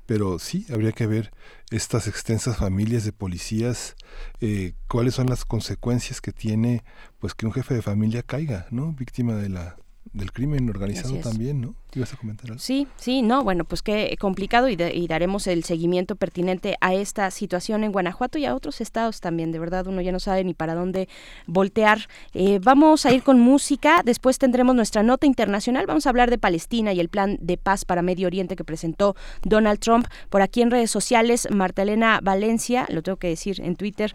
[0.05, 1.31] pero sí, habría que ver
[1.70, 3.94] estas extensas familias de policías,
[4.40, 6.82] eh, cuáles son las consecuencias que tiene,
[7.19, 8.93] pues, que un jefe de familia caiga, ¿no?
[8.93, 9.77] Víctima de la
[10.12, 11.74] del crimen organizado también, ¿no?
[11.95, 12.59] ¿Ibas a comentar algo?
[12.59, 16.95] Sí, sí, no, bueno, pues qué complicado y, de, y, daremos el seguimiento pertinente a
[16.95, 20.45] esta situación en Guanajuato y a otros estados también, de verdad uno ya no sabe
[20.45, 21.09] ni para dónde
[21.47, 22.09] voltear.
[22.35, 26.39] Eh, vamos a ir con música, después tendremos nuestra nota internacional, vamos a hablar de
[26.39, 30.07] Palestina y el plan de paz para Medio Oriente que presentó Donald Trump.
[30.31, 34.15] Por aquí en redes sociales, Marta Elena Valencia, lo tengo que decir en Twitter,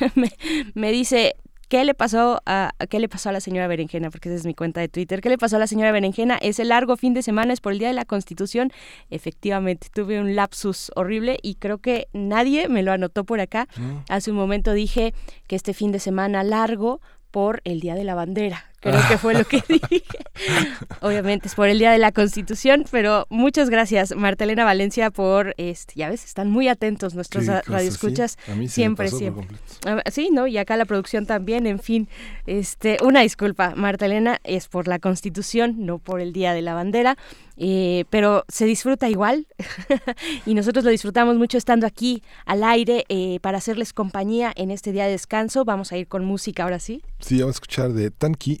[0.14, 0.32] me,
[0.74, 1.36] me dice,
[1.68, 4.10] ¿Qué le pasó a qué le pasó a la señora Berenjena?
[4.10, 5.20] Porque esa es mi cuenta de Twitter.
[5.20, 6.36] ¿Qué le pasó a la señora Berenjena?
[6.36, 8.70] Ese largo fin de semana es por el Día de la Constitución.
[9.10, 13.66] Efectivamente, tuve un lapsus horrible y creo que nadie me lo anotó por acá.
[13.76, 13.96] Mm.
[14.08, 15.12] Hace un momento dije
[15.48, 18.64] que este fin de semana largo por el Día de la Bandera.
[18.80, 20.02] Creo que fue lo que dije.
[21.00, 25.94] Obviamente es por el Día de la Constitución, pero muchas gracias, Martelena Valencia, por este,
[25.96, 28.36] ya ves, están muy atentos nuestros radioescuchas.
[28.44, 28.52] Sí.
[28.52, 29.48] A mí siempre, siempre.
[30.12, 30.46] Sí, ¿no?
[30.46, 32.08] Y acá la producción también, en fin.
[32.46, 37.16] Este, una disculpa, Martelena, es por la Constitución, no por el Día de la Bandera.
[37.58, 39.46] Eh, pero se disfruta igual
[40.46, 44.92] y nosotros lo disfrutamos mucho estando aquí al aire eh, para hacerles compañía en este
[44.92, 45.64] día de descanso.
[45.64, 47.02] Vamos a ir con música ahora sí.
[47.18, 48.60] Sí, vamos a escuchar de Tanki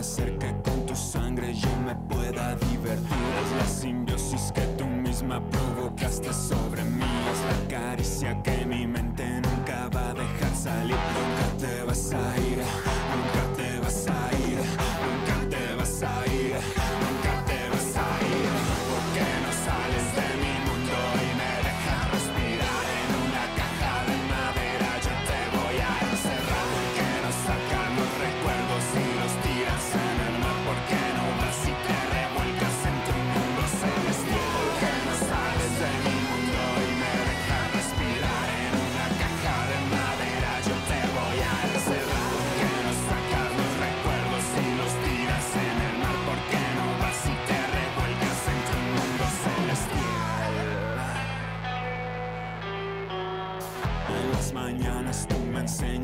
[0.00, 3.18] Puede ser que con tu sangre yo me pueda divertir.
[3.44, 7.04] Es la simbiosis que tú misma provocaste sobre mí.
[7.04, 10.96] Es la caricia que mi mente nunca va a dejar salir.
[10.96, 12.62] Tócate vas a ir,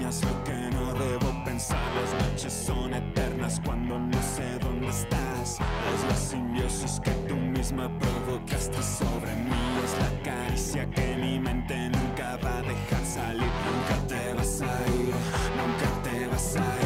[0.06, 1.82] lo que no debo pensar.
[2.00, 5.58] Las noches son eternas cuando no sé dónde estás.
[5.94, 9.64] Es la simbiosis que tú misma provocaste sobre mí.
[9.84, 13.50] Es la caricia que mi mente nunca va a dejar salir.
[13.66, 15.14] Nunca te vas a ir,
[15.60, 16.85] nunca te vas a ir,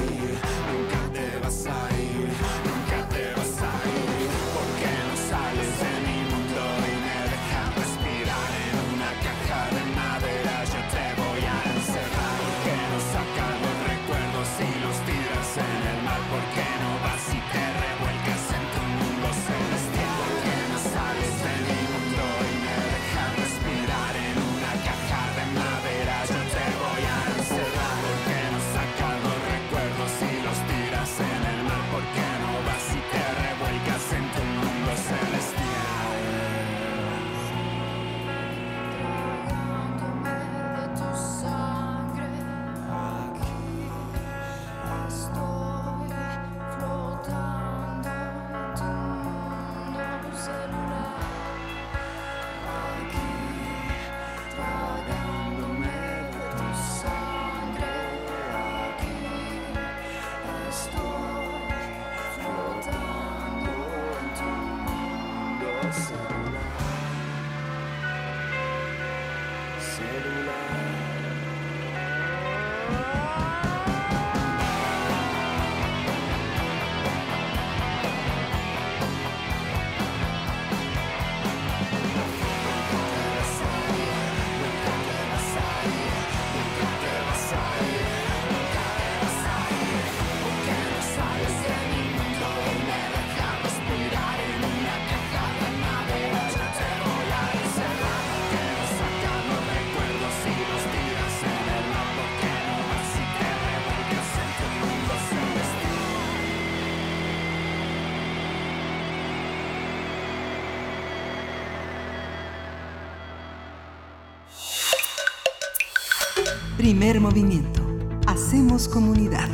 [116.81, 117.82] Primer movimiento.
[118.27, 119.51] Hacemos comunidad.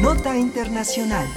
[0.00, 1.28] Nota Internacional.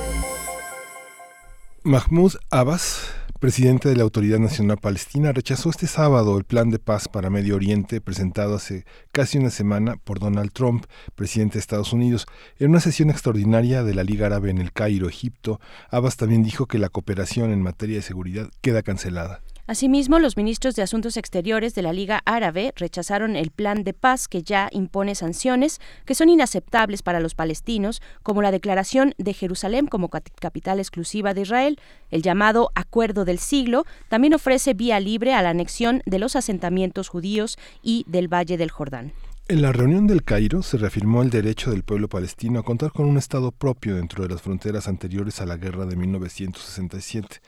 [1.83, 3.11] Mahmoud Abbas,
[3.41, 7.57] presidente de la Autoridad Nacional Palestina, rechazó este sábado el plan de paz para Medio
[7.57, 10.85] Oriente presentado hace casi una semana por Donald Trump,
[11.15, 12.27] presidente de Estados Unidos.
[12.59, 15.59] En una sesión extraordinaria de la Liga Árabe en el Cairo, Egipto,
[15.91, 19.41] Abbas también dijo que la cooperación en materia de seguridad queda cancelada.
[19.65, 24.27] Asimismo, los ministros de Asuntos Exteriores de la Liga Árabe rechazaron el plan de paz
[24.27, 29.87] que ya impone sanciones que son inaceptables para los palestinos, como la declaración de Jerusalén
[29.87, 31.79] como cap- capital exclusiva de Israel.
[32.11, 37.07] El llamado Acuerdo del Siglo también ofrece vía libre a la anexión de los asentamientos
[37.07, 39.13] judíos y del Valle del Jordán.
[39.49, 43.07] En la reunión del Cairo se reafirmó el derecho del pueblo palestino a contar con
[43.07, 47.41] un Estado propio dentro de las fronteras anteriores a la guerra de 1967.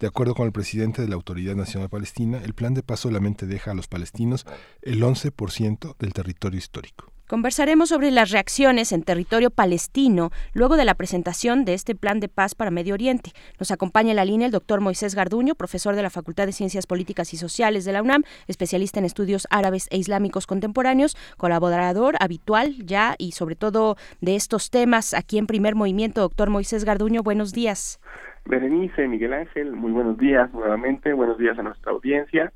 [0.00, 3.44] De acuerdo con el presidente de la Autoridad Nacional Palestina, el plan de paz solamente
[3.44, 4.46] deja a los palestinos
[4.80, 7.11] el 11% del territorio histórico.
[7.32, 12.28] Conversaremos sobre las reacciones en territorio palestino luego de la presentación de este plan de
[12.28, 13.30] paz para Medio Oriente.
[13.58, 16.86] Nos acompaña en la línea el doctor Moisés Garduño, profesor de la Facultad de Ciencias
[16.86, 22.74] Políticas y Sociales de la UNAM, especialista en estudios árabes e islámicos contemporáneos, colaborador habitual
[22.84, 26.20] ya y sobre todo de estos temas aquí en Primer Movimiento.
[26.20, 27.98] Doctor Moisés Garduño, buenos días.
[28.44, 32.52] Berenice, Miguel Ángel, muy buenos días nuevamente, buenos días a nuestra audiencia.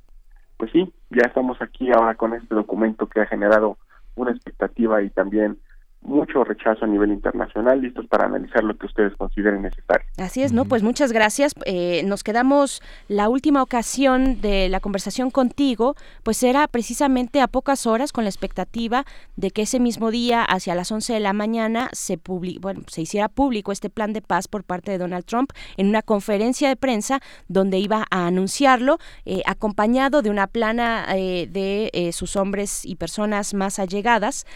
[0.58, 3.78] Pues sí, ya estamos aquí ahora con este documento que ha generado
[4.16, 5.58] una expectativa y también
[6.06, 10.06] mucho rechazo a nivel internacional, listos para analizar lo que ustedes consideren necesario.
[10.18, 10.64] Así es, ¿no?
[10.64, 11.54] Pues muchas gracias.
[11.64, 17.86] Eh, nos quedamos la última ocasión de la conversación contigo, pues era precisamente a pocas
[17.86, 19.04] horas con la expectativa
[19.36, 22.18] de que ese mismo día, hacia las 11 de la mañana, se,
[22.60, 26.02] bueno, se hiciera público este plan de paz por parte de Donald Trump en una
[26.02, 32.36] conferencia de prensa donde iba a anunciarlo, eh, acompañado de una plana eh, de sus
[32.36, 34.46] hombres y personas más allegadas.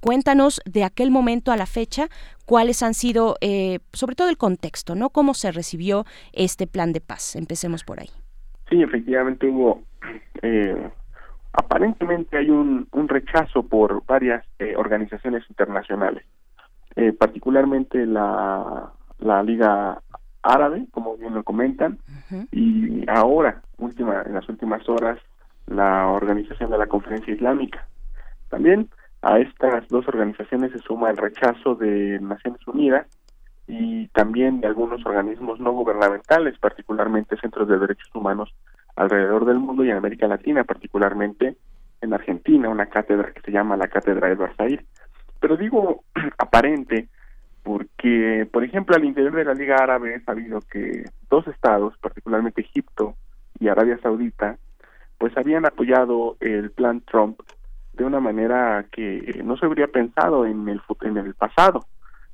[0.00, 2.08] cuéntanos de aquel momento a la fecha,
[2.46, 5.10] cuáles han sido, eh, sobre todo el contexto, ¿no?
[5.10, 7.36] ¿Cómo se recibió este plan de paz?
[7.36, 8.10] Empecemos por ahí.
[8.68, 9.82] Sí, efectivamente hubo,
[10.42, 10.90] eh,
[11.52, 16.24] aparentemente hay un, un, rechazo por varias eh, organizaciones internacionales,
[17.18, 20.00] particularmente la, la Liga
[20.42, 21.98] Árabe, como bien lo comentan,
[22.52, 25.18] y ahora, última, en las últimas horas,
[25.66, 27.88] la Organización de la Conferencia Islámica.
[28.48, 28.88] También
[29.24, 33.06] a estas dos organizaciones se suma el rechazo de Naciones Unidas
[33.66, 38.54] y también de algunos organismos no gubernamentales, particularmente centros de derechos humanos
[38.96, 41.56] alrededor del mundo y en América Latina, particularmente
[42.02, 44.80] en Argentina, una cátedra que se llama la Cátedra Edward Said.
[45.40, 46.04] Pero digo
[46.38, 47.08] aparente
[47.62, 52.60] porque, por ejemplo, al interior de la Liga Árabe he sabido que dos estados, particularmente
[52.60, 53.14] Egipto
[53.58, 54.58] y Arabia Saudita,
[55.16, 57.40] pues habían apoyado el plan Trump
[57.96, 61.86] de una manera que no se habría pensado en el, en el pasado.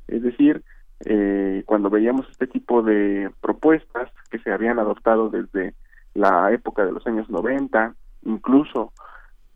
[0.08, 0.62] Es decir,
[1.04, 5.74] eh, cuando veíamos este tipo de propuestas que se habían adoptado desde
[6.14, 8.92] la época de los años 90, incluso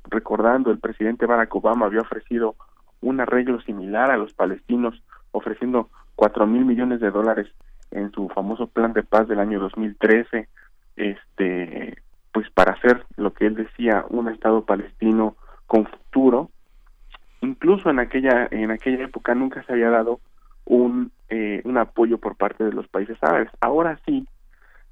[0.04, 2.54] recordando el presidente Barack Obama había ofrecido
[3.00, 5.02] un arreglo similar a los palestinos,
[5.32, 7.48] ofreciendo cuatro mil millones de dólares
[7.90, 10.48] en su famoso plan de paz del año 2013,
[10.96, 12.02] este,
[12.32, 15.36] pues para hacer lo que él decía un Estado palestino
[15.74, 16.50] con futuro.
[17.40, 20.20] Incluso en aquella en aquella época nunca se había dado
[20.64, 23.50] un eh, un apoyo por parte de los países árabes.
[23.60, 24.24] Ahora sí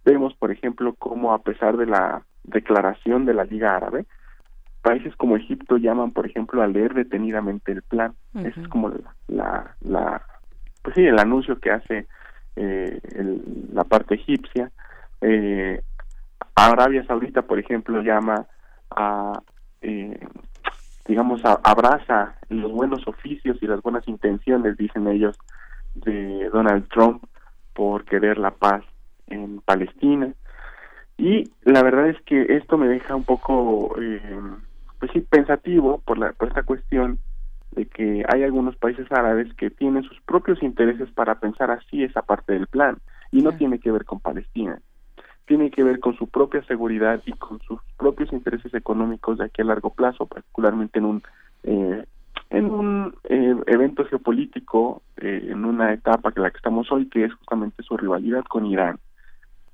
[0.05, 4.07] vemos, por ejemplo, cómo a pesar de la declaración de la Liga Árabe,
[4.83, 8.15] países como Egipto llaman, por ejemplo, a leer detenidamente el plan.
[8.35, 8.91] Ese es como
[9.29, 10.23] la, la,
[10.83, 12.09] pues sí, el anuncio que hace
[12.57, 13.01] eh,
[13.73, 14.73] la parte egipcia.
[15.21, 15.81] Eh,
[16.57, 18.47] Arabia Saudita, por ejemplo, llama
[18.91, 19.41] a
[19.83, 20.19] eh,
[21.07, 25.37] digamos, abraza los buenos oficios y las buenas intenciones, dicen ellos,
[25.95, 27.25] de Donald Trump
[27.75, 28.85] por querer la paz
[29.27, 30.33] en Palestina.
[31.19, 34.41] Y la verdad es que esto me deja un poco, eh,
[34.99, 37.19] pues sí, pensativo por, la, por esta cuestión
[37.73, 42.23] de que hay algunos países árabes que tienen sus propios intereses para pensar así esa
[42.23, 42.99] parte del plan
[43.31, 44.81] y no tiene que ver con Palestina
[45.47, 49.63] tiene que ver con su propia seguridad y con sus propios intereses económicos de aquí
[49.63, 51.23] a largo plazo, particularmente en un
[51.65, 52.05] eh,
[52.51, 57.25] en un eh, evento geopolítico, eh, en una etapa que la que estamos hoy, que
[57.25, 58.99] es justamente su rivalidad con Irán.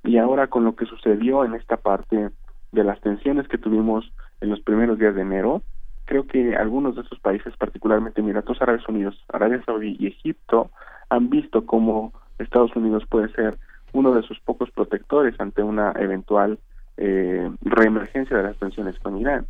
[0.04, 2.30] Y ahora con lo que sucedió en esta parte
[2.70, 5.62] de las tensiones que tuvimos en los primeros días de enero,
[6.04, 10.70] creo que algunos de esos países, particularmente Emiratos Árabes Unidos, Arabia Saudí y Egipto,
[11.10, 13.58] han visto cómo Estados Unidos puede ser
[13.92, 16.58] uno de sus pocos protectores ante una eventual
[16.96, 19.46] eh, reemergencia de las tensiones con Irán.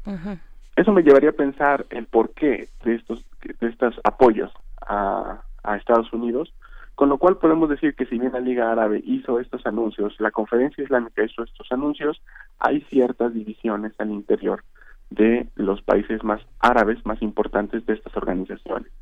[0.76, 3.24] Eso me llevaría a pensar el porqué de estos
[3.60, 4.52] de estos apoyos
[4.86, 6.52] a, a Estados Unidos,
[6.94, 10.30] con lo cual podemos decir que si bien la Liga Árabe hizo estos anuncios, la
[10.30, 12.20] Conferencia Islámica hizo estos anuncios,
[12.58, 14.64] hay ciertas divisiones al interior
[15.10, 18.92] de los países más árabes más importantes de estas organizaciones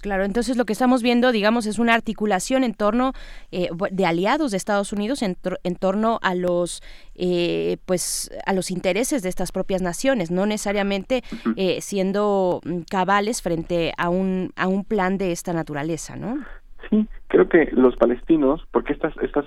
[0.00, 3.12] claro, entonces lo que estamos viendo, digamos, es una articulación en torno
[3.52, 5.36] eh, de aliados de Estados Unidos en,
[5.76, 6.82] torno a los,
[7.14, 11.22] eh, pues, a los intereses de estas propias naciones, no necesariamente
[11.56, 16.44] eh, siendo mm, cabales frente a un a un plan de esta naturaleza, ¿no?
[16.90, 19.44] Sí, creo que los palestinos, porque estas estas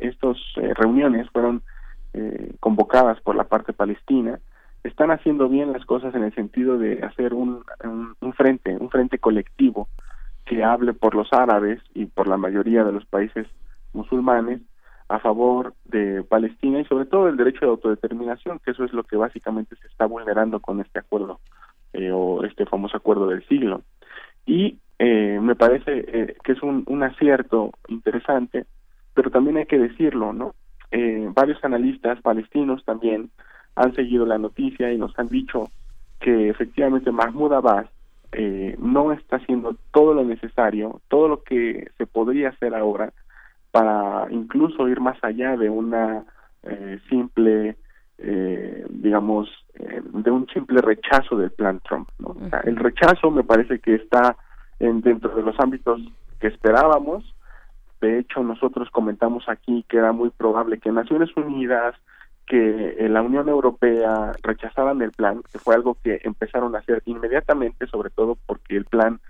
[0.00, 0.38] estos
[0.76, 1.62] reuniones fueron
[2.60, 4.38] convocadas por la parte palestina
[4.84, 7.64] están haciendo bien las cosas en el sentido de hacer un,
[8.20, 9.88] un, frente, un frente colectivo
[10.44, 13.46] que hable por los árabes y por la mayoría de los países
[13.92, 14.60] musulmanes
[15.08, 19.04] a favor de Palestina y sobre todo el derecho de autodeterminación, que eso es lo
[19.04, 21.38] que básicamente se está vulnerando con este acuerdo
[21.92, 23.82] eh, o este famoso acuerdo del siglo.
[24.46, 28.64] Y eh, me parece eh, que es un, un acierto interesante,
[29.14, 30.54] pero también hay que decirlo, ¿no?
[31.34, 33.30] varios analistas palestinos también
[33.74, 35.70] han seguido la noticia y nos han dicho
[36.20, 37.86] que efectivamente Mahmoud Abbas
[38.32, 43.12] eh, no está haciendo todo lo necesario, todo lo que se podría hacer ahora
[43.70, 46.24] para incluso ir más allá de una
[46.62, 47.76] eh, simple
[48.24, 52.08] eh, digamos, eh, de un simple rechazo del plan Trump.
[52.22, 54.36] O sea, el rechazo me parece que está
[54.78, 56.00] en, dentro de los ámbitos
[56.38, 57.24] que esperábamos.
[58.00, 61.96] De hecho, nosotros comentamos aquí que era muy probable que Naciones Unidas,
[62.46, 67.86] que la Unión Europea rechazaran el plan, que fue algo que empezaron a hacer inmediatamente,
[67.86, 69.20] sobre todo porque el plan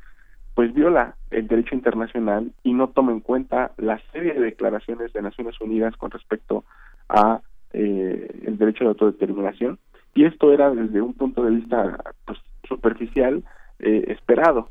[0.55, 5.23] pues viola el derecho internacional y no toma en cuenta la serie de declaraciones de
[5.23, 6.65] Naciones Unidas con respecto
[7.09, 7.41] a
[7.73, 9.79] eh, el derecho de autodeterminación.
[10.15, 13.43] Y esto era desde un punto de vista pues, superficial
[13.79, 14.69] eh, esperado.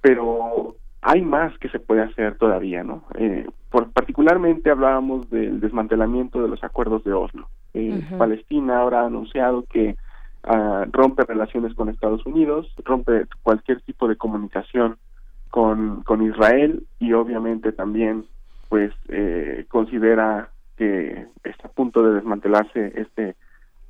[0.00, 6.42] Pero hay más que se puede hacer todavía no eh, por particularmente hablábamos del desmantelamiento
[6.42, 7.48] de los acuerdos de Oslo.
[7.74, 8.02] Eh.
[8.16, 9.96] Palestina ahora ha anunciado que
[10.44, 14.96] ah, rompe relaciones con Estados Unidos rompe cualquier tipo de comunicación
[15.50, 18.24] con, con Israel y obviamente también
[18.68, 23.36] pues eh, considera que está a punto de desmantelarse este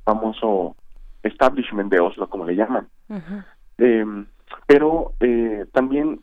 [0.03, 0.75] famoso
[1.23, 2.87] establishment de Oslo como le llaman.
[3.77, 4.05] Eh,
[4.67, 6.21] pero eh, también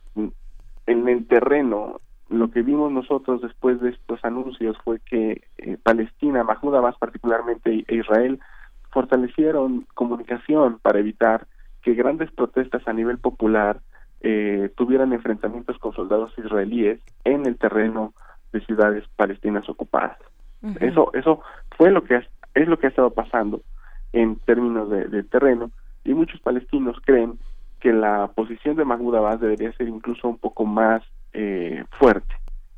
[0.86, 2.00] en el terreno
[2.32, 7.84] lo que vimos nosotros después de estos anuncios fue que eh, Palestina, Mahmoud Abbas particularmente
[7.86, 8.40] e Israel
[8.90, 11.46] fortalecieron comunicación para evitar
[11.82, 13.80] que grandes protestas a nivel popular
[14.22, 18.14] eh, tuvieran enfrentamientos con soldados israelíes en el terreno
[18.52, 20.16] de ciudades palestinas ocupadas.
[20.80, 21.40] Eso eso
[21.76, 22.22] fue lo que
[22.54, 23.62] es lo que ha estado pasando
[24.12, 25.70] en términos de, de terreno
[26.04, 27.38] y muchos palestinos creen
[27.82, 31.02] que la posición de Mahmoud Abbas debería ser incluso un poco más
[31.32, 32.32] eh, fuerte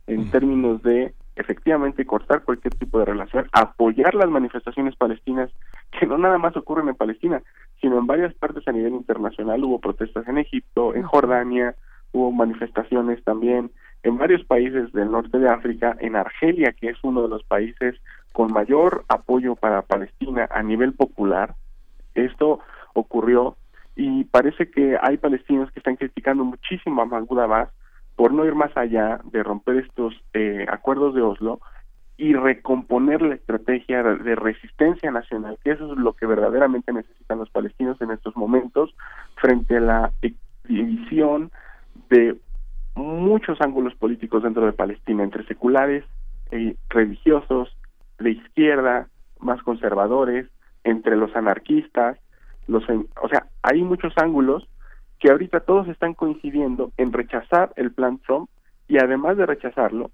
[0.06, 5.50] en términos de efectivamente cortar cualquier tipo de relación, apoyar las manifestaciones palestinas
[5.98, 7.42] que no nada más ocurren en Palestina,
[7.82, 9.62] sino en varias partes a nivel internacional.
[9.62, 11.74] Hubo protestas en Egipto, en Jordania,
[12.12, 13.72] hubo manifestaciones también
[14.04, 17.96] en varios países del norte de África, en Argelia, que es uno de los países
[18.32, 21.56] con mayor apoyo para Palestina a nivel popular.
[22.14, 22.60] Esto
[22.94, 23.56] ocurrió
[23.96, 27.68] y parece que hay palestinos que están criticando muchísimo a Mahmoud Abbas
[28.16, 31.60] por no ir más allá de romper estos eh, acuerdos de Oslo
[32.16, 37.50] y recomponer la estrategia de resistencia nacional, que eso es lo que verdaderamente necesitan los
[37.50, 38.94] palestinos en estos momentos
[39.36, 40.12] frente a la
[40.68, 41.50] división
[42.10, 42.36] de
[42.94, 46.04] muchos ángulos políticos dentro de Palestina, entre seculares,
[46.52, 47.76] y religiosos,
[48.18, 49.08] de izquierda,
[49.40, 50.46] más conservadores,
[50.84, 52.18] entre los anarquistas,
[52.66, 52.84] los,
[53.22, 54.68] o sea, hay muchos ángulos
[55.18, 58.48] que ahorita todos están coincidiendo en rechazar el plan Trump
[58.88, 60.10] y además de rechazarlo,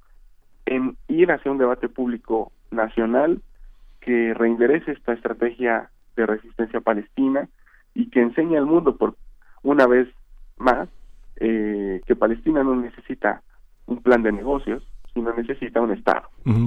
[0.67, 3.43] en ir hacia un debate público nacional
[4.01, 7.49] que reenderece esta estrategia de resistencia palestina
[7.95, 9.17] y que enseñe al mundo por
[9.63, 10.09] una vez
[10.59, 10.89] más
[11.37, 13.43] eh, que Palestina no necesita
[13.87, 14.83] un plan de negocios,
[15.13, 16.23] sino necesita un Estado.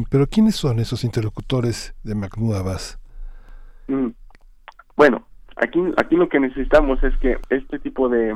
[0.10, 3.00] Pero ¿quiénes son esos interlocutores de Mahmoud Abbas?
[3.88, 4.10] Mm.
[4.96, 8.36] Bueno, aquí aquí lo que necesitamos es que este tipo de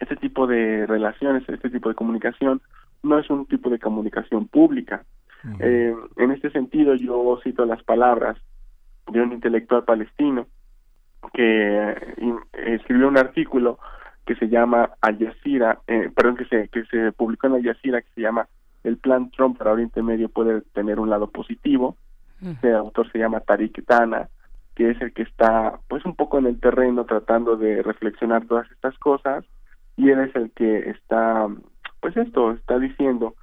[0.00, 2.60] este tipo de relaciones, este tipo de comunicación
[3.02, 5.04] no es un tipo de comunicación pública.
[5.58, 8.36] Eh, en este sentido, yo cito las palabras
[9.10, 10.46] de un intelectual palestino
[11.32, 13.78] que eh, escribió un artículo
[14.26, 18.02] que se llama Al Jazeera, eh, perdón, que se, que se publicó en Al Jazeera,
[18.02, 18.48] que se llama
[18.84, 21.96] El plan Trump para Oriente Medio puede tener un lado positivo.
[22.42, 24.28] Este autor se llama Tariq Dana,
[24.74, 28.70] que es el que está pues un poco en el terreno tratando de reflexionar todas
[28.70, 29.44] estas cosas
[29.96, 31.48] y él es el que está
[32.00, 33.34] pues esto está diciendo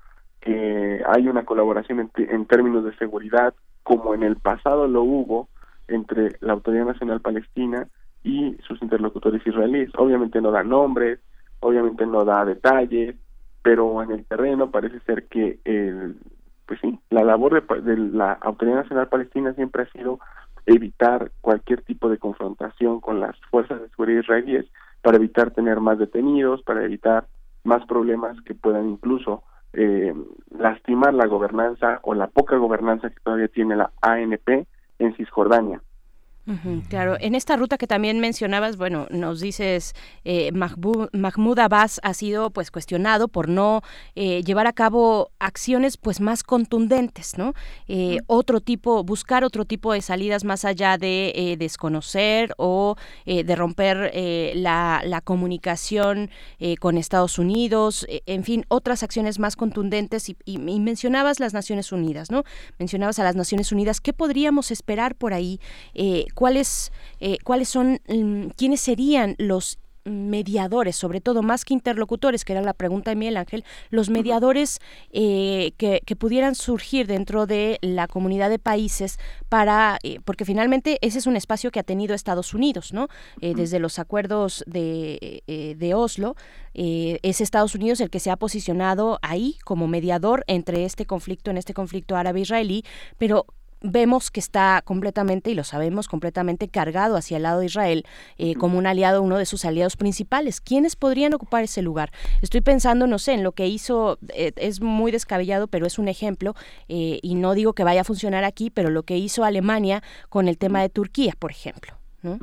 [0.41, 5.48] que hay una colaboración en, en términos de seguridad como en el pasado lo hubo
[5.88, 7.88] entre la Autoridad Nacional Palestina
[8.24, 9.90] y sus interlocutores israelíes.
[9.98, 11.20] Obviamente no da nombres,
[11.62, 13.16] obviamente no da detalles,
[13.62, 16.18] pero en el terreno parece ser que el,
[16.66, 20.20] pues sí, la labor de, de la Autoridad Nacional Palestina siempre ha sido
[20.68, 24.65] evitar cualquier tipo de confrontación con las fuerzas de seguridad israelíes
[25.02, 27.27] para evitar tener más detenidos, para evitar
[27.64, 30.14] más problemas que puedan incluso eh,
[30.57, 34.68] lastimar la gobernanza o la poca gobernanza que todavía tiene la ANP
[34.99, 35.81] en Cisjordania.
[36.88, 39.94] Claro, en esta ruta que también mencionabas, bueno, nos dices,
[40.24, 43.82] eh, Mahmoud Abbas ha sido pues cuestionado por no
[44.15, 47.53] eh, llevar a cabo acciones pues más contundentes, ¿no?
[47.90, 52.95] Eh, Otro tipo, buscar otro tipo de salidas más allá de desconocer o
[53.26, 54.11] de romper
[54.56, 56.30] la, la comunicación
[56.80, 61.91] con Estados Unidos, en fin, otras acciones más contundentes y, y- y mencionabas las Naciones
[61.91, 62.44] Unidas, ¿no?
[62.80, 65.60] Mencionabas a las Naciones Unidas, ¿qué podríamos esperar por ahí?
[66.38, 72.54] ¿Cuáles, eh, ¿Cuáles son, mm, quiénes serían los mediadores, sobre todo más que interlocutores, que
[72.54, 74.80] era la pregunta de Miguel Ángel, los mediadores
[75.12, 79.20] eh, que, que, pudieran surgir dentro de la comunidad de países
[79.50, 83.08] para, eh, porque finalmente ese es un espacio que ha tenido Estados Unidos, ¿no?
[83.42, 85.44] Eh, desde los acuerdos de,
[85.78, 86.36] de Oslo,
[86.74, 91.58] es Estados Unidos el que se ha posicionado ahí como mediador entre este conflicto, en
[91.58, 92.84] este conflicto árabe-israelí,
[93.18, 93.46] pero
[93.82, 98.06] vemos que está completamente, y lo sabemos, completamente cargado hacia el lado de Israel
[98.38, 100.62] eh, como un aliado, uno de sus aliados principales.
[100.62, 102.12] ¿Quiénes podrían ocupar ese lugar?
[102.41, 106.08] Estoy pensando, no sé, en lo que hizo, eh, es muy descabellado, pero es un
[106.08, 106.54] ejemplo,
[106.88, 110.48] eh, y no digo que vaya a funcionar aquí, pero lo que hizo Alemania con
[110.48, 111.94] el tema de Turquía, por ejemplo.
[112.24, 112.40] ¿no?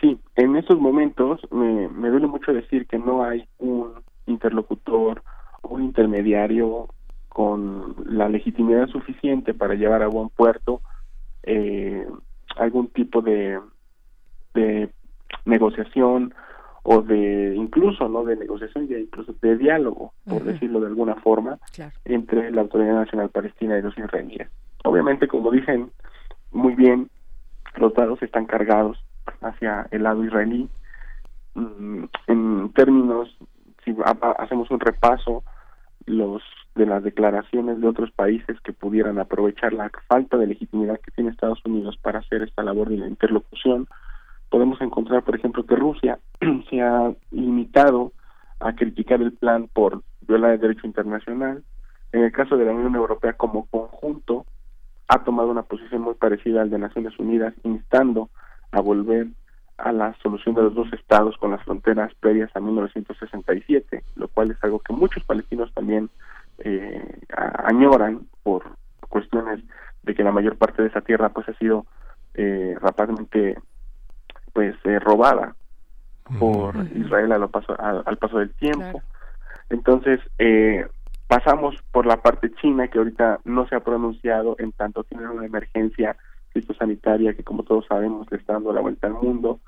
[0.00, 3.92] Sí, en estos momentos me, me duele mucho decir que no hay un
[4.26, 5.22] interlocutor,
[5.62, 6.88] un intermediario
[7.40, 10.82] con la legitimidad suficiente para llevar a buen puerto
[11.42, 12.06] eh,
[12.56, 13.58] algún tipo de,
[14.52, 14.90] de
[15.46, 16.34] negociación
[16.82, 21.58] o de incluso no de negociación ya incluso de diálogo por decirlo de alguna forma
[22.04, 24.50] entre la autoridad nacional palestina y los israelíes.
[24.84, 25.90] Obviamente como dicen
[26.52, 27.08] muy bien
[27.76, 29.02] los dados están cargados
[29.40, 30.68] hacia el lado israelí.
[31.54, 33.34] Mm, en términos
[33.82, 33.96] si
[34.36, 35.42] hacemos un repaso
[36.04, 36.42] los
[36.74, 41.30] de las declaraciones de otros países que pudieran aprovechar la falta de legitimidad que tiene
[41.30, 43.88] Estados Unidos para hacer esta labor de interlocución,
[44.48, 46.18] podemos encontrar, por ejemplo, que Rusia
[46.70, 48.12] se ha limitado
[48.60, 51.62] a criticar el plan por violar el derecho internacional.
[52.12, 54.44] En el caso de la Unión Europea como conjunto,
[55.08, 58.30] ha tomado una posición muy parecida al de Naciones Unidas, instando
[58.70, 59.28] a volver
[59.78, 64.50] a la solución de los dos estados con las fronteras previas a 1967, lo cual
[64.50, 66.10] es algo que muchos palestinos también
[66.64, 67.20] eh,
[67.64, 68.64] añoran por
[69.08, 69.60] cuestiones
[70.02, 71.86] de que la mayor parte de esa tierra pues ha sido
[72.34, 73.58] eh, rapazmente
[74.52, 75.54] pues eh, robada
[76.38, 79.02] por Israel a paso, al, paso del tiempo.
[79.68, 80.86] Entonces, eh,
[81.26, 85.46] pasamos por la parte china que ahorita no se ha pronunciado en tanto tiene una
[85.46, 86.16] emergencia
[86.78, 89.60] sanitaria que como todos sabemos le está dando la vuelta al mundo,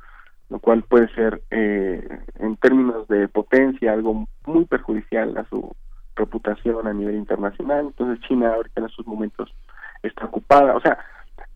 [0.50, 2.06] lo cual puede ser eh,
[2.38, 5.74] en términos de potencia algo muy perjudicial a su
[6.16, 7.86] reputación a nivel internacional.
[7.86, 9.54] Entonces China ahorita en estos momentos
[10.02, 10.76] está ocupada.
[10.76, 10.98] O sea,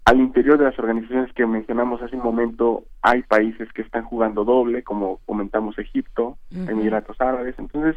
[0.04, 4.44] al interior de las organizaciones que mencionamos hace un momento hay países que están jugando
[4.44, 7.56] doble, como comentamos Egipto, Emiratos Árabes.
[7.58, 7.96] Entonces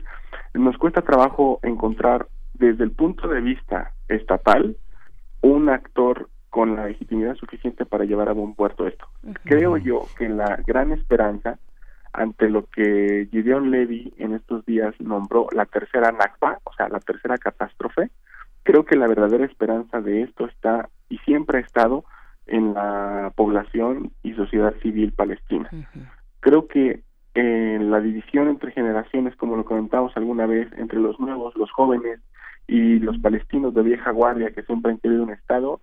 [0.54, 4.76] nos cuesta trabajo encontrar desde el punto de vista estatal
[5.42, 9.06] un actor con la legitimidad suficiente para llevar a buen puerto esto.
[9.44, 11.60] Creo yo que la gran esperanza
[12.14, 17.00] ante lo que Gideon Levy en estos días nombró la tercera Nakba, o sea, la
[17.00, 18.10] tercera catástrofe,
[18.64, 22.06] creo que la verdadera esperanza de esto está y siempre ha estado
[22.48, 25.70] en la población y sociedad civil palestina.
[26.40, 27.04] Creo que
[27.36, 32.20] eh, la división entre generaciones, como lo comentamos alguna vez, entre los nuevos, los jóvenes
[32.68, 35.80] y los palestinos de vieja guardia que siempre han querido un Estado,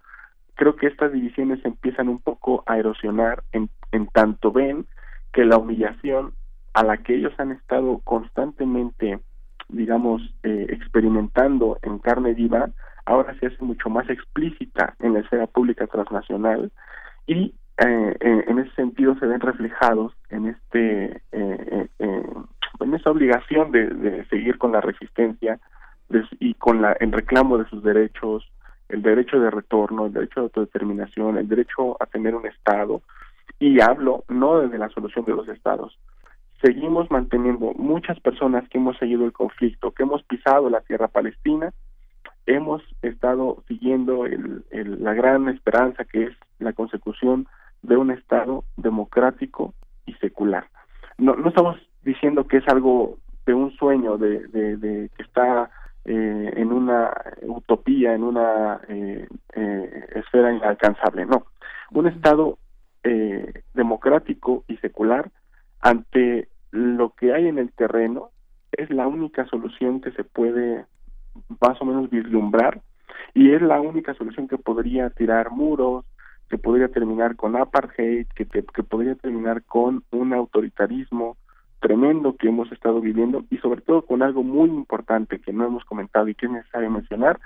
[0.55, 4.87] creo que estas divisiones empiezan un poco a erosionar en, en tanto ven
[5.37, 6.33] que la humillación
[6.73, 9.21] a la que ellos han estado constantemente,
[9.69, 12.71] digamos, eh, experimentando en carne viva,
[13.05, 16.73] ahora se hace mucho más explícita en la esfera pública transnacional
[17.27, 23.89] y eh, en ese sentido se ven reflejados en este eh, en esa obligación de,
[23.89, 25.61] de, seguir con la resistencia
[26.41, 28.51] y con la el reclamo de sus derechos
[28.89, 33.03] el derecho de retorno el derecho de autodeterminación el derecho a tener un estado
[33.59, 35.99] y hablo no desde la solución de los estados.
[36.63, 41.73] Seguimos manteniendo muchas personas que hemos seguido el conflicto, que hemos pisado la tierra palestina,
[42.47, 47.47] hemos estado siguiendo el, la gran esperanza que es la consecución
[47.83, 49.75] de un Estado democrático
[50.07, 50.67] y secular.
[51.19, 55.71] No, no estamos diciendo que es algo de un sueño, de, que está
[56.05, 57.11] eh, en una
[57.43, 61.47] utopía, en una eh, eh, esfera inalcanzable, no.
[61.93, 62.59] Un Estado
[63.09, 65.31] eh, democrático y secular
[65.81, 68.31] ante lo que hay en el terreno
[68.73, 70.87] es la única solución que se puede
[71.61, 72.83] más o menos vislumbrar
[73.33, 76.05] y es la única solución que podría tirar muros,
[76.51, 81.37] que podría terminar con apartheid, que, que, podría terminar con un autoritarismo
[81.79, 85.85] tremendo que hemos estado viviendo y sobre todo con algo muy importante que no hemos
[85.85, 87.39] comentado y que es necesario mencionar,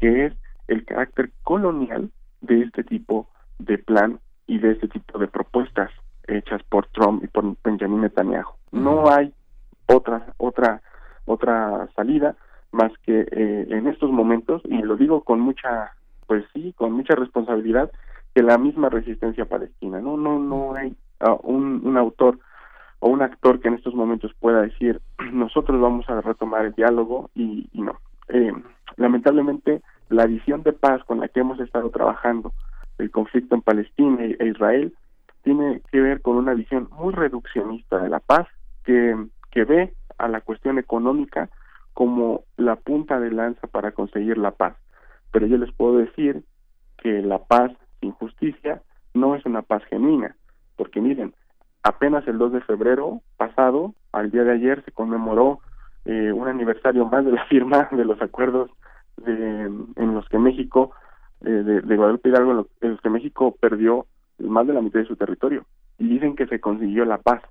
[0.00, 0.32] que es
[0.68, 2.10] el carácter colonial
[2.40, 3.28] de este tipo
[3.58, 5.90] de plan y de este tipo de propuestas
[6.26, 8.52] hechas por Trump y por Benjamin Netanyahu.
[8.70, 9.32] No hay
[9.86, 10.82] otra otra
[11.24, 12.36] otra salida
[12.72, 15.92] más que eh, en estos momentos y lo digo con mucha
[16.26, 17.90] pues sí con mucha responsabilidad
[18.34, 22.38] que la misma resistencia palestina no no no hay uh, un, un autor
[23.00, 25.00] o un actor que en estos momentos pueda decir
[25.32, 27.98] nosotros vamos a retomar el diálogo y, y no.
[28.28, 28.52] Eh,
[28.96, 32.52] lamentablemente la visión de paz con la que hemos estado trabajando
[32.98, 34.94] el conflicto en Palestina e Israel
[35.42, 38.46] tiene que ver con una visión muy reduccionista de la paz
[38.84, 39.16] que,
[39.50, 41.50] que ve a la cuestión económica
[41.94, 44.76] como la punta de lanza para conseguir la paz.
[45.30, 46.44] Pero yo les puedo decir
[46.98, 48.82] que la paz sin justicia
[49.14, 50.36] no es una paz genuina,
[50.76, 51.34] porque miren,
[51.82, 55.60] apenas el 2 de febrero pasado, al día de ayer, se conmemoró
[56.04, 58.70] eh, un aniversario más de la firma de los acuerdos
[59.18, 60.92] de, en los que México,
[61.44, 64.06] eh, de, de Guadalupe Hidalgo, en los- en los que México perdió
[64.38, 65.64] más de la mitad de su territorio.
[65.98, 67.42] Y dicen que se consiguió la paz.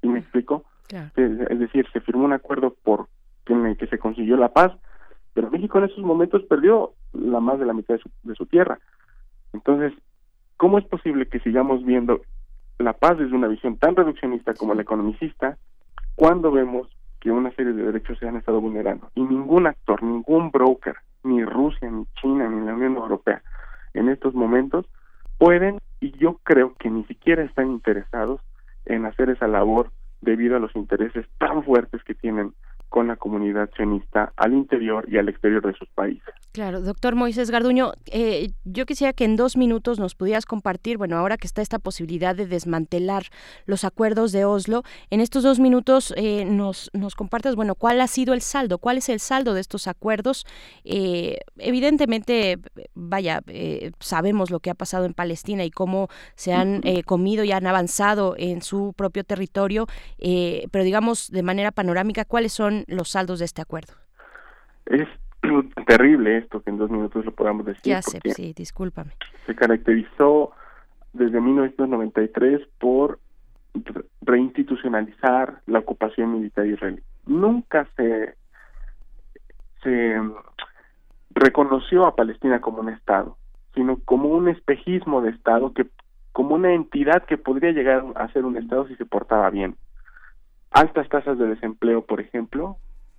[0.00, 0.64] ¿Sí me explico?
[0.88, 1.10] Claro.
[1.16, 3.08] Es decir, se firmó un acuerdo por
[3.46, 4.72] en el que se consiguió la paz,
[5.32, 8.46] pero México en esos momentos perdió la más de la mitad de su, de su
[8.46, 8.78] tierra.
[9.52, 9.92] Entonces,
[10.56, 12.20] ¿cómo es posible que sigamos viendo
[12.78, 15.56] la paz desde una visión tan reduccionista como la economicista
[16.14, 16.88] cuando vemos
[17.20, 19.10] que una serie de derechos se han estado vulnerando?
[19.14, 20.96] Y ningún actor, ningún broker,
[21.26, 23.42] ni Rusia, ni China, ni la Unión Europea,
[23.94, 24.86] en estos momentos
[25.38, 28.40] pueden, y yo creo que ni siquiera están interesados
[28.84, 29.90] en hacer esa labor
[30.20, 32.54] debido a los intereses tan fuertes que tienen
[32.96, 36.32] con la comunidad sionista al interior y al exterior de sus países.
[36.52, 41.18] Claro, doctor Moisés Garduño, eh, yo quisiera que en dos minutos nos pudieras compartir, bueno,
[41.18, 43.24] ahora que está esta posibilidad de desmantelar
[43.66, 48.06] los acuerdos de Oslo, en estos dos minutos eh, nos, nos compartas, bueno, cuál ha
[48.06, 50.46] sido el saldo, cuál es el saldo de estos acuerdos.
[50.84, 52.58] Eh, evidentemente,
[52.94, 57.44] vaya, eh, sabemos lo que ha pasado en Palestina y cómo se han eh, comido
[57.44, 59.86] y han avanzado en su propio territorio,
[60.16, 63.92] eh, pero digamos de manera panorámica, ¿cuáles son los saldos de este acuerdo?
[64.86, 65.08] Es
[65.86, 67.82] terrible esto que en dos minutos lo podamos decir.
[67.84, 69.12] Ya sé, sí, discúlpame.
[69.46, 70.52] se caracterizó
[71.12, 73.18] desde 1993 por
[73.74, 77.02] re- reinstitucionalizar la ocupación militar israelí.
[77.26, 78.34] Nunca se,
[79.82, 80.32] se mm,
[81.30, 83.36] reconoció a Palestina como un Estado,
[83.74, 85.86] sino como un espejismo de Estado, que
[86.32, 89.76] como una entidad que podría llegar a ser un Estado si se portaba bien.
[90.70, 92.76] Altas tasas de desempleo, por ejemplo,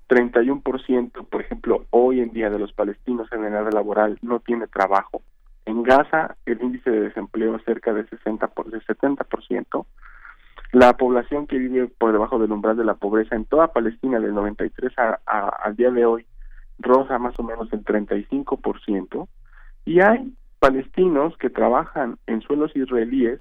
[0.10, 5.22] 31%, por ejemplo, hoy en día de los palestinos en edad laboral no tiene trabajo.
[5.66, 9.86] En Gaza el índice de desempleo es cerca de 60 por de 70%.
[10.72, 14.34] La población que vive por debajo del umbral de la pobreza en toda Palestina del
[14.34, 16.26] 93 a, a- al día de hoy
[16.80, 19.28] roza más o menos el 35%
[19.86, 23.40] y hay palestinos que trabajan en suelos israelíes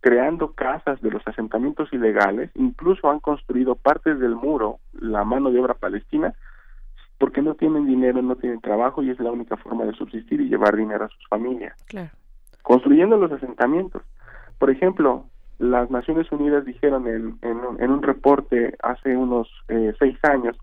[0.00, 5.58] creando casas de los asentamientos ilegales, incluso han construido partes del muro, la mano de
[5.60, 6.34] obra palestina,
[7.18, 10.48] porque no tienen dinero, no tienen trabajo y es la única forma de subsistir y
[10.48, 11.74] llevar dinero a sus familias.
[11.86, 12.10] Claro.
[12.62, 14.02] Construyendo los asentamientos.
[14.58, 15.24] Por ejemplo,
[15.58, 20.56] las Naciones Unidas dijeron en, en, un- en un reporte hace unos eh, seis años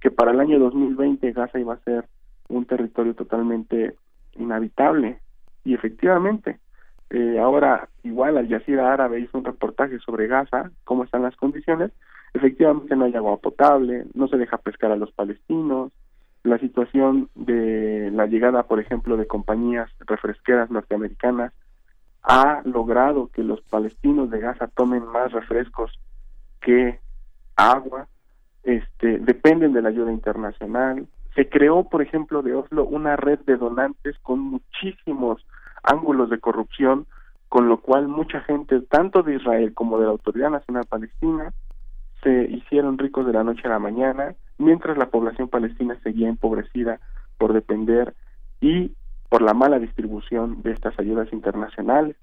[0.00, 2.06] que para el año 2020 Gaza iba a ser
[2.48, 3.94] un territorio totalmente
[4.36, 5.18] inhabitable
[5.64, 6.58] y efectivamente
[7.10, 11.92] eh, ahora igual Al Jazeera Árabe hizo un reportaje sobre Gaza, cómo están las condiciones,
[12.34, 15.92] efectivamente no hay agua potable, no se deja pescar a los palestinos,
[16.44, 21.52] la situación de la llegada, por ejemplo, de compañías refresqueras norteamericanas
[22.22, 25.98] ha logrado que los palestinos de Gaza tomen más refrescos
[26.60, 27.00] que
[27.56, 28.06] agua,
[28.64, 31.06] este, dependen de la ayuda internacional.
[31.34, 35.44] Se creó, por ejemplo, de Oslo una red de donantes con muchísimos
[35.82, 37.06] ángulos de corrupción,
[37.48, 41.52] con lo cual mucha gente, tanto de Israel como de la Autoridad Nacional Palestina,
[42.22, 47.00] se hicieron ricos de la noche a la mañana, mientras la población palestina seguía empobrecida
[47.38, 48.14] por depender
[48.60, 48.92] y
[49.28, 52.16] por la mala distribución de estas ayudas internacionales.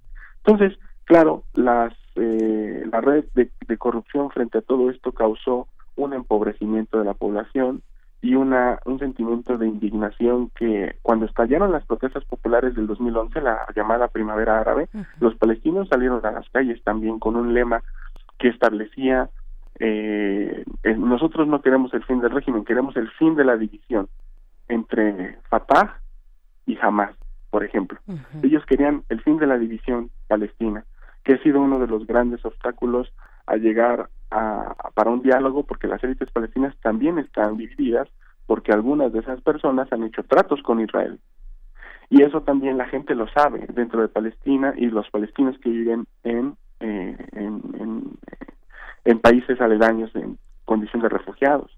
[0.44, 6.14] Entonces, claro, las, eh, la red de, de corrupción frente a todo esto causó un
[6.14, 7.82] empobrecimiento de la población
[8.26, 13.60] y una, un sentimiento de indignación que cuando estallaron las protestas populares del 2011, la
[13.76, 14.90] llamada Primavera Árabe,
[15.20, 17.84] los palestinos salieron a las calles también con un lema
[18.40, 19.30] que establecía
[19.78, 24.08] eh, eh, nosotros no queremos el fin del régimen, queremos el fin de la división
[24.70, 26.00] entre Fatah
[26.66, 27.16] y Hamas,
[27.52, 28.00] por ejemplo.
[28.42, 30.84] Ellos querían el fin de la división palestina,
[31.24, 33.14] que ha sido uno de los grandes obstáculos
[33.46, 38.08] a llegar a, para un diálogo, porque las élites palestinas también están divididas,
[38.46, 41.20] porque algunas de esas personas han hecho tratos con Israel.
[42.10, 46.06] Y eso también la gente lo sabe dentro de Palestina y los palestinos que viven
[46.24, 48.04] en, eh, en, en,
[49.06, 51.72] en países aledaños en condición de refugiados.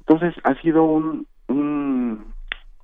[0.00, 2.32] Entonces ha sido un, un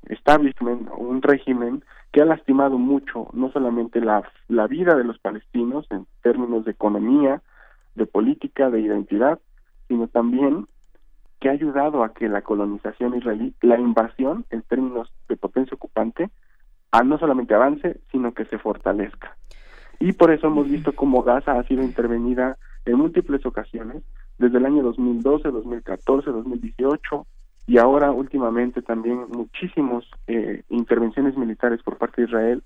[0.09, 1.83] establishment, un régimen
[2.13, 6.73] que ha lastimado mucho no solamente la, la vida de los palestinos en términos de
[6.73, 7.41] economía,
[7.95, 9.39] de política, de identidad,
[9.89, 10.67] sino también
[11.41, 16.31] que ha ayudado a que la colonización israelí, la invasión en términos de potencia ocupante,
[16.91, 19.37] a no solamente avance, sino que se fortalezca.
[20.01, 24.03] Y por eso hemos visto cómo Gaza ha sido intervenida en múltiples ocasiones,
[24.39, 27.27] desde el año 2012, 2014, 2018
[27.67, 32.63] y ahora últimamente también muchísimos eh, intervenciones militares por parte de Israel,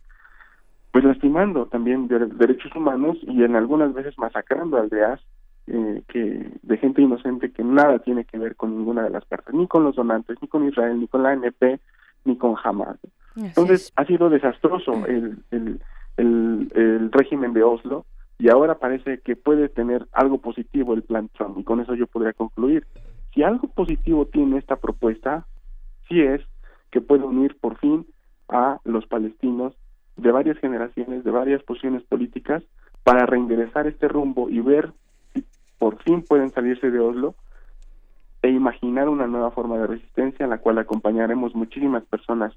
[0.92, 5.20] pues lastimando también de- derechos humanos y en algunas veces masacrando aldeas
[5.66, 9.54] eh, que de gente inocente que nada tiene que ver con ninguna de las partes,
[9.54, 11.78] ni con los donantes, ni con Israel, ni con la ANP,
[12.24, 12.96] ni con Hamas.
[13.36, 15.80] Entonces ha sido desastroso el, el,
[16.16, 18.06] el, el régimen de Oslo
[18.38, 22.06] y ahora parece que puede tener algo positivo el plan Trump y con eso yo
[22.06, 22.86] podría concluir.
[23.34, 25.46] Si algo positivo tiene esta propuesta,
[26.08, 26.40] sí es
[26.90, 28.06] que puede unir por fin
[28.48, 29.74] a los palestinos
[30.18, 32.62] de varias generaciones, de varias posiciones políticas,
[33.04, 34.92] para reenderezar este rumbo y ver
[35.32, 35.44] si
[35.78, 37.34] por fin pueden salirse de Oslo
[38.42, 42.52] e imaginar una nueva forma de resistencia en la cual acompañaremos muchísimas personas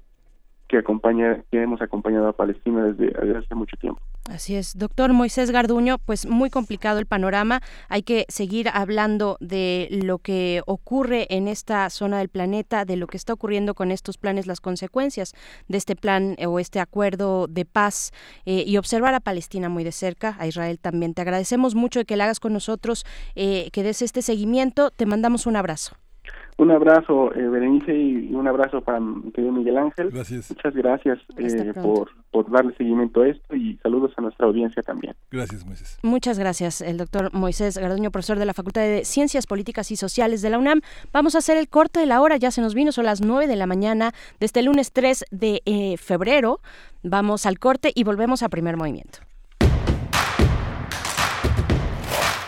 [0.72, 4.00] que acompaña, que hemos acompañado a Palestina desde, hace mucho tiempo.
[4.30, 7.60] Así es, doctor Moisés Garduño, pues muy complicado el panorama.
[7.90, 13.06] Hay que seguir hablando de lo que ocurre en esta zona del planeta, de lo
[13.06, 15.34] que está ocurriendo con estos planes, las consecuencias
[15.68, 18.10] de este plan eh, o este acuerdo de paz
[18.46, 21.12] eh, y observar a Palestina muy de cerca, a Israel también.
[21.12, 23.04] Te agradecemos mucho que la hagas con nosotros,
[23.34, 24.90] eh, que des este seguimiento.
[24.90, 25.96] Te mandamos un abrazo.
[26.58, 30.12] Un abrazo, eh, Berenice, y un abrazo para mi querido Miguel Ángel.
[30.12, 35.14] Muchas gracias eh, por, por darle seguimiento a esto y saludos a nuestra audiencia también.
[35.30, 35.98] Gracias, Moisés.
[36.02, 40.42] Muchas gracias, el doctor Moisés Garduño, profesor de la Facultad de Ciencias Políticas y Sociales
[40.42, 40.82] de la UNAM.
[41.12, 43.46] Vamos a hacer el corte de la hora, ya se nos vino, son las 9
[43.46, 46.60] de la mañana de este lunes 3 de eh, febrero.
[47.02, 49.18] Vamos al corte y volvemos a primer movimiento.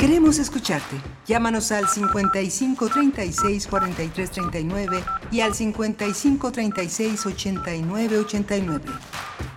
[0.05, 0.97] Queremos escucharte.
[1.26, 8.85] Llámanos al 55 36 43 39 y al 55 36 89 89.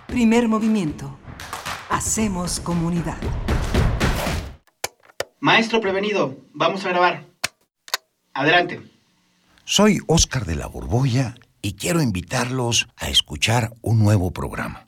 [0.06, 1.18] Primer movimiento.
[1.90, 3.18] Hacemos comunidad.
[5.38, 7.26] Maestro prevenido, vamos a grabar.
[8.32, 8.80] Adelante.
[9.66, 14.87] Soy Óscar de la Borbolla y quiero invitarlos a escuchar un nuevo programa,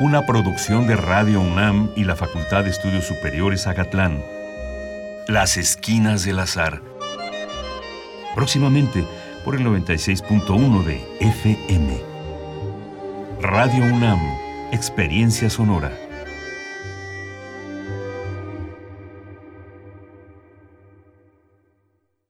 [0.00, 4.24] Una producción de Radio UNAM y la Facultad de Estudios Superiores Agatlán.
[5.28, 6.80] Las Esquinas del Azar.
[8.34, 9.04] Próximamente
[9.44, 12.00] por el 96.1 de FM.
[13.42, 14.20] Radio UNAM,
[14.72, 15.92] Experiencia Sonora.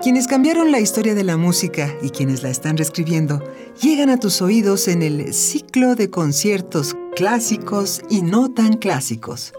[0.00, 3.42] Quienes cambiaron la historia de la música y quienes la están reescribiendo
[3.82, 9.52] llegan a tus oídos en el ciclo de conciertos clásicos y no tan clásicos.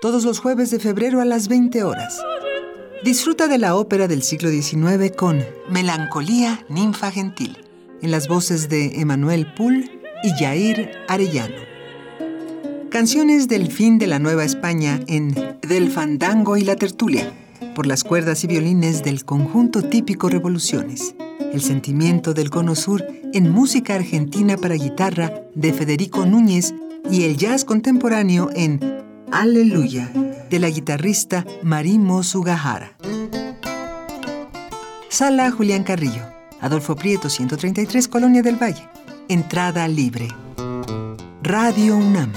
[0.00, 2.20] Todos los jueves de febrero a las 20 horas.
[3.04, 7.56] Disfruta de la ópera del siglo XIX con Melancolía Ninfa Gentil,
[8.02, 9.88] en las voces de Emanuel Poul
[10.24, 11.62] y Jair Arellano.
[12.90, 17.32] Canciones del fin de la Nueva España en Del Fandango y la Tertulia,
[17.74, 21.14] por las cuerdas y violines del conjunto típico Revoluciones.
[21.52, 26.74] El sentimiento del Cono Sur en música argentina para guitarra de Federico Núñez
[27.10, 28.80] y el jazz contemporáneo en
[29.32, 30.10] Aleluya
[30.50, 32.96] de la guitarrista Marimo Sugahara.
[35.08, 36.22] Sala Julián Carrillo,
[36.60, 38.88] Adolfo Prieto 133, Colonia del Valle.
[39.28, 40.28] Entrada libre.
[41.42, 42.32] Radio UNAM,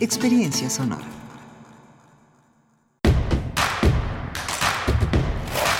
[0.00, 1.09] experiencia sonora.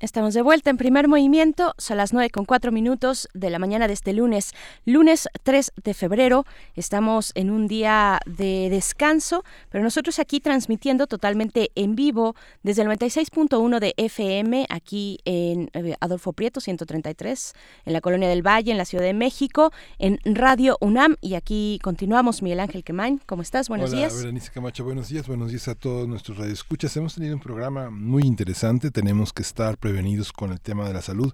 [0.00, 3.86] Estamos de vuelta en primer movimiento, son las 9 con 4 minutos de la mañana
[3.86, 4.52] de este lunes,
[4.86, 6.46] lunes 3 de febrero.
[6.74, 12.88] Estamos en un día de descanso, pero nosotros aquí transmitiendo totalmente en vivo desde el
[12.88, 17.52] 96.1 de FM, aquí en eh, Adolfo Prieto 133,
[17.84, 21.16] en la Colonia del Valle, en la Ciudad de México, en Radio UNAM.
[21.20, 23.20] Y aquí continuamos, Miguel Ángel Quemain.
[23.26, 23.68] ¿Cómo estás?
[23.68, 24.16] Buenos Hola, días.
[24.16, 25.28] Berenice Camacho, buenos días.
[25.28, 26.96] Buenos días a todos nuestros radioescuchas.
[26.96, 28.90] Hemos tenido un programa muy interesante.
[28.90, 31.32] Tenemos que estar prevenidos con el tema de la salud.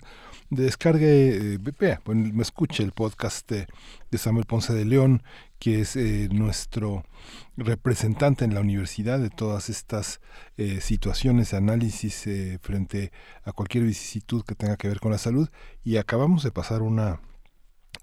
[0.49, 3.67] Descargue, eh, bueno, me escuche el podcast de,
[4.11, 5.23] de Samuel Ponce de León,
[5.59, 7.05] que es eh, nuestro
[7.59, 10.21] representante en la universidad de todas estas
[10.57, 13.13] eh, situaciones, análisis eh, frente
[13.45, 15.51] a cualquier vicisitud que tenga que ver con la salud.
[15.85, 17.21] Y acabamos de pasar una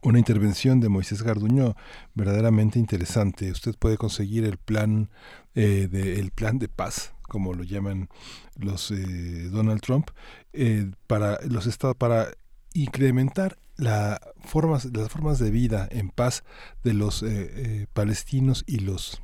[0.04, 1.76] una intervención de Moisés Garduño
[2.14, 3.52] verdaderamente interesante.
[3.52, 5.10] Usted puede conseguir el plan
[5.56, 8.10] eh, de el plan de paz, como lo llaman
[8.58, 10.10] los eh, Donald Trump,
[10.54, 12.28] eh, para los estados para
[12.74, 16.44] incrementar la formas, las formas de vida en paz
[16.84, 19.22] de los eh, eh, palestinos y los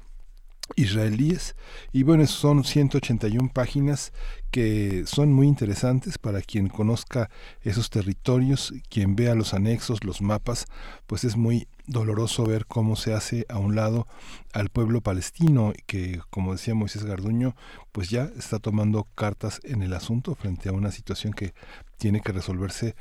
[0.75, 1.55] israelíes.
[1.91, 4.13] Y bueno son 181 páginas
[4.51, 7.29] que son muy interesantes para quien conozca
[7.61, 10.65] esos territorios quien vea los anexos los mapas
[11.05, 14.07] pues es muy doloroso ver cómo se hace a un lado
[14.53, 17.55] al pueblo palestino que como decía Moisés Garduño
[17.91, 21.53] pues ya está tomando cartas en el asunto frente a una situación que
[21.97, 22.95] tiene que resolverse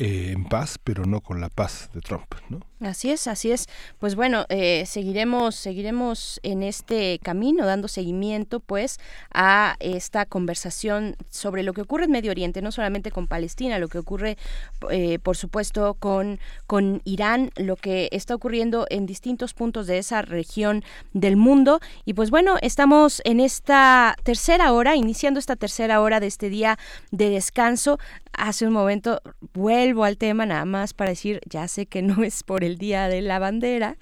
[0.00, 2.60] eh, en paz pero no con la paz de Trump ¿no?
[2.80, 3.68] Así es, así es.
[3.98, 8.98] Pues bueno, eh, seguiremos, seguiremos en este camino, dando seguimiento, pues,
[9.34, 13.88] a esta conversación sobre lo que ocurre en Medio Oriente, no solamente con Palestina, lo
[13.88, 14.38] que ocurre,
[14.88, 20.22] eh, por supuesto, con con Irán, lo que está ocurriendo en distintos puntos de esa
[20.22, 20.82] región
[21.12, 21.80] del mundo.
[22.06, 26.78] Y pues bueno, estamos en esta tercera hora, iniciando esta tercera hora de este día
[27.10, 27.98] de descanso.
[28.32, 29.20] Hace un momento
[29.92, 33.08] vuelvo al tema nada más para decir, ya sé que no es por el día
[33.08, 33.96] de la bandera.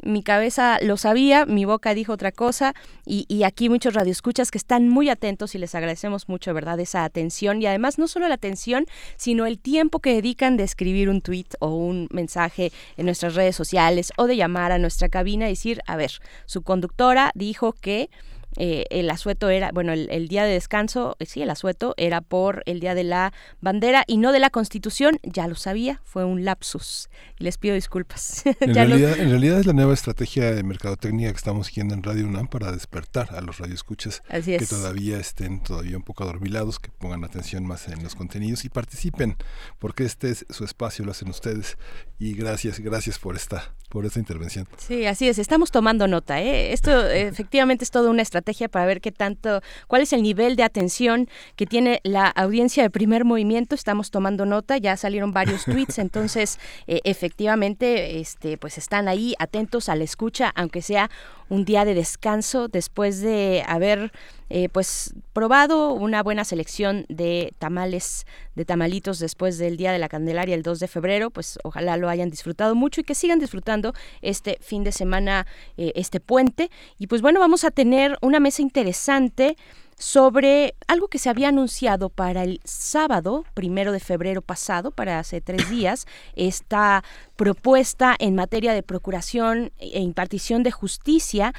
[0.00, 2.72] Mi cabeza lo sabía, mi boca dijo otra cosa
[3.04, 6.78] y, y aquí muchos radioescuchas que están muy atentos y les agradecemos mucho, ¿verdad?
[6.78, 8.86] Esa atención y además no solo la atención,
[9.16, 13.56] sino el tiempo que dedican de escribir un tweet o un mensaje en nuestras redes
[13.56, 16.12] sociales o de llamar a nuestra cabina y decir, a ver,
[16.46, 18.08] su conductora dijo que
[18.56, 22.20] eh, el asueto era, bueno, el, el día de descanso, eh, sí, el asueto era
[22.20, 26.24] por el día de la bandera y no de la constitución, ya lo sabía, fue
[26.24, 27.08] un lapsus.
[27.38, 28.44] Y les pido disculpas.
[28.60, 32.26] En realidad, en realidad es la nueva estrategia de mercadotecnia que estamos siguiendo en Radio
[32.26, 34.68] UNAM para despertar a los radioescuchas Así que es.
[34.68, 39.36] todavía estén todavía un poco adormilados, que pongan atención más en los contenidos y participen,
[39.78, 41.78] porque este es su espacio, lo hacen ustedes.
[42.18, 44.66] Y gracias, gracias por esta, por esta intervención.
[44.76, 45.38] Sí, así es.
[45.38, 46.42] Estamos tomando nota.
[46.42, 46.72] ¿eh?
[46.72, 48.37] Esto efectivamente es toda una estrategia
[48.68, 52.90] para ver qué tanto, cuál es el nivel de atención que tiene la audiencia de
[52.90, 53.74] primer movimiento.
[53.74, 54.78] Estamos tomando nota.
[54.78, 60.52] Ya salieron varios tweets, entonces eh, efectivamente, este, pues están ahí atentos a la escucha,
[60.54, 61.10] aunque sea
[61.48, 64.12] un día de descanso después de haber
[64.50, 70.08] eh, pues probado una buena selección de tamales, de tamalitos después del Día de la
[70.08, 73.94] Candelaria el 2 de febrero, pues ojalá lo hayan disfrutado mucho y que sigan disfrutando
[74.22, 75.46] este fin de semana,
[75.76, 76.70] eh, este puente.
[76.98, 79.56] Y pues bueno, vamos a tener una mesa interesante
[79.98, 85.40] sobre algo que se había anunciado para el sábado, primero de febrero pasado, para hace
[85.40, 86.06] tres días,
[86.36, 87.02] esta
[87.36, 91.52] propuesta en materia de procuración e impartición de justicia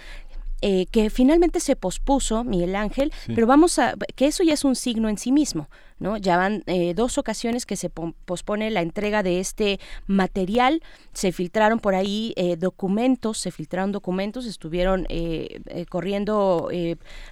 [0.61, 3.33] eh, que finalmente se pospuso, Miguel Ángel, Sí.
[3.35, 5.69] pero vamos a, que eso ya es un signo en sí mismo,
[5.99, 6.17] ¿no?
[6.17, 10.81] Ya van eh, dos ocasiones que se pon- pospone la entrega de este material,
[11.13, 16.69] se filtraron por ahí eh, documentos, se filtraron documentos, estuvieron eh, eh, corriendo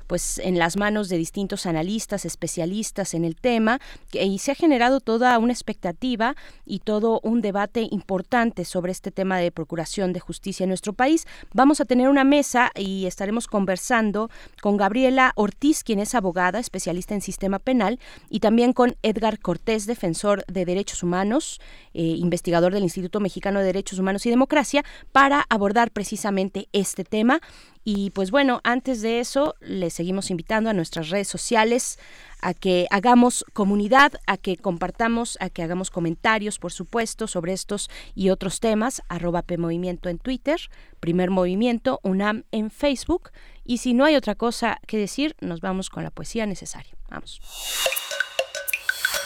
[0.07, 3.80] pues en las manos de distintos analistas, especialistas en el tema,
[4.11, 6.35] y se ha generado toda una expectativa
[6.65, 11.26] y todo un debate importante sobre este tema de procuración de justicia en nuestro país.
[11.53, 14.30] Vamos a tener una mesa y estaremos conversando
[14.61, 17.99] con Gabriela Ortiz, quien es abogada, especialista en sistema penal,
[18.30, 21.61] y también con Edgar Cortés, defensor de derechos humanos,
[21.93, 27.39] eh, investigador del Instituto Mexicano de Derechos Humanos y Democracia, para abordar precisamente este tema.
[27.84, 31.99] Y pues bueno, antes de eso, les seguimos invitando a nuestras redes sociales,
[32.41, 37.91] a que hagamos comunidad, a que compartamos, a que hagamos comentarios, por supuesto, sobre estos
[38.15, 40.59] y otros temas, arroba PMovimiento en Twitter,
[40.99, 43.29] Primer Movimiento, UNAM en Facebook,
[43.63, 46.95] y si no hay otra cosa que decir, nos vamos con la poesía necesaria.
[47.09, 47.39] Vamos.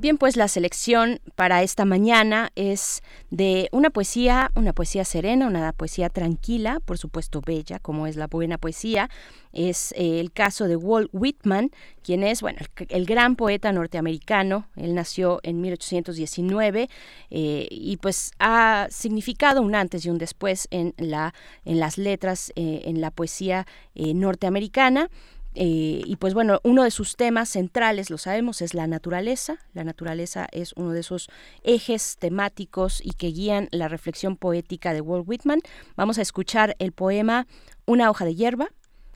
[0.00, 5.72] Bien, pues la selección para esta mañana es de una poesía, una poesía serena, una
[5.72, 9.10] poesía tranquila, por supuesto bella, como es la buena poesía.
[9.52, 11.72] Es eh, el caso de Walt Whitman,
[12.04, 14.68] quien es, bueno, el, gran poeta norteamericano.
[14.76, 16.88] Él nació en 1819
[17.30, 21.34] eh, y pues ha significado un antes y un después en, la,
[21.64, 23.66] en las letras, eh, en la poesía
[23.96, 25.10] norteamericana.
[25.60, 29.58] Eh, y pues bueno, uno de sus temas centrales, lo sabemos, es la naturaleza.
[29.74, 31.28] La naturaleza es uno de esos
[31.64, 35.58] ejes temáticos y que guían la reflexión poética de Walt Whitman.
[35.96, 37.48] Vamos a escuchar el poema
[37.86, 38.68] Una hoja de hierba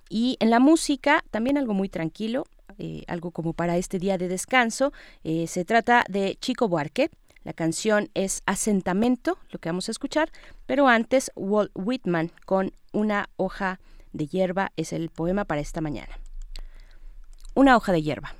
[0.08, 2.44] y en la música también algo muy tranquilo,
[2.76, 4.92] eh, algo como para este día de descanso.
[5.22, 7.08] Eh, se trata de Chico Buarque.
[7.44, 10.32] La canción es Asentamento, lo que vamos a escuchar,
[10.66, 13.78] pero antes Walt Whitman con Una hoja
[14.12, 16.18] de hierba es el poema para esta mañana.
[17.54, 18.34] Una hoja de hierba.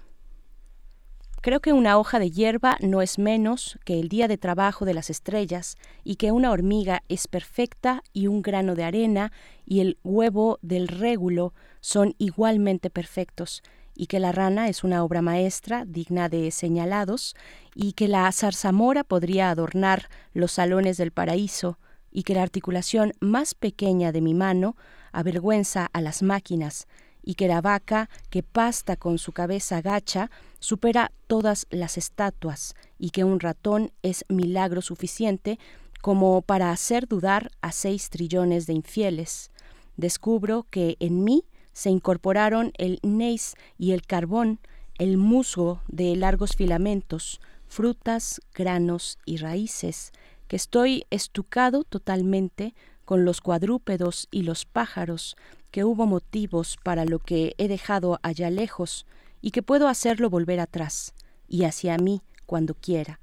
[1.43, 4.94] Creo que una hoja de hierba no es menos que el día de trabajo de
[4.94, 9.30] las estrellas y que una hormiga es perfecta y un grano de arena
[9.66, 11.52] y el huevo del régulo
[11.82, 13.62] son igualmente perfectos
[13.94, 17.36] y que la rana es una obra maestra digna de señalados
[17.74, 21.78] y que la zarzamora podría adornar los salones del paraíso
[22.10, 24.74] y que la articulación más pequeña de mi mano
[25.12, 26.86] avergüenza a las máquinas
[27.22, 33.10] y que la vaca que pasta con su cabeza gacha supera todas las estatuas y
[33.10, 35.58] que un ratón es milagro suficiente
[36.00, 39.50] como para hacer dudar a seis trillones de infieles.
[39.96, 44.58] Descubro que en mí se incorporaron el neis y el carbón,
[44.98, 50.12] el musgo de largos filamentos, frutas, granos y raíces,
[50.48, 52.74] que estoy estucado totalmente
[53.04, 55.36] con los cuadrúpedos y los pájaros,
[55.72, 59.06] que hubo motivos para lo que he dejado allá lejos
[59.40, 61.14] y que puedo hacerlo volver atrás
[61.48, 63.18] y hacia mí cuando quiera.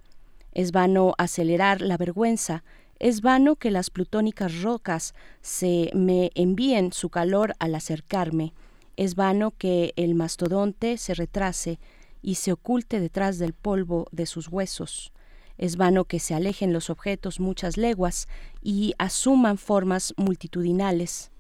[0.52, 2.64] Es vano acelerar la vergüenza,
[2.98, 8.54] es vano que las plutónicas rocas se me envíen su calor al acercarme,
[8.98, 11.80] es vano que el mastodonte se retrase
[12.22, 15.14] y se oculte detrás del polvo de sus huesos.
[15.58, 18.28] Es vano que se alejen los objetos muchas leguas
[18.62, 21.32] y asuman formas multitudinales.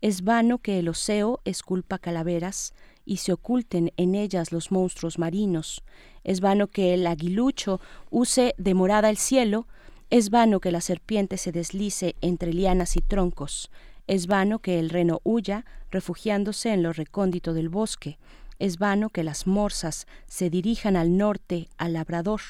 [0.00, 2.72] Es vano que el océo esculpa calaveras
[3.04, 5.82] y se oculten en ellas los monstruos marinos.
[6.22, 7.80] Es vano que el aguilucho
[8.10, 9.66] use de morada el cielo.
[10.10, 13.72] Es vano que la serpiente se deslice entre lianas y troncos.
[14.06, 18.18] Es vano que el reno huya, refugiándose en lo recóndito del bosque.
[18.60, 22.40] Es vano que las morsas se dirijan al norte, al labrador.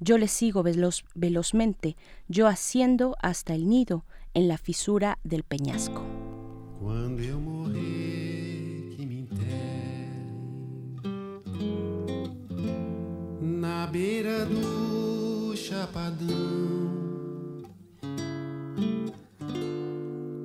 [0.00, 1.96] Yo le sigo veloz, velozmente,
[2.26, 4.04] yo asciendo hasta el nido
[4.34, 6.29] en la fisura del peñasco.
[6.80, 9.50] Quando eu morrer, que me enterre
[13.38, 16.30] na beira do chapadão,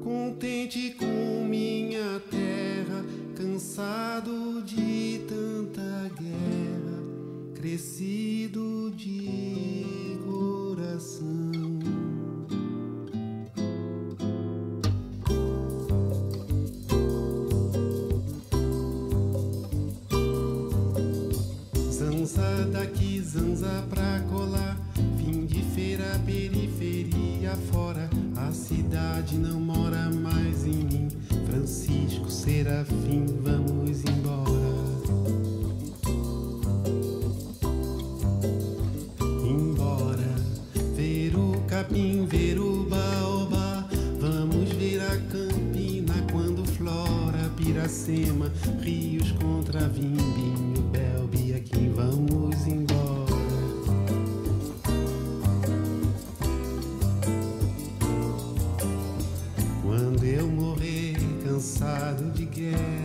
[0.04, 11.85] contente com minha terra, cansado de tanta guerra, crescido de coração.
[22.72, 24.78] Daqui, zanza pra colar.
[25.18, 28.10] Fim de feira, periferia fora.
[28.36, 31.08] A cidade não mora mais em mim.
[31.46, 34.56] Francisco Serafim, vamos embora.
[39.44, 40.36] Embora
[40.96, 43.88] ver o capim, ver o baobá.
[44.20, 48.52] Vamos ver a campina quando flora Piracema,
[48.82, 50.55] rios contra Vimbinho,
[51.76, 53.36] Aqui vamos embora.
[59.84, 63.05] Quando eu morrer cansado de guerra,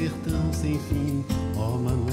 [0.00, 1.24] sertão sem fim.
[1.56, 2.09] Ó Manuel, Miguelinho,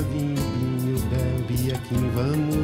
[0.00, 2.63] vinho, bebe aqui, vamos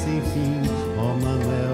[0.00, 0.62] sem fim.
[0.98, 1.69] Ó Manuel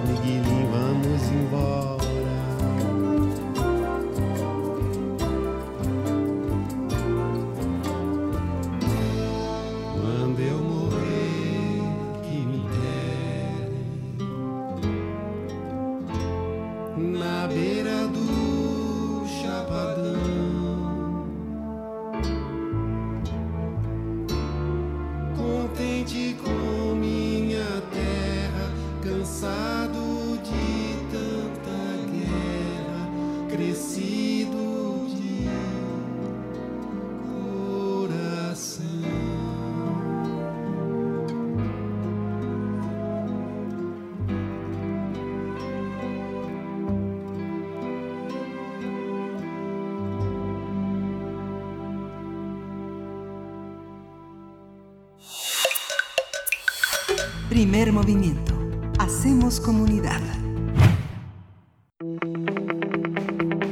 [57.56, 58.52] Primer movimiento.
[58.98, 60.20] Hacemos comunidad.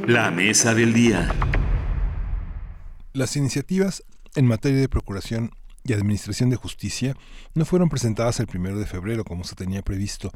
[0.07, 1.31] La mesa del día.
[3.13, 4.03] Las iniciativas
[4.33, 5.51] en materia de procuración
[5.83, 7.15] y administración de justicia
[7.53, 10.31] no fueron presentadas el primero de febrero como se tenía previsto.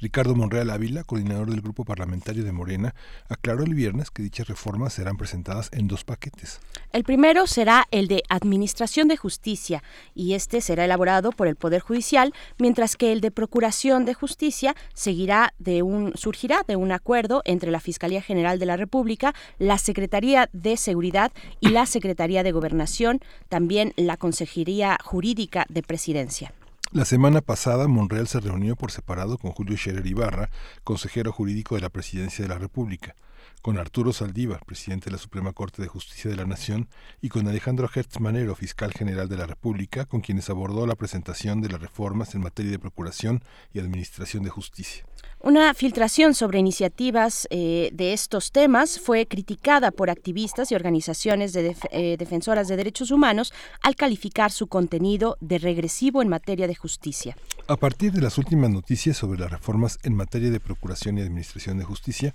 [0.00, 2.94] Ricardo Monreal Ávila, coordinador del grupo parlamentario de Morena,
[3.28, 6.60] aclaró el viernes que dichas reformas serán presentadas en dos paquetes.
[6.92, 9.82] El primero será el de Administración de Justicia
[10.14, 14.74] y este será elaborado por el Poder Judicial, mientras que el de Procuración de Justicia
[14.94, 19.78] seguirá de un surgirá de un acuerdo entre la Fiscalía General de la República, la
[19.78, 26.52] Secretaría de Seguridad y la Secretaría de Gobernación, también la Consejería Jurídica de Presidencia.
[26.92, 30.50] La semana pasada, Monreal se reunió por separado con Julio Scherer Ibarra,
[30.84, 33.16] consejero jurídico de la Presidencia de la República,
[33.66, 36.88] con Arturo Saldívar, presidente de la Suprema Corte de Justicia de la Nación,
[37.20, 41.60] y con Alejandro Hertz Manero, fiscal general de la República, con quienes abordó la presentación
[41.62, 43.42] de las reformas en materia de procuración
[43.74, 45.04] y administración de justicia.
[45.40, 51.62] Una filtración sobre iniciativas eh, de estos temas fue criticada por activistas y organizaciones de
[51.62, 53.52] def- eh, defensoras de derechos humanos
[53.82, 57.36] al calificar su contenido de regresivo en materia de justicia.
[57.68, 61.78] A partir de las últimas noticias sobre las reformas en materia de procuración y administración
[61.78, 62.32] de justicia,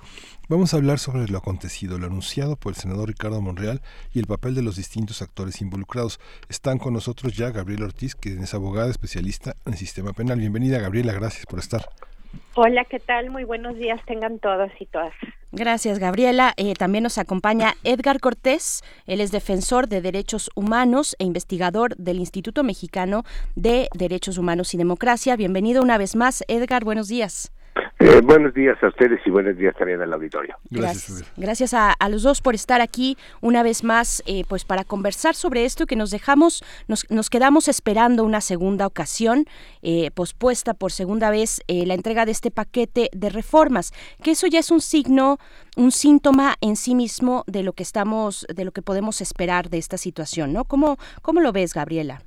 [0.49, 3.81] vamos a hablar sobre lo acontecido, lo anunciado por el senador Ricardo Monreal
[4.13, 6.19] y el papel de los distintos actores involucrados.
[6.49, 10.39] Están con nosotros ya Gabriela Ortiz, que es abogada especialista en sistema penal.
[10.39, 11.89] Bienvenida, Gabriela, gracias por estar.
[12.55, 13.29] Hola, ¿qué tal?
[13.29, 15.13] Muy buenos días tengan todos y todas.
[15.53, 16.53] Gracias, Gabriela.
[16.57, 18.83] Eh, también nos acompaña Edgar Cortés.
[19.05, 23.23] Él es defensor de derechos humanos e investigador del Instituto Mexicano
[23.55, 25.35] de Derechos Humanos y Democracia.
[25.35, 26.83] Bienvenido una vez más, Edgar.
[26.83, 27.51] Buenos días.
[28.01, 30.57] Eh, buenos días a ustedes y buenos días también al auditorio.
[30.71, 31.23] Gracias.
[31.37, 35.35] Gracias a, a los dos por estar aquí una vez más, eh, pues para conversar
[35.35, 39.45] sobre esto que nos dejamos, nos, nos quedamos esperando una segunda ocasión,
[39.83, 43.91] eh, pospuesta por segunda vez eh, la entrega de este paquete de reformas,
[44.23, 45.37] que eso ya es un signo,
[45.77, 49.77] un síntoma en sí mismo de lo que estamos, de lo que podemos esperar de
[49.77, 50.65] esta situación, ¿no?
[50.65, 52.23] ¿Cómo, cómo lo ves, Gabriela?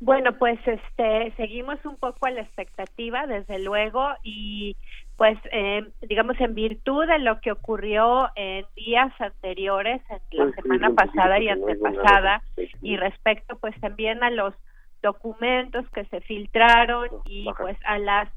[0.00, 4.76] Bueno, pues este seguimos un poco a la expectativa, desde luego, y
[5.16, 10.90] pues eh, digamos en virtud de lo que ocurrió en días anteriores, en la semana
[10.90, 12.42] pasada y antepasada,
[12.80, 14.54] y respecto pues también a los
[15.02, 18.28] documentos que se filtraron y pues a las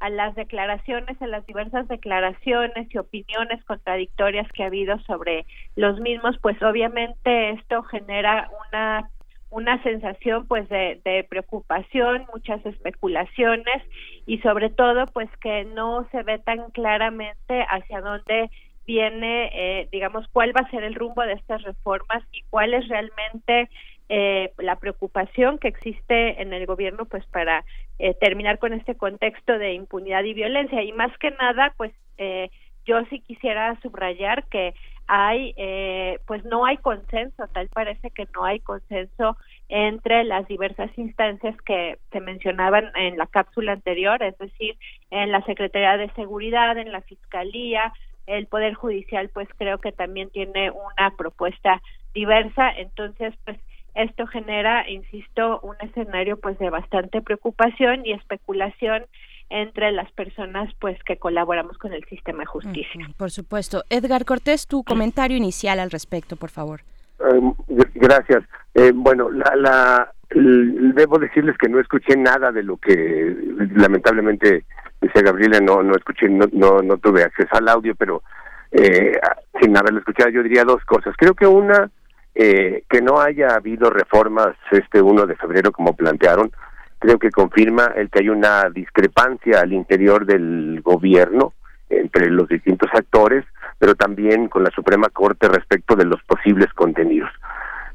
[0.00, 5.98] a las declaraciones, a las diversas declaraciones y opiniones contradictorias que ha habido sobre los
[5.98, 9.10] mismos, pues obviamente esto genera una
[9.50, 13.82] una sensación pues de, preocupación, muchas especulaciones
[14.26, 18.50] y sobre todo pues que no se ve tan claramente hacia dónde
[18.86, 22.88] viene, eh, digamos, cuál va a ser el rumbo de estas reformas y cuál es
[22.88, 23.68] realmente
[24.10, 27.66] eh, la preocupación que existe en el gobierno pues para
[27.98, 30.82] eh, terminar con este contexto de impunidad y violencia.
[30.82, 32.48] Y más que nada pues eh,
[32.86, 34.72] yo sí quisiera subrayar que
[35.08, 39.36] hay eh, pues no hay consenso tal parece que no hay consenso
[39.68, 44.76] entre las diversas instancias que se mencionaban en la cápsula anterior es decir
[45.10, 47.92] en la Secretaría de Seguridad en la Fiscalía
[48.28, 51.82] el Poder Judicial pues creo que también tiene una propuesta
[52.14, 52.70] diversa.
[52.70, 53.58] Entonces pues
[53.94, 59.06] esto genera, insisto, un escenario pues de bastante preocupación y especulación
[59.50, 63.08] entre las personas pues que colaboramos con el sistema de justicia.
[63.16, 63.82] Por supuesto.
[63.90, 66.80] Edgar Cortés, tu comentario inicial al respecto, por favor.
[67.20, 68.44] Eh, gr- gracias.
[68.74, 73.34] Eh, bueno, la, la, debo decirles que no escuché nada de lo que
[73.74, 74.64] lamentablemente
[75.00, 78.22] dice Gabriela, no no escuché, no, no, no tuve acceso al audio, pero
[78.70, 79.12] eh,
[79.60, 81.14] sin haberlo escuchado yo diría dos cosas.
[81.16, 81.90] Creo que una,
[82.34, 86.50] eh, que no haya habido reformas este 1 de febrero como plantearon,
[86.98, 91.52] creo que confirma el que hay una discrepancia al interior del gobierno
[91.88, 93.44] entre los distintos actores,
[93.78, 97.30] pero también con la Suprema Corte respecto de los posibles contenidos.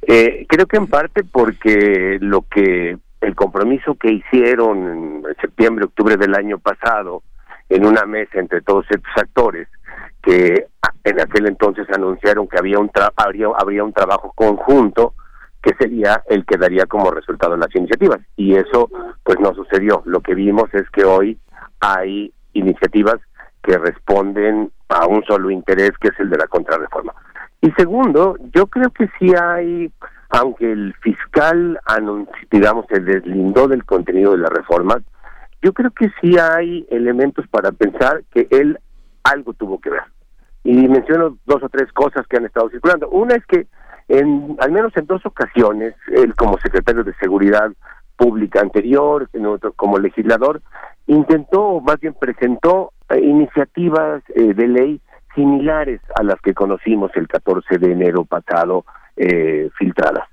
[0.01, 6.17] Eh, creo que en parte porque lo que el compromiso que hicieron en septiembre, octubre
[6.17, 7.23] del año pasado,
[7.69, 9.67] en una mesa entre todos estos actores,
[10.21, 10.67] que
[11.03, 15.13] en aquel entonces anunciaron que había un tra- habría, habría un trabajo conjunto
[15.63, 18.19] que sería el que daría como resultado las iniciativas.
[18.35, 18.89] Y eso
[19.23, 20.03] pues no sucedió.
[20.05, 21.39] Lo que vimos es que hoy
[21.79, 23.15] hay iniciativas
[23.63, 27.13] que responden a un solo interés que es el de la contrarreforma.
[27.61, 29.91] Y segundo yo creo que sí hay
[30.29, 31.79] aunque el fiscal
[32.51, 34.97] digamos se deslindó del contenido de la reforma
[35.63, 38.77] yo creo que sí hay elementos para pensar que él
[39.23, 40.03] algo tuvo que ver.
[40.65, 43.07] Y menciono dos o tres cosas que han estado circulando.
[43.09, 43.67] Una es que
[44.07, 47.71] en al menos en dos ocasiones él como secretario de Seguridad
[48.15, 50.61] Pública anterior, en otro como legislador,
[51.07, 55.01] intentó, o más bien presentó eh, iniciativas eh, de ley
[55.35, 58.85] similares a las que conocimos el 14 de enero pasado
[59.17, 60.27] eh, filtradas.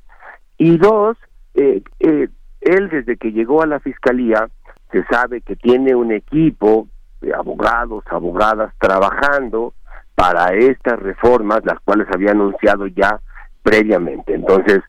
[0.58, 1.16] Y dos,
[1.55, 2.28] eh, eh,
[2.60, 4.49] él desde que llegó a la fiscalía
[4.92, 6.89] se sabe que tiene un equipo
[7.20, 9.74] de abogados, abogadas trabajando
[10.15, 13.20] para estas reformas, las cuales había anunciado ya
[13.62, 14.34] previamente.
[14.34, 14.80] Entonces,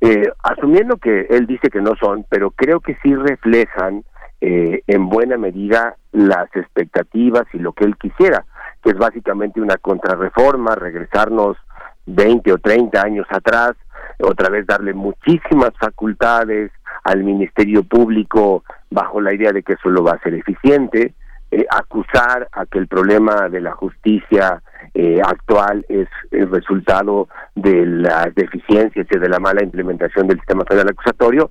[0.00, 4.04] eh, asumiendo que él dice que no son, pero creo que sí reflejan
[4.40, 8.44] eh, en buena medida las expectativas y lo que él quisiera,
[8.82, 11.56] que es básicamente una contrarreforma, regresarnos
[12.06, 13.74] 20 o 30 años atrás,
[14.18, 16.72] otra vez darle muchísimas facultades
[17.04, 21.14] al Ministerio Público bajo la idea de que eso lo va a hacer eficiente,
[21.50, 24.62] eh, acusar a que el problema de la justicia
[24.94, 30.64] eh, actual es el resultado de las deficiencias y de la mala implementación del sistema
[30.64, 31.50] penal acusatorio,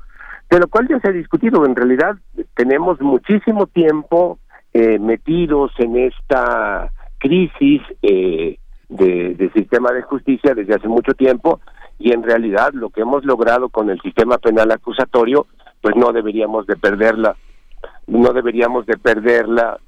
[0.49, 1.65] de lo cual ya se ha discutido.
[1.65, 2.15] En realidad
[2.55, 4.39] tenemos muchísimo tiempo
[4.73, 8.57] eh, metidos en esta crisis eh,
[8.89, 11.61] de, sistema de justicia desde hace mucho tiempo
[11.97, 15.45] y en realidad lo que hemos logrado con el sistema penal acusatorio
[15.81, 17.35] pues no deberíamos de perderla
[18.07, 19.79] no deberíamos de perderla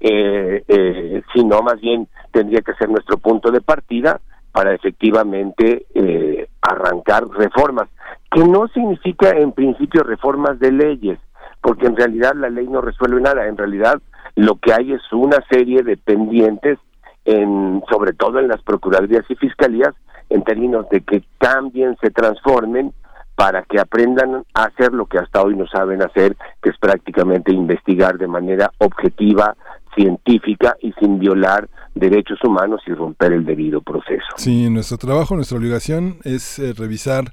[0.00, 4.20] eh, eh, sino más bien tendría que ser nuestro punto de partida
[4.52, 7.88] para efectivamente eh, arrancar reformas,
[8.30, 11.18] que no significa en principio reformas de leyes,
[11.60, 14.00] porque en realidad la ley no resuelve nada, en realidad
[14.36, 16.78] lo que hay es una serie de pendientes,
[17.24, 19.94] en, sobre todo en las procuradurías y fiscalías,
[20.28, 22.92] en términos de que cambien, se transformen
[23.34, 27.52] para que aprendan a hacer lo que hasta hoy no saben hacer, que es prácticamente
[27.52, 29.56] investigar de manera objetiva,
[29.94, 34.26] científica y sin violar derechos humanos y romper el debido proceso.
[34.36, 37.32] Sí, nuestro trabajo, nuestra obligación es eh, revisar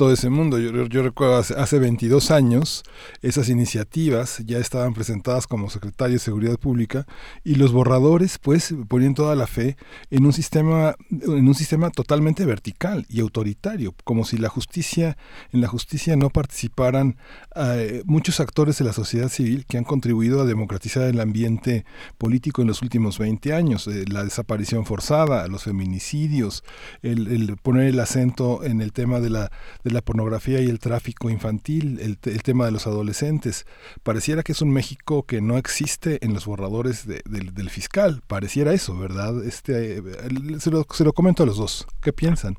[0.00, 0.58] todo ese mundo.
[0.58, 2.84] Yo, recuerdo hace, hace 22 años
[3.20, 7.06] esas iniciativas ya estaban presentadas como secretario de Seguridad Pública
[7.44, 9.76] y los borradores pues ponían toda la fe
[10.10, 15.18] en un sistema en un sistema totalmente vertical y autoritario, como si la justicia
[15.52, 17.18] en la justicia no participaran
[17.54, 21.84] eh, muchos actores de la sociedad civil que han contribuido a democratizar el ambiente
[22.16, 26.64] político en los últimos 20 años, eh, la desaparición forzada, los feminicidios,
[27.02, 29.50] el, poner el acento en el tema de la,
[29.92, 33.66] la pornografía y el tráfico infantil, el, te- el tema de los adolescentes.
[34.02, 38.22] Pareciera que es un México que no existe en los borradores de- del, del fiscal,
[38.26, 39.44] pareciera eso, ¿verdad?
[39.44, 40.02] Este, eh,
[40.58, 42.54] se, lo, se lo comento a los dos, ¿qué piensan?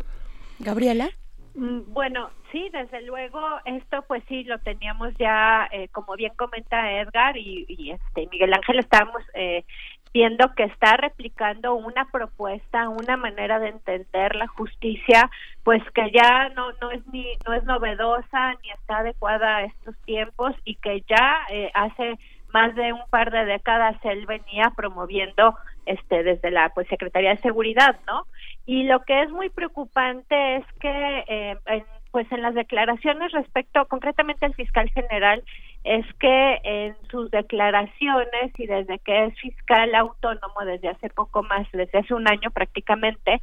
[0.59, 1.09] Gabriela.
[1.55, 6.91] Mm, Bueno, sí, desde luego esto pues sí lo teníamos ya, eh, como bien comenta
[7.01, 9.65] Edgar y, y, este Miguel Ángel, estábamos eh,
[10.14, 15.30] viendo que está replicando una propuesta, una manera de entender la justicia,
[15.64, 19.95] pues que ya no no es ni no es novedosa ni está adecuada a estos
[20.06, 22.17] tiempos y que ya eh, hace
[22.53, 27.38] más de un par de décadas él venía promoviendo este desde la pues Secretaría de
[27.38, 28.25] Seguridad, ¿no?
[28.65, 33.85] Y lo que es muy preocupante es que eh, en, pues en las declaraciones respecto
[33.88, 35.43] concretamente al fiscal general
[35.83, 41.67] es que en sus declaraciones y desde que es fiscal autónomo desde hace poco más,
[41.72, 43.41] desde hace un año prácticamente,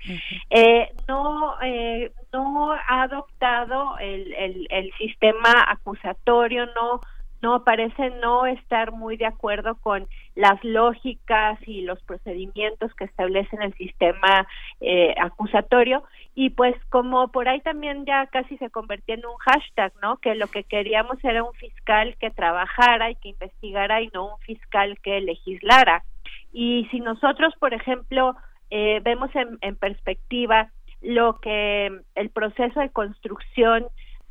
[0.50, 7.00] eh, no eh, no ha adoptado el, el, el sistema acusatorio, no
[7.40, 13.60] no parece no estar muy de acuerdo con las lógicas y los procedimientos que establecen
[13.60, 14.46] el sistema
[14.80, 16.04] eh, acusatorio
[16.36, 20.18] y pues como por ahí también ya casi se convirtió en un hashtag, ¿no?
[20.18, 24.38] Que lo que queríamos era un fiscal que trabajara y que investigara y no un
[24.38, 26.04] fiscal que legislara.
[26.52, 28.36] Y si nosotros, por ejemplo,
[28.70, 30.70] eh, vemos en, en perspectiva
[31.02, 33.86] lo que el proceso de construcción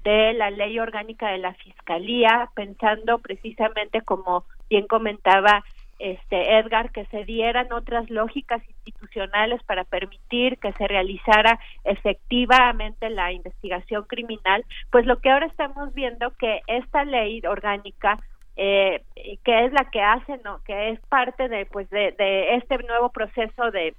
[0.06, 5.66] de la ley orgánica de la fiscalía, pensando precisamente como bien comentaba
[6.00, 13.32] este Edgar que se dieran otras lógicas institucionales para permitir que se realizara efectivamente la
[13.32, 18.20] investigación criminal, pues lo que ahora estamos viendo que esta ley orgánica
[18.60, 19.04] eh,
[19.44, 23.70] que es la que hace, no, que es parte de pues de, este nuevo proceso
[23.72, 23.96] de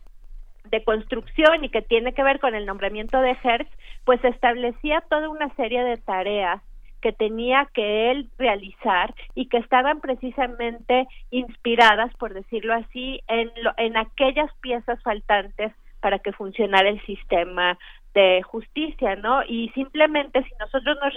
[0.65, 3.71] de construcción y que tiene que ver con el nombramiento de Hertz,
[4.05, 6.61] pues establecía toda una serie de tareas
[7.01, 13.73] que tenía que él realizar y que estaban precisamente inspiradas, por decirlo así, en, lo,
[13.77, 17.79] en aquellas piezas faltantes para que funcionara el sistema
[18.15, 19.43] de justicia, ¿no?
[19.45, 21.15] Y simplemente si nosotros nos,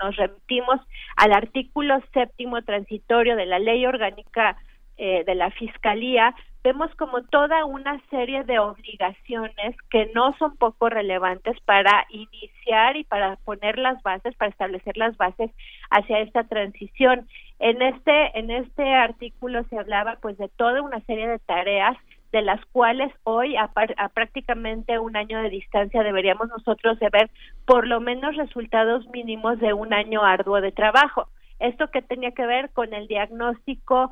[0.00, 0.80] nos remitimos
[1.16, 4.56] al artículo séptimo transitorio de la ley orgánica
[4.96, 10.88] eh, de la fiscalía, vemos como toda una serie de obligaciones que no son poco
[10.88, 15.50] relevantes para iniciar y para poner las bases, para establecer las bases
[15.90, 17.28] hacia esta transición.
[17.58, 21.96] En este, en este artículo se hablaba pues de toda una serie de tareas
[22.32, 27.30] de las cuales hoy a, a, prácticamente un año de distancia deberíamos nosotros de ver
[27.64, 31.28] por lo menos resultados mínimos de un año arduo de trabajo.
[31.60, 34.10] Esto que tenía que ver con el diagnóstico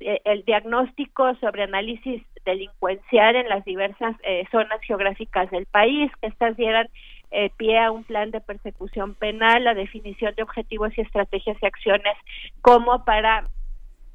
[0.00, 6.56] el diagnóstico sobre análisis delincuencial en las diversas eh, zonas geográficas del país, que estas
[6.56, 6.88] dieran
[7.30, 11.66] eh, pie a un plan de persecución penal, la definición de objetivos y estrategias y
[11.66, 12.16] acciones
[12.60, 13.48] como para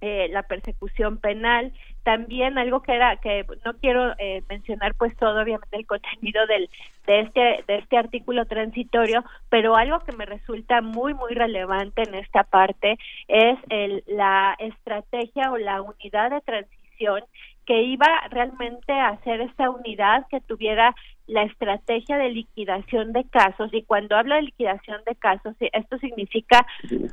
[0.02, 1.74] eh, la persecución penal.
[2.04, 6.70] También algo que era que no quiero eh, mencionar pues todo obviamente el contenido del
[7.06, 12.16] de este de este artículo transitorio pero algo que me resulta muy muy relevante en
[12.16, 12.98] esta parte
[13.28, 17.24] es el, la estrategia o la unidad de transición
[17.70, 20.96] que iba realmente a hacer esta unidad que tuviera
[21.28, 23.72] la estrategia de liquidación de casos.
[23.72, 26.66] Y cuando hablo de liquidación de casos esto significa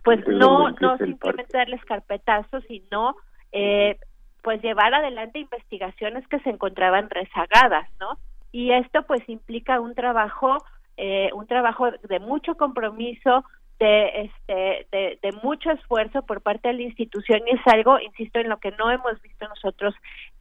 [0.02, 3.16] pues no no simplemente darles carpetazos sino
[3.52, 3.98] eh,
[4.42, 8.16] pues llevar adelante investigaciones que se encontraban rezagadas no
[8.50, 10.56] y esto pues implica un trabajo
[10.96, 13.44] eh, un trabajo de mucho compromiso
[13.78, 18.48] de este de, mucho esfuerzo por parte de la institución y es algo insisto en
[18.48, 19.94] lo que no hemos visto nosotros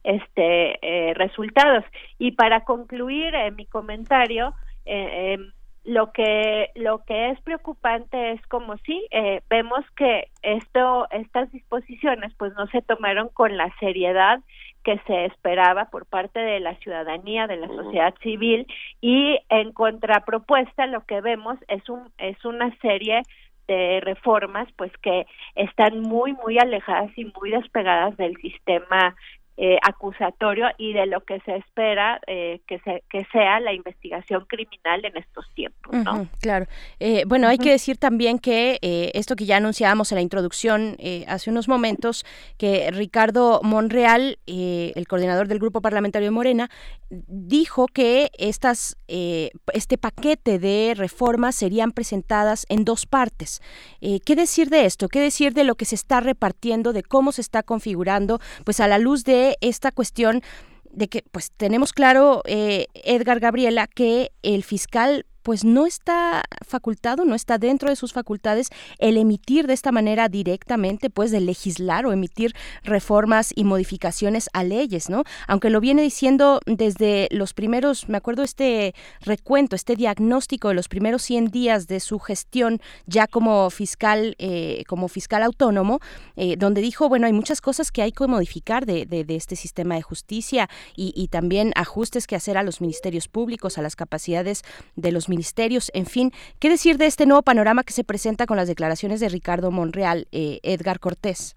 [0.04, 1.84] este eh, resultados.
[2.18, 5.52] Y para concluir eh, mi comentario eh, em,
[5.86, 12.34] lo que lo que es preocupante es como si eh, vemos que esto estas disposiciones
[12.36, 14.40] pues no se tomaron con la seriedad
[14.82, 18.66] que se esperaba por parte de la ciudadanía de la sociedad civil
[19.00, 23.22] y en contrapropuesta lo que vemos es un es una serie
[23.68, 29.14] de reformas pues que están muy muy alejadas y muy despegadas del sistema
[29.56, 34.44] eh, acusatorio y de lo que se espera eh, que, se, que sea la investigación
[34.46, 35.94] criminal en estos tiempos.
[35.94, 36.12] ¿no?
[36.12, 36.66] Uh -huh, claro.
[37.00, 37.64] Eh, bueno, hay uh -huh.
[37.64, 41.68] que decir también que eh, esto que ya anunciábamos en la introducción eh, hace unos
[41.68, 42.24] momentos,
[42.58, 46.70] que Ricardo Monreal, el coordinador del Grupo Parlamentario de Morena,
[47.08, 53.60] dijo que estas, este paquete de reformas serían presentadas en dos partes.
[54.00, 55.08] ¿Qué decir de esto?
[55.08, 58.38] ¿Qué decir de lo que se está repartiendo, de cómo se está configurando?
[58.64, 60.42] Pues a la luz de esta cuestión
[60.90, 67.24] de que pues tenemos claro, eh, Edgar Gabriela, que el fiscal pues no está facultado,
[67.24, 68.68] no está dentro de sus facultades
[68.98, 72.52] el emitir de esta manera directamente, pues de legislar o emitir
[72.82, 75.22] reformas y modificaciones a leyes, ¿no?
[75.46, 80.88] Aunque lo viene diciendo desde los primeros, me acuerdo este recuento, este diagnóstico de los
[80.88, 86.00] primeros 100 días de su gestión ya como fiscal, eh, como fiscal autónomo,
[86.34, 90.02] eh, donde dijo, bueno, hay muchas cosas que hay que modificar de, este sistema de
[90.02, 94.64] justicia y, y también ajustes que hacer a los ministerios públicos, a las capacidades
[94.96, 98.56] de los ministerios, en fin, ¿qué decir de este nuevo panorama que se presenta con
[98.56, 101.56] las declaraciones de Ricardo Monreal, eh, Edgar Cortés?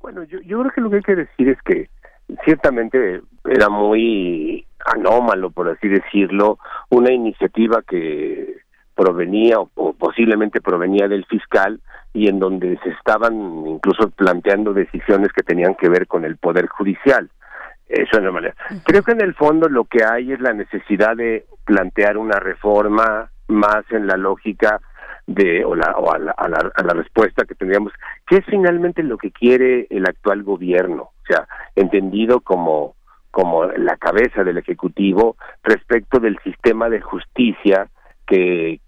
[0.00, 1.90] Bueno, yo, yo creo que lo que hay que decir es que
[2.44, 4.66] ciertamente era muy
[4.96, 6.58] anómalo, por así decirlo,
[6.88, 8.56] una iniciativa que
[8.94, 11.80] provenía o, o posiblemente provenía del fiscal
[12.14, 16.66] y en donde se estaban incluso planteando decisiones que tenían que ver con el poder
[16.66, 17.30] judicial.
[17.88, 18.54] Eso es la manera.
[18.84, 23.30] Creo que en el fondo lo que hay es la necesidad de plantear una reforma
[23.48, 24.80] más en la lógica
[25.26, 27.92] de o, la, o a, la, a, la, a la respuesta que tendríamos,
[28.26, 31.02] ¿qué es finalmente lo que quiere el actual gobierno?
[31.02, 32.96] O sea, entendido como
[33.30, 37.88] como la cabeza del ejecutivo respecto del sistema de justicia
[38.26, 38.78] que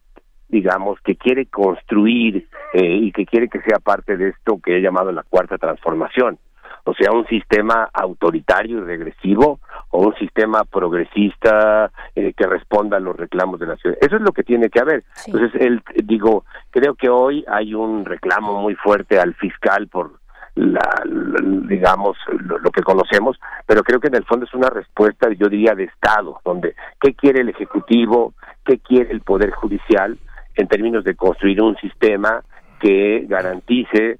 [0.48, 4.82] digamos que quiere construir eh, y que quiere que sea parte de esto que he
[4.82, 6.38] llamado la cuarta transformación
[6.84, 13.00] o sea, un sistema autoritario y regresivo o un sistema progresista eh, que responda a
[13.00, 13.96] los reclamos de la ciudad.
[14.00, 15.04] Eso es lo que tiene que haber.
[15.14, 15.30] Sí.
[15.30, 20.12] Entonces, el, digo, creo que hoy hay un reclamo muy fuerte al fiscal por
[20.56, 24.70] la, la digamos lo, lo, que conocemos, pero creo que en el fondo es una
[24.70, 30.16] respuesta, yo diría, de Estado, donde qué quiere el ejecutivo, qué quiere el poder judicial
[30.54, 32.42] en términos de construir un sistema
[32.80, 34.18] que garantice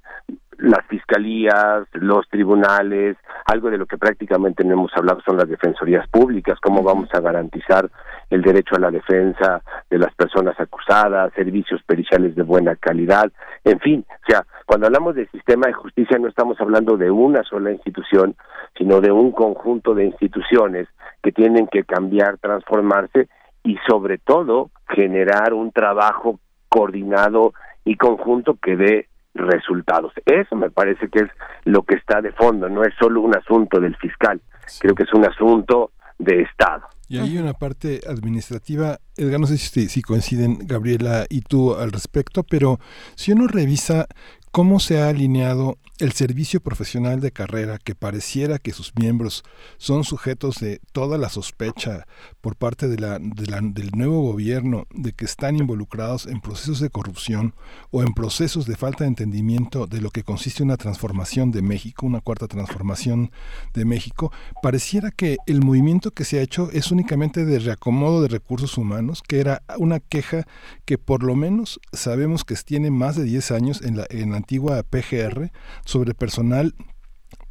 [0.59, 3.17] las fiscalías, los tribunales,
[3.47, 7.21] algo de lo que prácticamente no hemos hablado son las defensorías públicas, cómo vamos a
[7.21, 7.91] garantizar
[8.31, 13.31] el derecho a la defensa de las personas acusadas, servicios periciales de buena calidad,
[13.65, 17.43] en fin, o sea, cuando hablamos del sistema de justicia no estamos hablando de una
[17.45, 18.35] sola institución,
[18.77, 20.89] sino de un conjunto de instituciones
[21.23, 23.29] que tienen que cambiar, transformarse
[23.63, 30.13] y sobre todo generar un trabajo coordinado y conjunto que dé resultados.
[30.25, 31.31] Eso me parece que es
[31.65, 34.81] lo que está de fondo, no es solo un asunto del fiscal, sí.
[34.83, 36.85] creo que es un asunto de Estado.
[37.07, 41.93] Y hay una parte administrativa, Edgar, no sé si, si coinciden Gabriela y tú al
[41.93, 42.79] respecto, pero
[43.15, 44.07] si uno revisa
[44.51, 49.45] cómo se ha alineado el servicio profesional de carrera, que pareciera que sus miembros
[49.79, 52.07] son sujetos de toda la sospecha
[52.41, 56.81] por parte de la, de la, del nuevo gobierno de que están involucrados en procesos
[56.81, 57.55] de corrupción
[57.93, 62.07] o en procesos de falta de entendimiento de lo que consiste una transformación de México,
[62.07, 63.31] una cuarta transformación
[63.73, 64.33] de México,
[64.63, 69.23] pareciera que el movimiento que se ha hecho es únicamente de reacomodo de recursos humanos,
[69.23, 70.45] que era una queja
[70.85, 74.37] que por lo menos sabemos que tiene más de 10 años en la, en la
[74.39, 75.51] antigua PGR,
[75.85, 76.75] sobre personal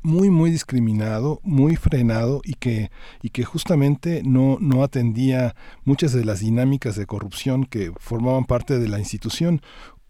[0.03, 5.55] muy muy discriminado, muy frenado y que y que justamente no no atendía
[5.85, 9.61] muchas de las dinámicas de corrupción que formaban parte de la institución.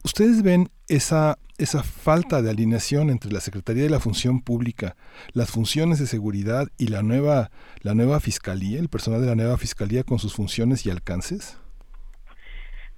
[0.03, 4.95] ¿Ustedes ven esa esa falta de alineación entre la Secretaría de la Función Pública,
[5.33, 9.57] las funciones de seguridad y la nueva la nueva fiscalía, el personal de la nueva
[9.57, 11.59] fiscalía con sus funciones y alcances?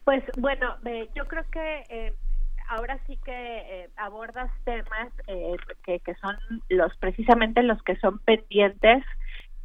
[0.05, 0.77] Pues bueno,
[1.15, 2.13] yo creo que eh,
[2.67, 6.35] ahora sí que eh, abordas temas eh, que, que son
[6.69, 9.03] los precisamente los que son pendientes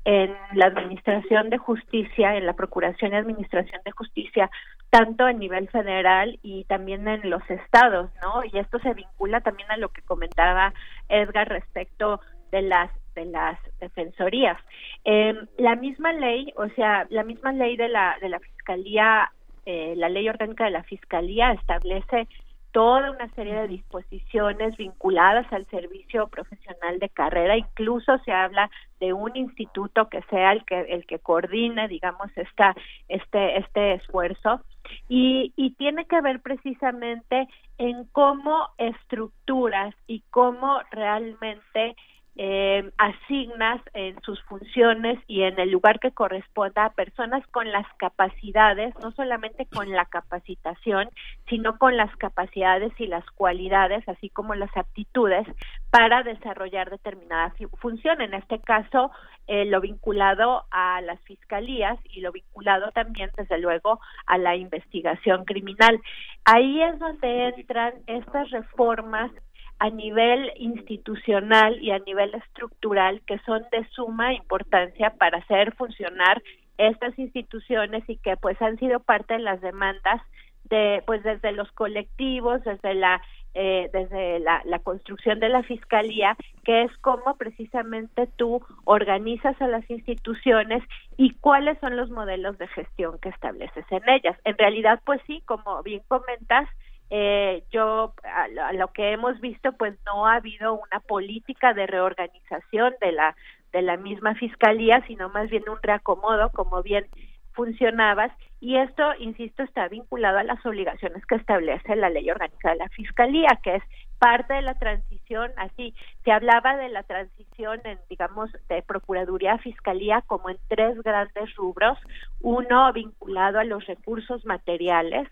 [0.05, 4.51] en la administración de justicia, en la procuración y administración de justicia,
[4.89, 8.43] tanto a nivel federal y también en los estados, ¿no?
[8.45, 10.73] Y esto se vincula también a lo que comentaba
[11.09, 12.21] Edgar respecto
[12.51, 14.57] de las de las defensorías.
[15.05, 19.31] Eh, la misma ley, o sea, la misma ley de la de la fiscalía,
[19.67, 22.27] eh, la ley orgánica de la fiscalía establece
[22.73, 29.13] toda una serie de disposiciones vinculadas al servicio profesional de carrera, incluso se habla de
[29.13, 32.75] un instituto que sea el que el que coordine, digamos, esta
[33.09, 34.61] este este esfuerzo.
[35.09, 41.95] Y, y tiene que ver precisamente en cómo estructuras y cómo realmente
[42.37, 47.87] eh, asignas en sus funciones y en el lugar que corresponda a personas con las
[47.99, 51.11] capacidades, no solamente con la capacitación,
[51.49, 55.47] sino con las capacidades y las cualidades, así como las aptitudes
[55.91, 58.21] para desarrollar determinada función.
[58.21, 59.11] En este caso,
[59.47, 65.45] eh, lo vinculado a las fiscalías y lo vinculado también, desde luego, a la investigación
[65.45, 66.01] criminal.
[66.45, 69.33] Ahí es donde entran estas reformas
[69.81, 76.43] a nivel institucional y a nivel estructural que son de suma importancia para hacer funcionar
[76.77, 80.21] estas instituciones y que pues han sido parte de las demandas
[80.65, 83.23] de pues desde los colectivos, desde la
[83.55, 89.67] eh, desde la, la, construcción de la fiscalía, que es cómo precisamente tú organizas a
[89.67, 90.85] las instituciones
[91.17, 94.39] y cuáles son los modelos de gestión que estableces en ellas.
[94.45, 96.69] En realidad, pues sí, como bien comentas,
[97.11, 102.95] eh, yo a, lo que hemos visto, pues no ha habido una política de reorganización
[103.01, 103.37] de la
[103.73, 107.07] de la misma fiscalía, sino más bien un reacomodo, como bien
[107.53, 108.33] funcionabas.
[108.61, 112.89] Y esto, insisto, está vinculado a las obligaciones que establece la ley orgánica de la
[112.89, 113.83] Fiscalía, que es
[114.19, 119.59] parte de la transición, así, se hablaba de la transición en, digamos, de Procuraduría a
[119.59, 121.99] Fiscalía como en tres grandes rubros,
[122.43, 125.27] uno vinculado a los recursos materiales,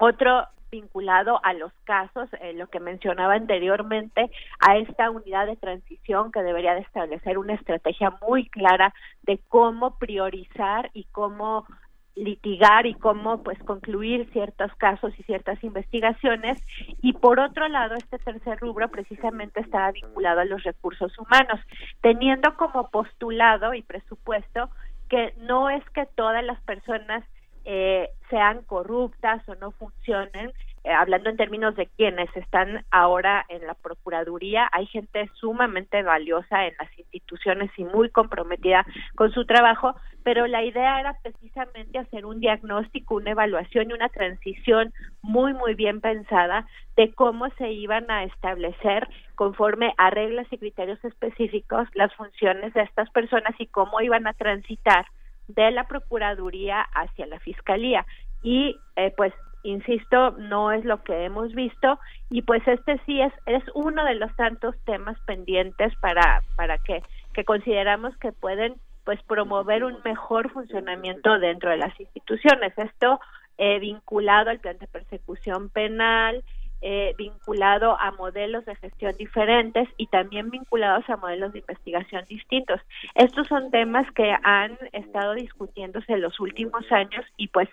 [0.00, 6.32] otro vinculado a los casos, eh, lo que mencionaba anteriormente, a esta unidad de transición
[6.32, 11.66] que debería de establecer una estrategia muy clara de cómo priorizar y cómo
[12.14, 16.62] litigar y cómo pues concluir ciertos casos y ciertas investigaciones.
[17.02, 21.60] Y por otro lado este tercer rubro precisamente estaba vinculado a los recursos humanos
[22.00, 24.70] teniendo como postulado y presupuesto
[25.10, 27.24] que no es que todas las personas
[27.64, 30.52] eh, sean corruptas o no funcionen,
[30.84, 36.66] eh, hablando en términos de quienes están ahora en la Procuraduría, hay gente sumamente valiosa
[36.66, 38.84] en las instituciones y muy comprometida
[39.14, 44.08] con su trabajo, pero la idea era precisamente hacer un diagnóstico, una evaluación y una
[44.08, 44.92] transición
[45.22, 46.66] muy, muy bien pensada
[46.96, 52.82] de cómo se iban a establecer conforme a reglas y criterios específicos las funciones de
[52.82, 55.06] estas personas y cómo iban a transitar
[55.54, 58.06] de la Procuraduría hacia la Fiscalía.
[58.42, 59.32] Y eh, pues,
[59.62, 61.98] insisto, no es lo que hemos visto
[62.30, 67.02] y pues este sí es, es uno de los tantos temas pendientes para, para que,
[67.32, 68.74] que consideramos que pueden
[69.04, 72.72] pues promover un mejor funcionamiento dentro de las instituciones.
[72.76, 73.20] Esto
[73.58, 76.42] eh, vinculado al plan de persecución penal,
[76.82, 82.80] eh, vinculado a modelos de gestión diferentes y también vinculados a modelos de investigación distintos.
[83.14, 87.68] Estos son temas que han estado discutiéndose en los últimos años y pues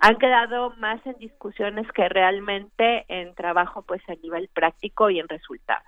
[0.00, 5.28] han quedado más en discusiones que realmente en trabajo pues a nivel práctico y en
[5.28, 5.84] resultados.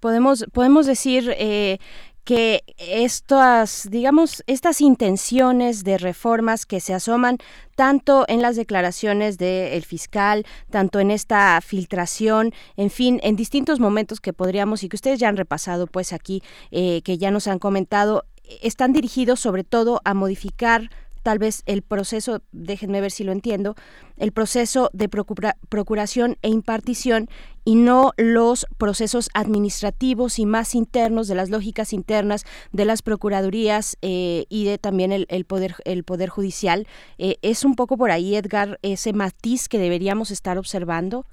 [0.00, 1.78] Podemos podemos decir eh,
[2.24, 7.38] que estas, digamos, estas intenciones de reformas que se asoman
[7.74, 14.20] tanto en las declaraciones del fiscal, tanto en esta filtración, en fin, en distintos momentos
[14.20, 17.58] que podríamos y que ustedes ya han repasado, pues aquí, eh, que ya nos han
[17.58, 18.24] comentado,
[18.62, 20.90] están dirigidos sobre todo a modificar
[21.24, 23.74] tal vez el proceso, déjenme ver si lo entiendo,
[24.16, 27.28] el proceso de procuración e impartición
[27.64, 33.96] y no los procesos administrativos y más internos de las lógicas internas de las procuradurías
[34.02, 36.86] eh, y de también el, poder el poder judicial.
[37.18, 41.24] Eh, es un poco por ahí Edgar ese matiz que deberíamos estar observando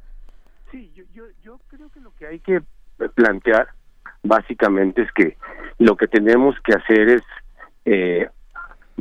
[0.71, 1.03] sí yo,
[1.43, 2.61] yo, creo que lo que hay que
[3.15, 3.67] plantear
[4.23, 5.37] básicamente es que
[5.79, 7.21] lo que tenemos que hacer es
[7.85, 8.29] eh,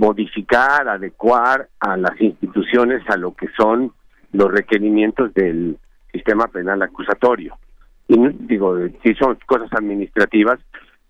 [0.00, 3.92] modificar, adecuar a las instituciones a lo que son
[4.32, 5.76] los requerimientos del
[6.10, 7.58] sistema penal acusatorio.
[8.08, 10.58] Y digo, sí son cosas administrativas,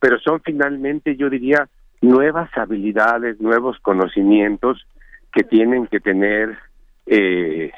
[0.00, 1.68] pero son finalmente, yo diría,
[2.00, 4.84] nuevas habilidades, nuevos conocimientos
[5.32, 6.58] que tienen que tener
[7.06, 7.70] eh,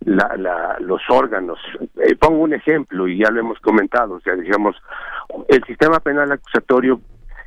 [0.00, 1.60] la, la, los órganos.
[2.02, 4.74] Eh, pongo un ejemplo y ya lo hemos comentado, o sea, digamos,
[5.46, 7.00] el sistema penal acusatorio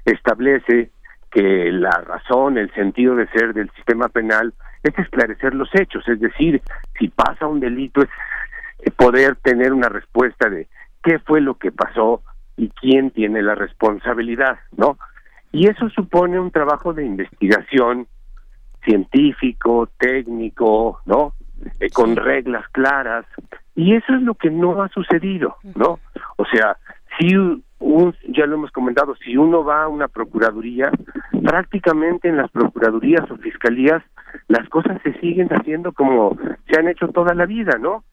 [0.06, 0.92] establece
[1.32, 4.54] que la razón, el sentido de ser del sistema penal
[4.84, 6.62] es esclarecer los hechos, es decir,
[7.00, 10.68] si pasa un delito es poder tener una respuesta de
[11.04, 12.22] qué fue lo que pasó
[12.58, 14.98] y quién tiene la responsabilidad, ¿no?
[15.52, 18.08] Y eso supone un trabajo de investigación
[18.84, 21.34] científico, técnico, ¿no?
[21.80, 23.26] Eh, con reglas claras.
[23.76, 26.00] Y eso es lo que no ha sucedido, ¿no?
[26.38, 26.78] O sea,
[27.18, 27.36] si
[27.82, 30.92] un, ya lo hemos comentado, si uno va a una procuraduría,
[31.44, 34.04] prácticamente en las procuradurías o fiscalías
[34.48, 36.38] las cosas se siguen haciendo como
[36.70, 38.04] se han hecho toda la vida, ¿no?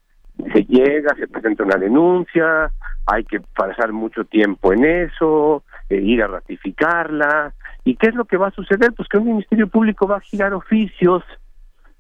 [0.53, 2.71] Se llega, se presenta una denuncia,
[3.07, 7.53] hay que pasar mucho tiempo en eso, eh, ir a ratificarla.
[7.85, 8.93] ¿Y qué es lo que va a suceder?
[8.93, 11.23] Pues que un Ministerio Público va a girar oficios,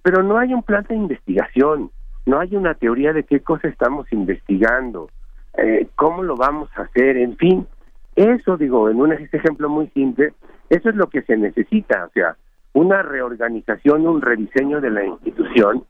[0.02, 1.90] pero no hay un plan de investigación,
[2.26, 5.10] no hay una teoría de qué cosa estamos investigando
[5.58, 7.66] eh, cómo lo vamos a hacer, en fin,
[8.16, 10.32] eso digo, en un ejemplo muy simple,
[10.70, 12.36] eso es lo que se necesita, o sea,
[12.72, 15.84] una reorganización, un rediseño de la institución,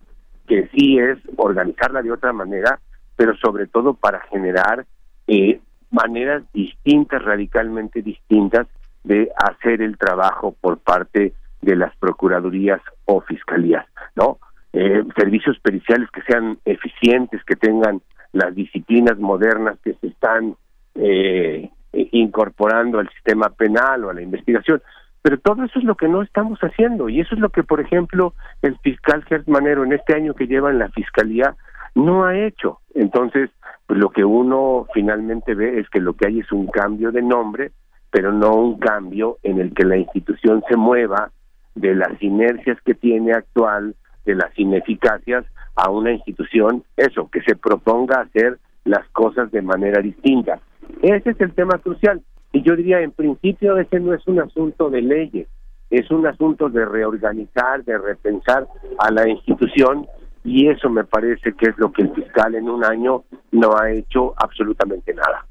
[0.47, 2.81] que sí es organizarla de otra manera,
[3.17, 4.87] pero sobre todo para generar
[5.27, 8.67] eh, maneras distintas, radicalmente distintas,
[9.05, 14.39] de hacer el trabajo por parte de las procuradurías o fiscalías, ¿no?
[14.73, 18.01] Eh, servicios periciales que sean eficientes, que tengan
[18.33, 20.57] las disciplinas modernas que se están
[20.95, 24.83] eh, incorporando al sistema penal o a la investigación.
[25.23, 27.81] Pero todo eso es lo que no estamos haciendo y eso es lo que, por
[27.81, 31.57] ejemplo, el fiscal Gert Manero en este año que lleva en la fiscalía
[31.95, 32.81] no ha hecho.
[32.95, 33.51] Entonces,
[33.87, 37.23] pues lo que uno finalmente ve es que lo que hay es un cambio de
[37.23, 37.73] nombre,
[38.11, 41.31] pero no un cambio en el que la institución se mueva
[41.75, 45.45] de las inercias que tiene actual, de las ineficacias,
[45.79, 50.59] a una institución, eso, que se proponga hacer las cosas de manera distinta.
[51.03, 52.21] Ese es el tema crucial.
[52.53, 55.47] Y yo diría, en principio, ese no es un asunto de leyes,
[55.91, 58.67] es un asunto de reorganizar, de repensar
[58.99, 60.07] a la institución
[60.45, 63.91] y eso me parece que es lo que el fiscal en un año no ha
[63.91, 65.47] hecho absolutamente nada.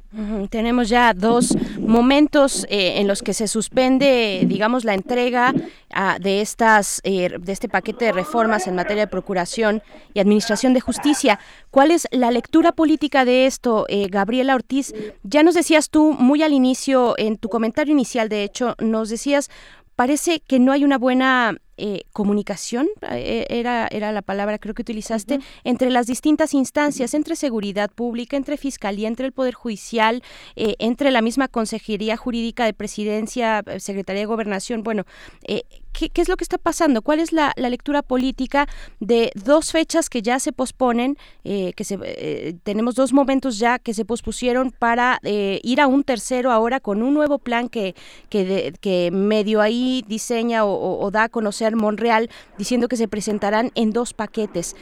[0.50, 5.54] Tenemos ya dos momentos eh, en los que se suspende, digamos, la entrega
[5.94, 9.84] ah, de estas, eh, de este paquete de reformas en materia de procuración
[10.16, 11.40] y administración de justicia.
[11.70, 14.94] ¿Cuál es la lectura política de esto, eh, Gabriela Ortiz?
[15.22, 19.50] Ya nos decías tú muy al inicio, en tu comentario inicial, de hecho, nos decías
[19.98, 24.84] parece que no hay una buena eh, comunicación, eh, era, era la palabra creo que
[24.84, 30.22] utilizaste, entre las distintas instancias, entre seguridad pública, entre fiscalía, entre el Poder Judicial,
[30.56, 34.84] eh, entre la misma Consejería Jurídica de Presidencia, eh, Secretaría de Gobernación.
[34.84, 35.06] Bueno,
[35.48, 35.64] eh,
[35.98, 37.02] ¿qué, qué es lo que está pasando?
[37.02, 38.68] ¿Cuál es la, la lectura política
[39.00, 43.80] de dos fechas que ya se posponen, eh, que se, eh, tenemos dos momentos ya
[43.80, 47.96] que se pospusieron para eh, ir a un tercero ahora con un nuevo plan que,
[48.30, 52.98] que, de- que medio ahí diseña o, o- o da a conocer Monreal diciendo que
[52.98, 54.76] se presentarán en dos paquetes.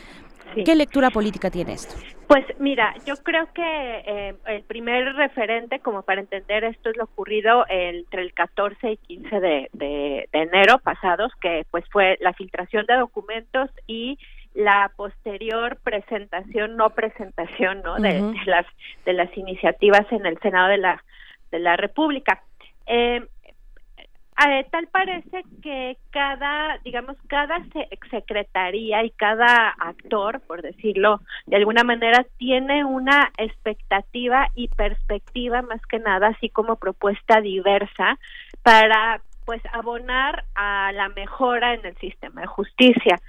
[0.66, 1.96] ¿Qué lectura política tiene esto?
[2.28, 7.04] Pues mira, yo creo que eh, el primer referente como para entender esto es lo
[7.04, 12.34] ocurrido entre el 14 y 15 de, de- de enero pasados, que pues fue la
[12.34, 14.18] filtración de documentos y
[14.56, 17.96] la posterior presentación, no presentación, ¿no?
[17.98, 18.66] De, de las
[19.06, 21.04] de las iniciativas en el Senado de la
[21.52, 22.42] de la República.
[22.88, 23.22] Eh,
[24.38, 31.56] eh, tal parece que cada, digamos, cada se- secretaría y cada actor, por decirlo de
[31.56, 38.20] alguna manera, tiene una expectativa y perspectiva más que nada, así como propuesta diversa
[38.62, 43.22] para pues abonar a la mejora en el sistema de justicia.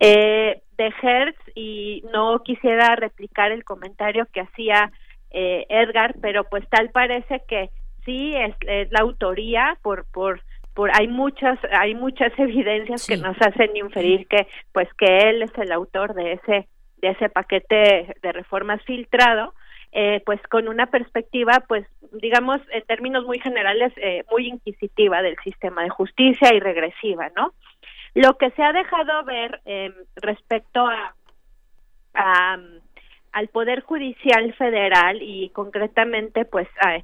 [0.00, 4.90] Eh, de Hertz, y no quisiera replicar el comentario que hacía
[5.30, 7.70] eh, Edgar, pero pues tal parece que
[8.04, 10.40] sí es, es la autoría por por
[10.74, 15.52] por hay muchas hay muchas evidencias que nos hacen inferir que pues que él es
[15.56, 19.54] el autor de ese de ese paquete de reformas filtrado
[19.92, 25.36] eh, pues con una perspectiva pues digamos en términos muy generales eh, muy inquisitiva del
[25.44, 27.54] sistema de justicia y regresiva no
[28.14, 31.14] lo que se ha dejado ver eh, respecto a,
[32.14, 32.58] a
[33.34, 37.02] al Poder Judicial Federal y concretamente pues a- eh,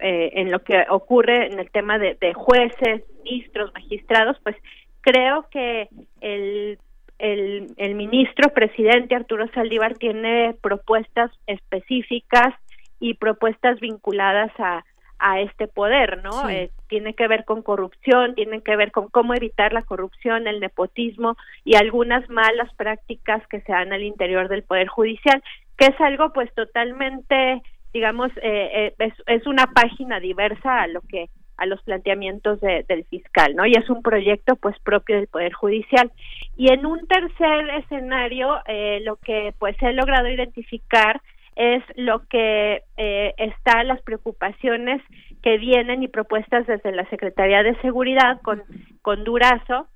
[0.00, 4.56] eh, en lo que ocurre en el tema de, de jueces, ministros, magistrados, pues
[5.02, 5.88] creo que
[6.20, 6.78] el,
[7.18, 12.54] el, el ministro presidente Arturo Saldívar tiene propuestas específicas
[12.98, 14.84] y propuestas vinculadas a,
[15.18, 16.32] a este poder, ¿no?
[16.48, 16.54] Sí.
[16.54, 20.60] Eh, tiene que ver con corrupción, tiene que ver con cómo evitar la corrupción, el
[20.60, 25.42] nepotismo y algunas malas prácticas que se dan al interior del poder judicial,
[25.78, 27.62] que es algo pues totalmente,
[27.94, 32.84] digamos, eh, eh, es, es una página diversa a lo que a los planteamientos de-
[32.88, 33.64] del fiscal, ¿no?
[33.64, 36.10] Y es un proyecto pues propio del poder judicial.
[36.56, 41.20] Y en un tercer escenario, eh, lo que pues he logrado identificar
[41.56, 45.00] es lo que eh, está las preocupaciones
[45.42, 48.62] que vienen y propuestas desde la Secretaría de Seguridad con,
[49.02, 49.88] con Durazo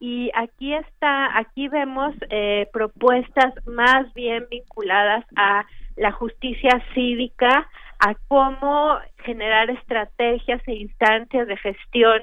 [0.00, 5.64] y aquí está aquí vemos eh, propuestas más bien vinculadas a
[5.96, 7.68] la justicia cívica
[8.00, 12.22] a cómo generar estrategias e instancias de gestión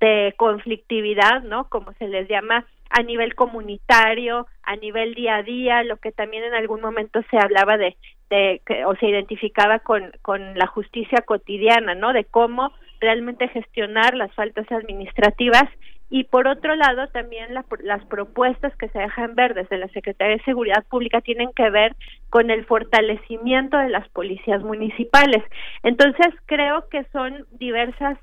[0.00, 1.68] de conflictividad, ¿no?
[1.68, 6.44] Como se les llama a nivel comunitario, a nivel día a día, lo que también
[6.44, 7.96] en algún momento se hablaba de,
[8.30, 12.12] de que- o se identificaba con, con la justicia cotidiana, ¿no?
[12.12, 15.64] De cómo realmente gestionar las faltas administrativas
[16.10, 20.36] y por otro lado también la- las propuestas que se dejan ver desde la Secretaría
[20.36, 21.94] de Seguridad Pública tienen que ver
[22.30, 25.42] con el fortalecimiento de las policías municipales.
[25.82, 28.18] Entonces creo que son diversas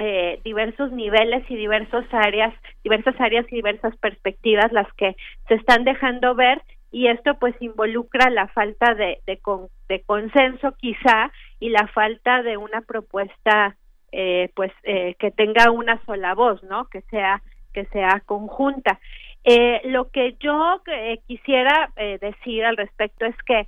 [0.00, 5.16] eh, diversos niveles y diversas áreas, diversas áreas y diversas perspectivas las que
[5.48, 10.72] se están dejando ver y esto pues involucra la falta de, de, con- de consenso
[10.72, 13.76] quizá y la falta de una propuesta
[14.12, 16.86] eh, pues eh, que tenga una sola voz, ¿no?
[16.86, 17.42] Que sea
[17.74, 18.98] que sea conjunta.
[19.44, 23.66] Eh, lo que yo eh, quisiera eh, decir al respecto es que,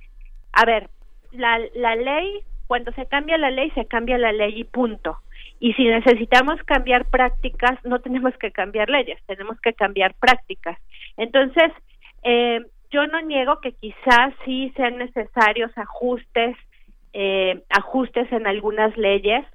[0.51, 0.89] a ver,
[1.31, 5.17] la, la ley, cuando se cambia la ley, se cambia la ley y punto.
[5.59, 10.77] Y si necesitamos cambiar prácticas, no tenemos que cambiar leyes, tenemos que cambiar prácticas.
[11.17, 11.71] Entonces,
[12.23, 12.59] eh,
[12.91, 16.55] yo no niego que quizás sí sean necesarios ajustes,
[17.13, 19.45] eh, ajustes en algunas leyes.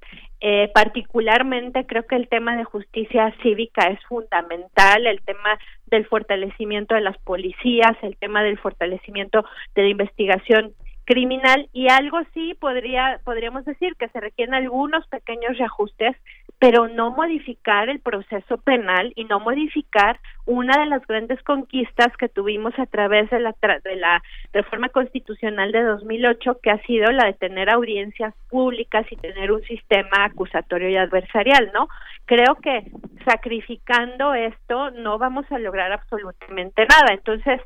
[0.40, 6.94] Eh, particularmente creo que el tema de justicia cívica es fundamental, el tema del fortalecimiento
[6.94, 10.74] de las policías, el tema del fortalecimiento de la investigación
[11.06, 16.16] criminal y algo sí podría podríamos decir que se requieren algunos pequeños reajustes
[16.58, 22.28] pero no modificar el proceso penal y no modificar una de las grandes conquistas que
[22.28, 27.10] tuvimos a través de la tra- de la reforma constitucional de 2008 que ha sido
[27.12, 31.88] la de tener audiencias públicas y tener un sistema acusatorio y adversarial, ¿no?
[32.24, 32.90] Creo que
[33.24, 37.12] sacrificando esto no vamos a lograr absolutamente nada.
[37.12, 37.60] Entonces,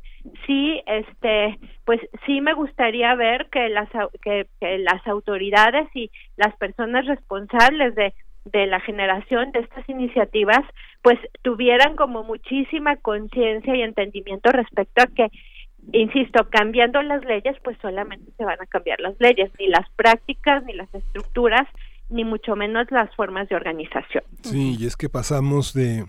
[0.47, 3.89] sí este pues sí me gustaría ver que las
[4.23, 10.61] que, que las autoridades y las personas responsables de de la generación de estas iniciativas
[11.03, 15.29] pues tuvieran como muchísima conciencia y entendimiento respecto a que
[15.93, 20.65] insisto cambiando las leyes pues solamente se van a cambiar las leyes ni las prácticas
[20.65, 21.67] ni las estructuras
[22.09, 24.25] ni mucho menos las formas de organización.
[24.43, 26.07] Sí, y es que pasamos de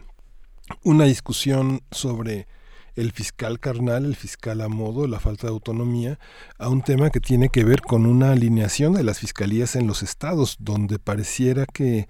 [0.83, 2.47] una discusión sobre
[2.95, 6.19] el fiscal carnal, el fiscal a modo, la falta de autonomía,
[6.57, 10.03] a un tema que tiene que ver con una alineación de las fiscalías en los
[10.03, 12.07] estados, donde pareciera que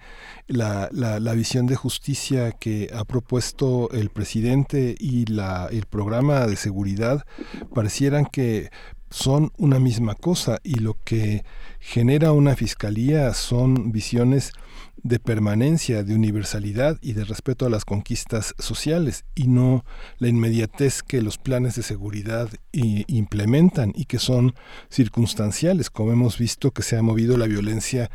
[0.47, 6.55] la, la, visión de justicia que ha propuesto el presidente y la, el programa de
[6.55, 7.25] seguridad
[7.73, 8.69] parecieran que
[9.11, 11.43] son una misma cosa y lo que
[11.79, 14.51] genera una fiscalía son visiones
[15.03, 19.83] de permanencia, de universalidad y de respeto a las conquistas sociales y no
[20.19, 24.53] la inmediatez que los planes de seguridad i- implementan y que son
[24.89, 28.11] circunstanciales, como hemos visto que se ha movido la violencia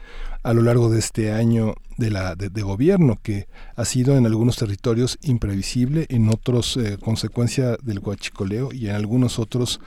[0.46, 4.56] a lo largo de este año de, la, de, gobierno, que ha sido en algunos
[4.56, 9.80] territorios imprevisible, en otros eh, consecuencia del guachicoleo y en algunos otros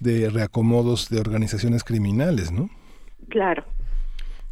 [0.00, 2.70] de reacomodos de organizaciones criminales, ¿no?
[3.28, 3.64] claro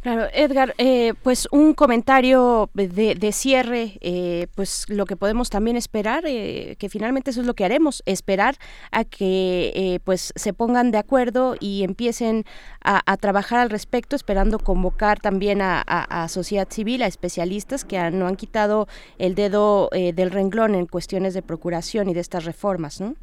[0.05, 5.77] Claro, Edgar, eh, pues un comentario de, de cierre, eh, pues lo que podemos también
[5.77, 8.53] esperar, eh, que finalmente eso es lo que haremos, esperar
[8.91, 12.43] a que eh, pues se pongan de acuerdo y empiecen
[12.83, 18.27] a, trabajar al respecto, esperando convocar también a sociedad civil, a especialistas que han- no
[18.27, 23.01] han quitado el dedo eh, del renglón en cuestiones de procuración y de estas reformas,
[23.01, 23.15] ¿no?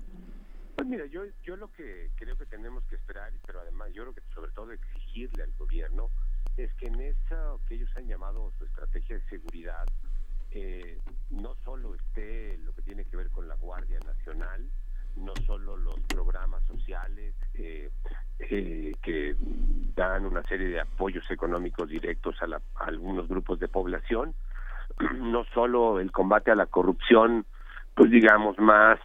[0.75, 4.15] Pues mira, yo, yo lo que creo que tenemos que esperar, pero además yo creo
[4.15, 6.09] que sobre todo exigirle al gobierno,
[6.57, 9.85] es que en esa que ellos han llamado su estrategia de seguridad,
[10.51, 10.99] eh,
[11.31, 14.67] no solo esté lo que tiene que ver con la Guardia Nacional,
[15.17, 17.91] no solo los programas sociales eh,
[18.39, 19.37] eh, que
[19.95, 24.35] dan una serie de apoyos económicos directos a, la- a algunos grupos de población,
[25.17, 27.45] no solo el combate a la corrupción,
[27.95, 28.99] pues digamos más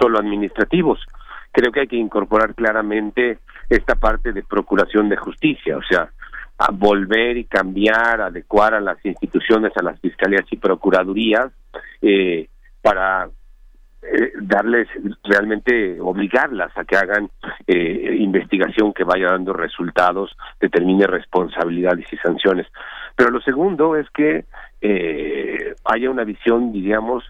[0.00, 1.04] solo administrativos.
[1.52, 3.38] Creo que hay que incorporar claramente
[3.70, 6.10] esta parte de procuración de justicia, o sea,
[6.58, 11.52] a volver y cambiar, adecuar a las instituciones, a las fiscalías y procuradurías
[12.02, 12.48] eh,
[12.82, 13.28] para
[14.00, 14.88] eh, darles
[15.24, 17.30] realmente obligarlas a que hagan
[17.66, 22.68] eh, investigación que vaya dando resultados, determine responsabilidades y sanciones.
[23.16, 24.44] Pero lo segundo es que
[24.80, 27.24] eh, haya una visión, diríamos,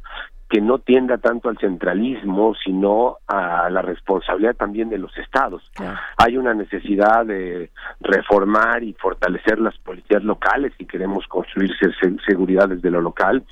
[0.48, 5.70] que no tienda tanto al centralismo, sino a la responsabilidad también de los estados.
[6.16, 7.70] Hay una necesidad de
[8.00, 13.42] reformar y fortalecer las policías locales si queremos construir se- se- seguridad desde lo local,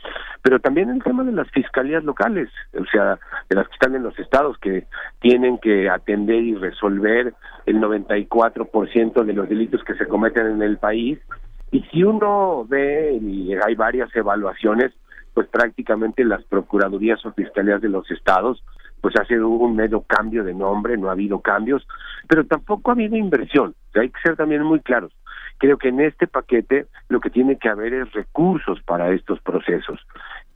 [0.41, 3.19] pero también el tema de las fiscalías locales, o sea,
[3.51, 4.87] de las que están en los estados que
[5.21, 7.35] tienen que atender y resolver
[7.67, 11.19] el 94% de los delitos que se cometen en el país.
[11.73, 14.93] Y si uno ve, y hay varias evaluaciones,
[15.37, 18.65] pues prácticamente las procuradurías o fiscalías de los estados
[19.03, 21.87] pues ha sido un medio cambio de nombre, no ha habido cambios,
[22.27, 25.13] pero tampoco ha habido inversión, hay que ser también muy claros.
[25.59, 30.01] Creo que en este paquete lo que tiene que haber es recursos para estos procesos.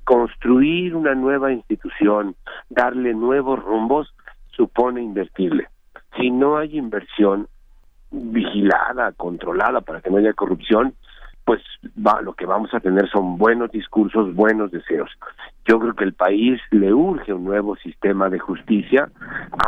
[0.04, 2.34] Construir una nueva institución,
[2.70, 4.14] darle nuevos rumbos,
[4.48, 5.68] supone invertirle.
[6.16, 7.48] Si no hay inversión
[8.10, 10.94] vigilada, controlada para que no haya corrupción,
[11.44, 11.62] pues
[12.06, 15.10] va, lo que vamos a tener son buenos discursos, buenos deseos.
[15.66, 19.10] Yo creo que el país le urge un nuevo sistema de justicia.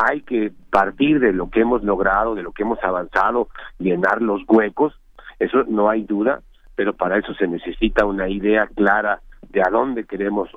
[0.09, 4.42] Hay que partir de lo que hemos logrado, de lo que hemos avanzado, llenar los
[4.49, 4.94] huecos,
[5.39, 6.41] eso no hay duda,
[6.76, 9.20] pero para eso se necesita una idea clara
[9.51, 10.49] de a dónde queremos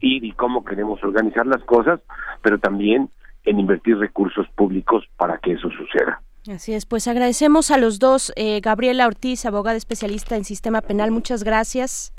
[0.00, 2.00] ir y cómo queremos organizar las cosas,
[2.40, 3.10] pero también
[3.44, 6.20] en invertir recursos públicos para que eso suceda.
[6.48, 11.12] Así es, pues agradecemos a los dos, eh, Gabriela Ortiz, abogada especialista en sistema penal,
[11.12, 12.12] muchas gracias.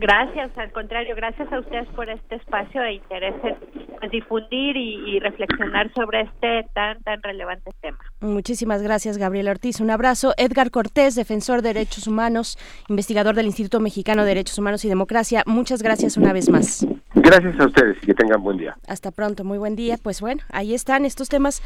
[0.00, 3.56] Gracias, al contrario, gracias a ustedes por este espacio de interés en
[3.98, 7.98] pues, difundir y, y reflexionar sobre este tan, tan relevante tema.
[8.20, 9.80] Muchísimas gracias, Gabriela Ortiz.
[9.80, 10.34] Un abrazo.
[10.36, 12.58] Edgar Cortés, defensor de derechos humanos,
[12.88, 15.42] investigador del Instituto Mexicano de Derechos Humanos y Democracia.
[15.46, 16.86] Muchas gracias una vez más.
[17.14, 18.76] Gracias a ustedes y que tengan buen día.
[18.86, 19.96] Hasta pronto, muy buen día.
[20.00, 21.60] Pues bueno, ahí están estos temas.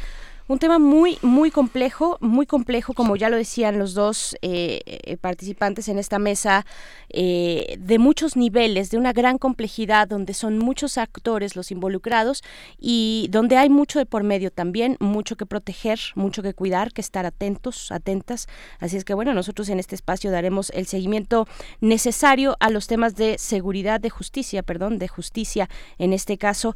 [0.45, 5.15] Un tema muy, muy complejo, muy complejo, como ya lo decían los dos eh, eh,
[5.15, 6.65] participantes en esta mesa,
[7.07, 12.43] eh, de muchos niveles, de una gran complejidad, donde son muchos actores los involucrados
[12.77, 16.99] y donde hay mucho de por medio también, mucho que proteger, mucho que cuidar, que
[16.99, 18.47] estar atentos, atentas.
[18.81, 21.47] Así es que bueno, nosotros en este espacio daremos el seguimiento
[21.79, 26.75] necesario a los temas de seguridad, de justicia, perdón, de justicia en este caso.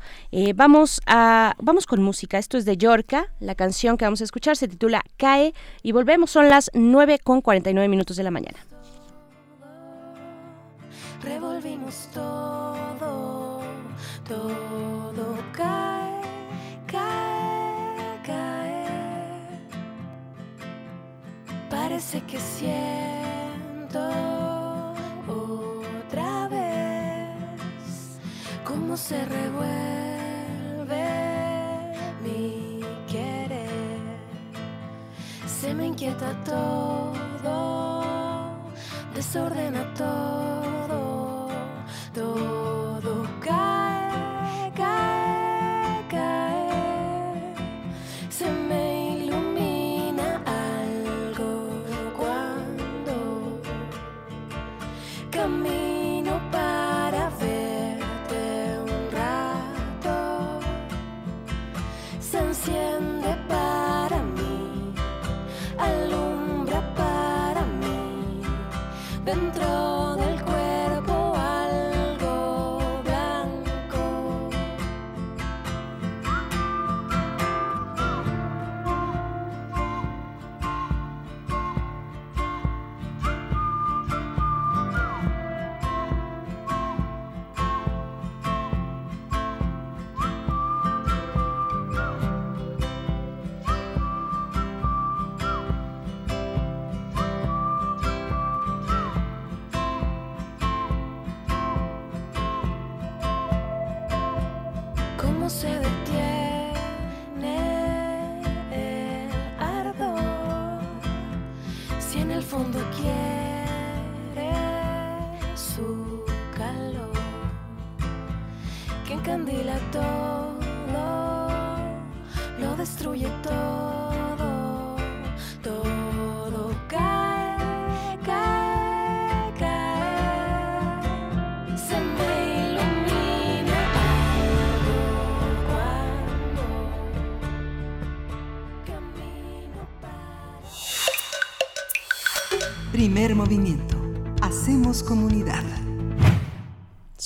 [0.56, 2.38] Vamos a, vamos con música.
[2.38, 5.54] Esto es de Yorka, la canción que vamos a escuchar se titula Cae
[5.84, 8.60] y volvemos, son las 9 con 49 minutos de la mañana.
[11.28, 13.62] revolvimos todo,
[14.28, 16.22] todo cae,
[16.86, 18.86] cae, cae.
[21.70, 24.00] Parece que siento
[25.28, 28.20] otra vez
[28.64, 29.97] cómo se revuelve
[35.60, 38.04] Se me inquieta todo,
[39.16, 41.50] desordena todo,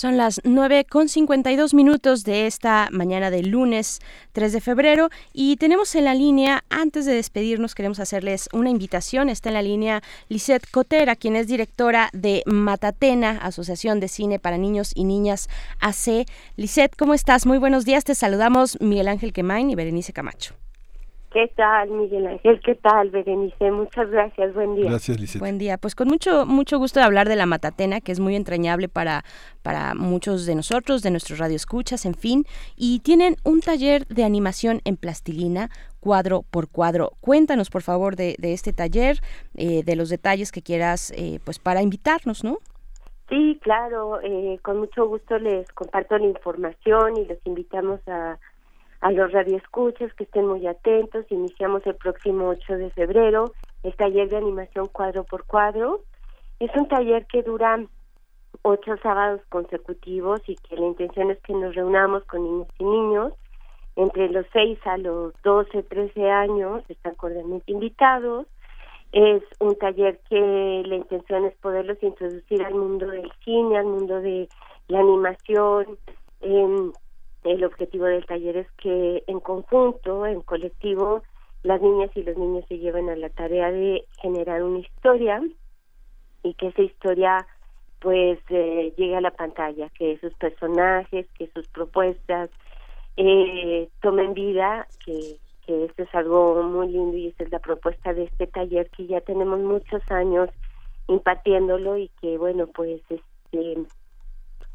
[0.01, 3.99] Son las 9 con 52 minutos de esta mañana del lunes
[4.31, 9.29] 3 de febrero y tenemos en la línea, antes de despedirnos, queremos hacerles una invitación.
[9.29, 14.57] Está en la línea Lisette Cotera, quien es directora de Matatena, Asociación de Cine para
[14.57, 15.49] Niños y Niñas
[15.79, 16.25] AC.
[16.55, 17.45] Lisette, ¿cómo estás?
[17.45, 18.03] Muy buenos días.
[18.03, 20.55] Te saludamos Miguel Ángel Quemain y Berenice Camacho.
[21.31, 22.59] ¿Qué tal, Miguel Ángel?
[22.59, 23.71] ¿Qué tal, Berenice?
[23.71, 24.53] Muchas gracias.
[24.53, 24.89] Buen día.
[24.89, 25.39] Gracias, Lisette.
[25.39, 25.77] Buen día.
[25.77, 29.23] Pues con mucho mucho gusto de hablar de la Matatena, que es muy entrañable para,
[29.63, 32.43] para muchos de nosotros, de nuestros radioescuchas, en fin.
[32.75, 35.69] Y tienen un taller de animación en plastilina,
[36.01, 37.13] cuadro por cuadro.
[37.21, 39.21] Cuéntanos, por favor, de, de este taller,
[39.55, 42.57] eh, de los detalles que quieras, eh, pues para invitarnos, ¿no?
[43.29, 44.19] Sí, claro.
[44.21, 48.37] eh, con mucho gusto les comparto la información y los invitamos a,
[49.01, 51.25] a los radioescuchas que estén muy atentos.
[51.29, 53.51] Iniciamos el próximo 8 de febrero
[53.83, 56.01] el taller de animación cuadro por cuadro.
[56.59, 57.83] Es un taller que dura
[58.63, 63.33] ocho sábados consecutivos y que la intención es que nos reunamos con niños y niños
[63.95, 68.47] entre los 6 a los 12, 13 años, están cordialmente invitados.
[69.11, 74.21] Es un taller que la intención es poderlos introducir al mundo del cine, al mundo
[74.21, 74.47] de
[74.87, 75.97] la animación.
[76.39, 76.93] Em,
[77.43, 81.23] el objetivo del taller es que en conjunto, en colectivo,
[81.63, 85.41] las niñas y los niños se lleven a la tarea de generar una historia
[86.43, 87.47] y que esa historia
[87.99, 92.49] pues eh, llegue a la pantalla, que sus personajes, que sus propuestas
[93.15, 98.13] eh, tomen vida, que, que esto es algo muy lindo y esa es la propuesta
[98.13, 100.49] de este taller que ya tenemos muchos años
[101.07, 103.77] impartiéndolo y que bueno pues este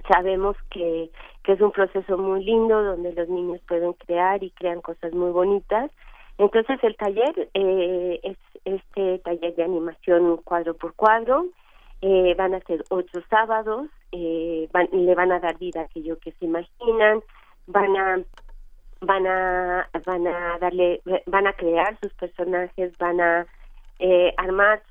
[0.09, 1.11] sabemos que,
[1.43, 5.31] que es un proceso muy lindo donde los niños pueden crear y crean cosas muy
[5.31, 5.91] bonitas.
[6.39, 11.47] Entonces el taller eh, es este taller de animación cuadro por cuadro.
[12.03, 16.19] Eh, van a ser ocho sábados eh, van, le van a dar vida a aquello
[16.19, 17.23] que se imaginan
[17.67, 18.21] van a
[19.01, 23.47] van a van a darle van a crear sus personajes van a
[23.99, 24.83] eh, armar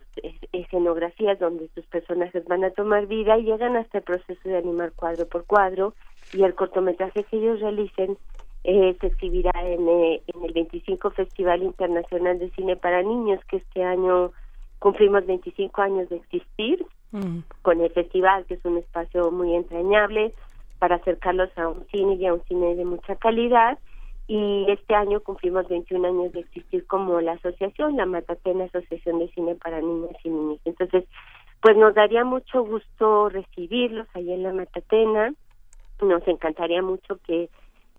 [0.51, 4.91] escenografías donde sus personajes van a tomar vida y llegan hasta el proceso de animar
[4.93, 5.93] cuadro por cuadro
[6.33, 8.17] y el cortometraje que ellos realicen
[8.63, 13.57] eh, se exhibirá en, eh, en el 25 Festival Internacional de Cine para Niños que
[13.57, 14.31] este año
[14.79, 16.85] cumplimos 25 años de existir
[17.61, 20.33] con el festival que es un espacio muy entrañable
[20.79, 23.79] para acercarlos a un cine y a un cine de mucha calidad
[24.27, 29.29] y este año cumplimos 21 años de existir como la asociación, la Matatena Asociación de
[29.29, 30.59] Cine para Niñas y Niños.
[30.65, 31.05] Entonces,
[31.61, 35.33] pues nos daría mucho gusto recibirlos ahí en la Matatena,
[36.01, 37.49] nos encantaría mucho que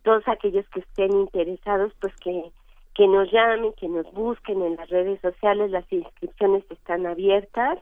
[0.03, 2.51] todos aquellos que estén interesados, pues que
[2.97, 7.79] que nos llamen, que nos busquen en las redes sociales, las inscripciones están abiertas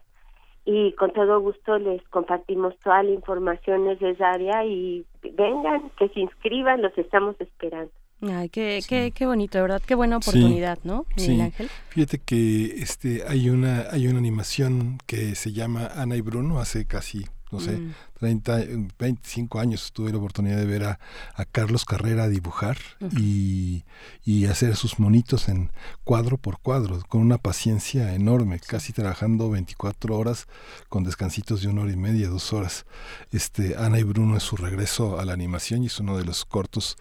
[0.64, 6.82] y con todo gusto les compartimos toda la información necesaria y vengan, que se inscriban,
[6.82, 7.92] los estamos esperando.
[8.30, 11.40] Ay, qué, qué, qué bonito, de verdad, qué buena oportunidad, ¿no, Miguel Sí.
[11.40, 11.70] Ángel?
[11.90, 16.86] Fíjate que este hay una hay una animación que se llama Ana y Bruno hace
[16.86, 17.92] casi no sé, Mm.
[18.18, 20.98] 30, eh, 25 años tuve la oportunidad de ver a,
[21.34, 22.76] a Carlos Carrera dibujar
[23.18, 23.84] y,
[24.24, 25.70] y hacer sus monitos en
[26.04, 30.46] cuadro por cuadro, con una paciencia enorme, casi trabajando 24 horas
[30.88, 32.86] con descansitos de una hora y media, dos horas.
[33.30, 36.44] Este, Ana y Bruno es su regreso a la animación y es uno de los
[36.44, 36.96] cortos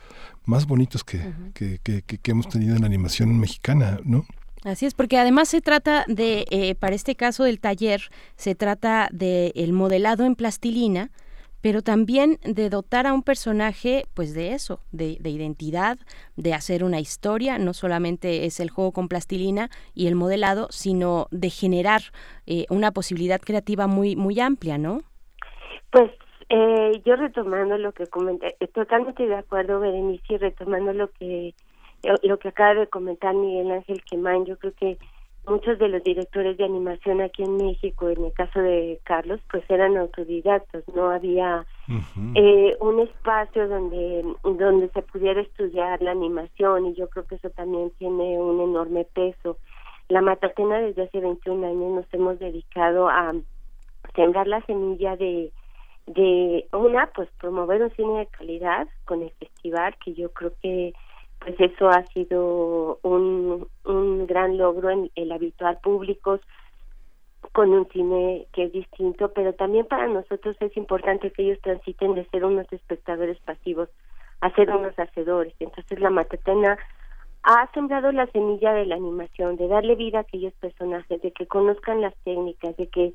[0.46, 4.26] más bonitos que, que, que- que- que hemos tenido en la animación mexicana, ¿no?
[4.66, 8.01] Así es, porque además se trata de, eh, para este caso del taller,
[8.35, 11.11] se trata de el modelado en plastilina,
[11.64, 15.98] pero también de dotar a un personaje, pues de eso, de, de identidad,
[16.35, 21.27] de hacer una historia, no solamente es el juego con plastilina y el modelado, sino
[21.32, 22.01] de generar
[22.45, 25.03] eh, una posibilidad creativa muy, muy amplia, ¿no?
[25.90, 26.11] Pues
[26.50, 31.56] eh, yo retomando lo que comenté, eh, totalmente de acuerdo, Berenice, y retomando lo que
[32.04, 34.98] lo, que acaba de comentar Miguel Ángel Quemán, yo creo que
[35.48, 39.64] muchos de los directores de animación aquí en México, en el caso de Carlos, pues
[39.70, 41.66] eran autodidactas, no había
[42.36, 47.50] eh, un espacio donde donde se pudiera estudiar la animación y yo creo que eso
[47.50, 49.58] también tiene un enorme peso.
[50.10, 53.34] La Matatena desde hace 21 años nos hemos dedicado a
[54.16, 55.52] sembrar la semilla de
[56.06, 60.94] de una pues promover un cine de calidad con el festival que yo creo que
[61.44, 66.40] pues eso ha sido un, un gran logro en el habitual públicos
[67.52, 72.16] con un cine que es distinto, pero también para nosotros es importante que ellos transiten
[72.16, 73.90] de ser unos espectadores pasivos
[74.42, 75.54] a ser unos hacedores.
[75.60, 76.78] Entonces la Matatena
[77.44, 81.46] ha sembrado la semilla de la animación, de darle vida a aquellos personajes, de que
[81.46, 83.14] conozcan las técnicas, de que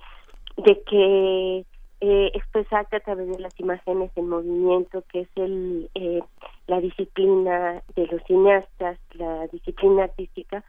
[0.57, 1.65] de que
[2.01, 6.21] eh, expresarte a través de las imágenes en movimiento, que es el eh,
[6.69, 10.63] la disciplina de los cineastas, la disciplina artística,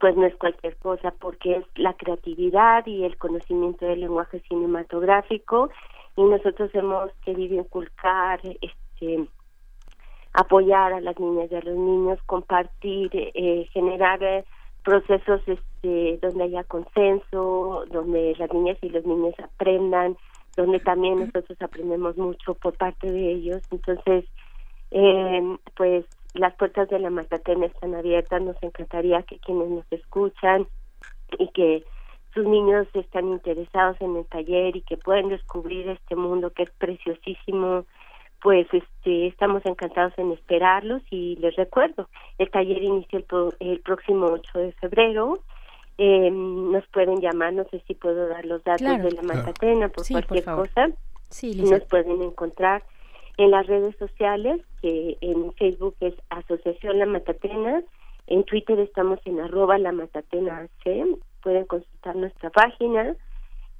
[0.00, 5.70] pues no es cualquier cosa, porque es la creatividad y el conocimiento del lenguaje cinematográfico,
[6.14, 9.26] y nosotros hemos querido inculcar, este,
[10.34, 14.44] apoyar a las niñas y a los niños, compartir, eh, generar eh,
[14.84, 20.16] procesos este, donde haya consenso, donde las niñas y los niños aprendan,
[20.56, 23.62] donde también nosotros aprendemos mucho por parte de ellos.
[23.70, 24.26] Entonces,
[24.90, 30.66] eh, pues las puertas de la Matatena están abiertas, nos encantaría que quienes nos escuchan
[31.38, 31.84] y que
[32.34, 36.70] sus niños están interesados en el taller y que pueden descubrir este mundo que es
[36.72, 37.84] preciosísimo,
[38.42, 42.08] pues este estamos encantados en esperarlos y les recuerdo,
[42.38, 45.38] el taller inicia el, pro- el próximo 8 de febrero.
[46.00, 49.02] Eh, nos pueden llamar, no sé si puedo dar los datos Claro.
[49.02, 49.22] de la.
[49.22, 50.90] Matatena por Sí, cualquier cosa.
[51.28, 52.84] Sí, nos pueden encontrar
[53.38, 57.82] en las redes sociales, que en Facebook es Asociación La Matatena,
[58.26, 61.06] en Twitter estamos en arroba La Matatena AC,
[61.42, 63.16] pueden consultar nuestra página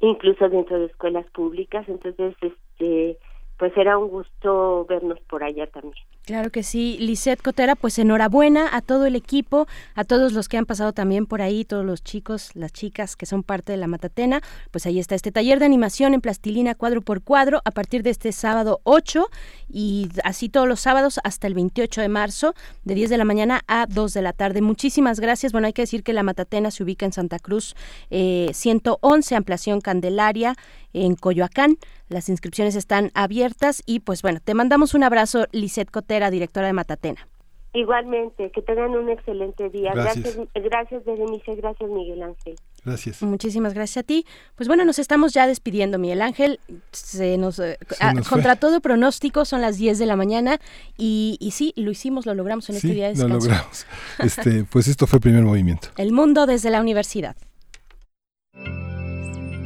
[0.01, 1.89] incluso dentro de escuelas públicas.
[1.89, 3.19] Entonces este
[3.59, 5.95] pues era un gusto vernos por allá también
[6.27, 10.59] Claro que sí, Lisette Cotera, pues enhorabuena a todo el equipo, a todos los que
[10.59, 13.87] han pasado también por ahí, todos los chicos, las chicas que son parte de la
[13.87, 14.41] Matatena,
[14.73, 18.11] pues ahí está este taller de animación en plastilina cuadro por cuadro a partir de
[18.11, 19.29] este sábado 8
[19.69, 23.61] y así todos los sábados hasta el 28 de marzo, de 10 de la mañana
[23.69, 24.63] a 2 de la tarde.
[24.63, 25.53] Muchísimas gracias.
[25.53, 27.77] Bueno, hay que decir que la Matatena se ubica en Santa Cruz
[28.11, 30.57] eh, 111, ampliación Candelaria,
[31.05, 31.77] en Coyoacán.
[32.09, 36.73] Las inscripciones están abiertas y pues bueno, te mandamos un abrazo, Lisette Cotera, directora de
[36.73, 37.29] Matatena.
[37.75, 40.37] igualmente que tengan un excelente día Gracias.
[40.37, 42.55] gracias gracias Berenice gracias Miguel Ángel
[42.87, 43.21] Gracias.
[43.21, 44.25] Muchísimas gracias a ti.
[44.55, 46.61] Pues bueno, nos estamos ya despidiendo, Miguel Ángel.
[46.93, 48.37] Se nos, eh, Se nos fue.
[48.37, 50.61] contra todo pronóstico son las 10 de la mañana
[50.97, 53.49] y, y sí, lo hicimos, lo logramos en este día de lo descanso.
[53.49, 53.87] logramos.
[54.21, 55.89] Este, pues esto fue el primer movimiento.
[55.97, 57.35] El mundo desde la universidad.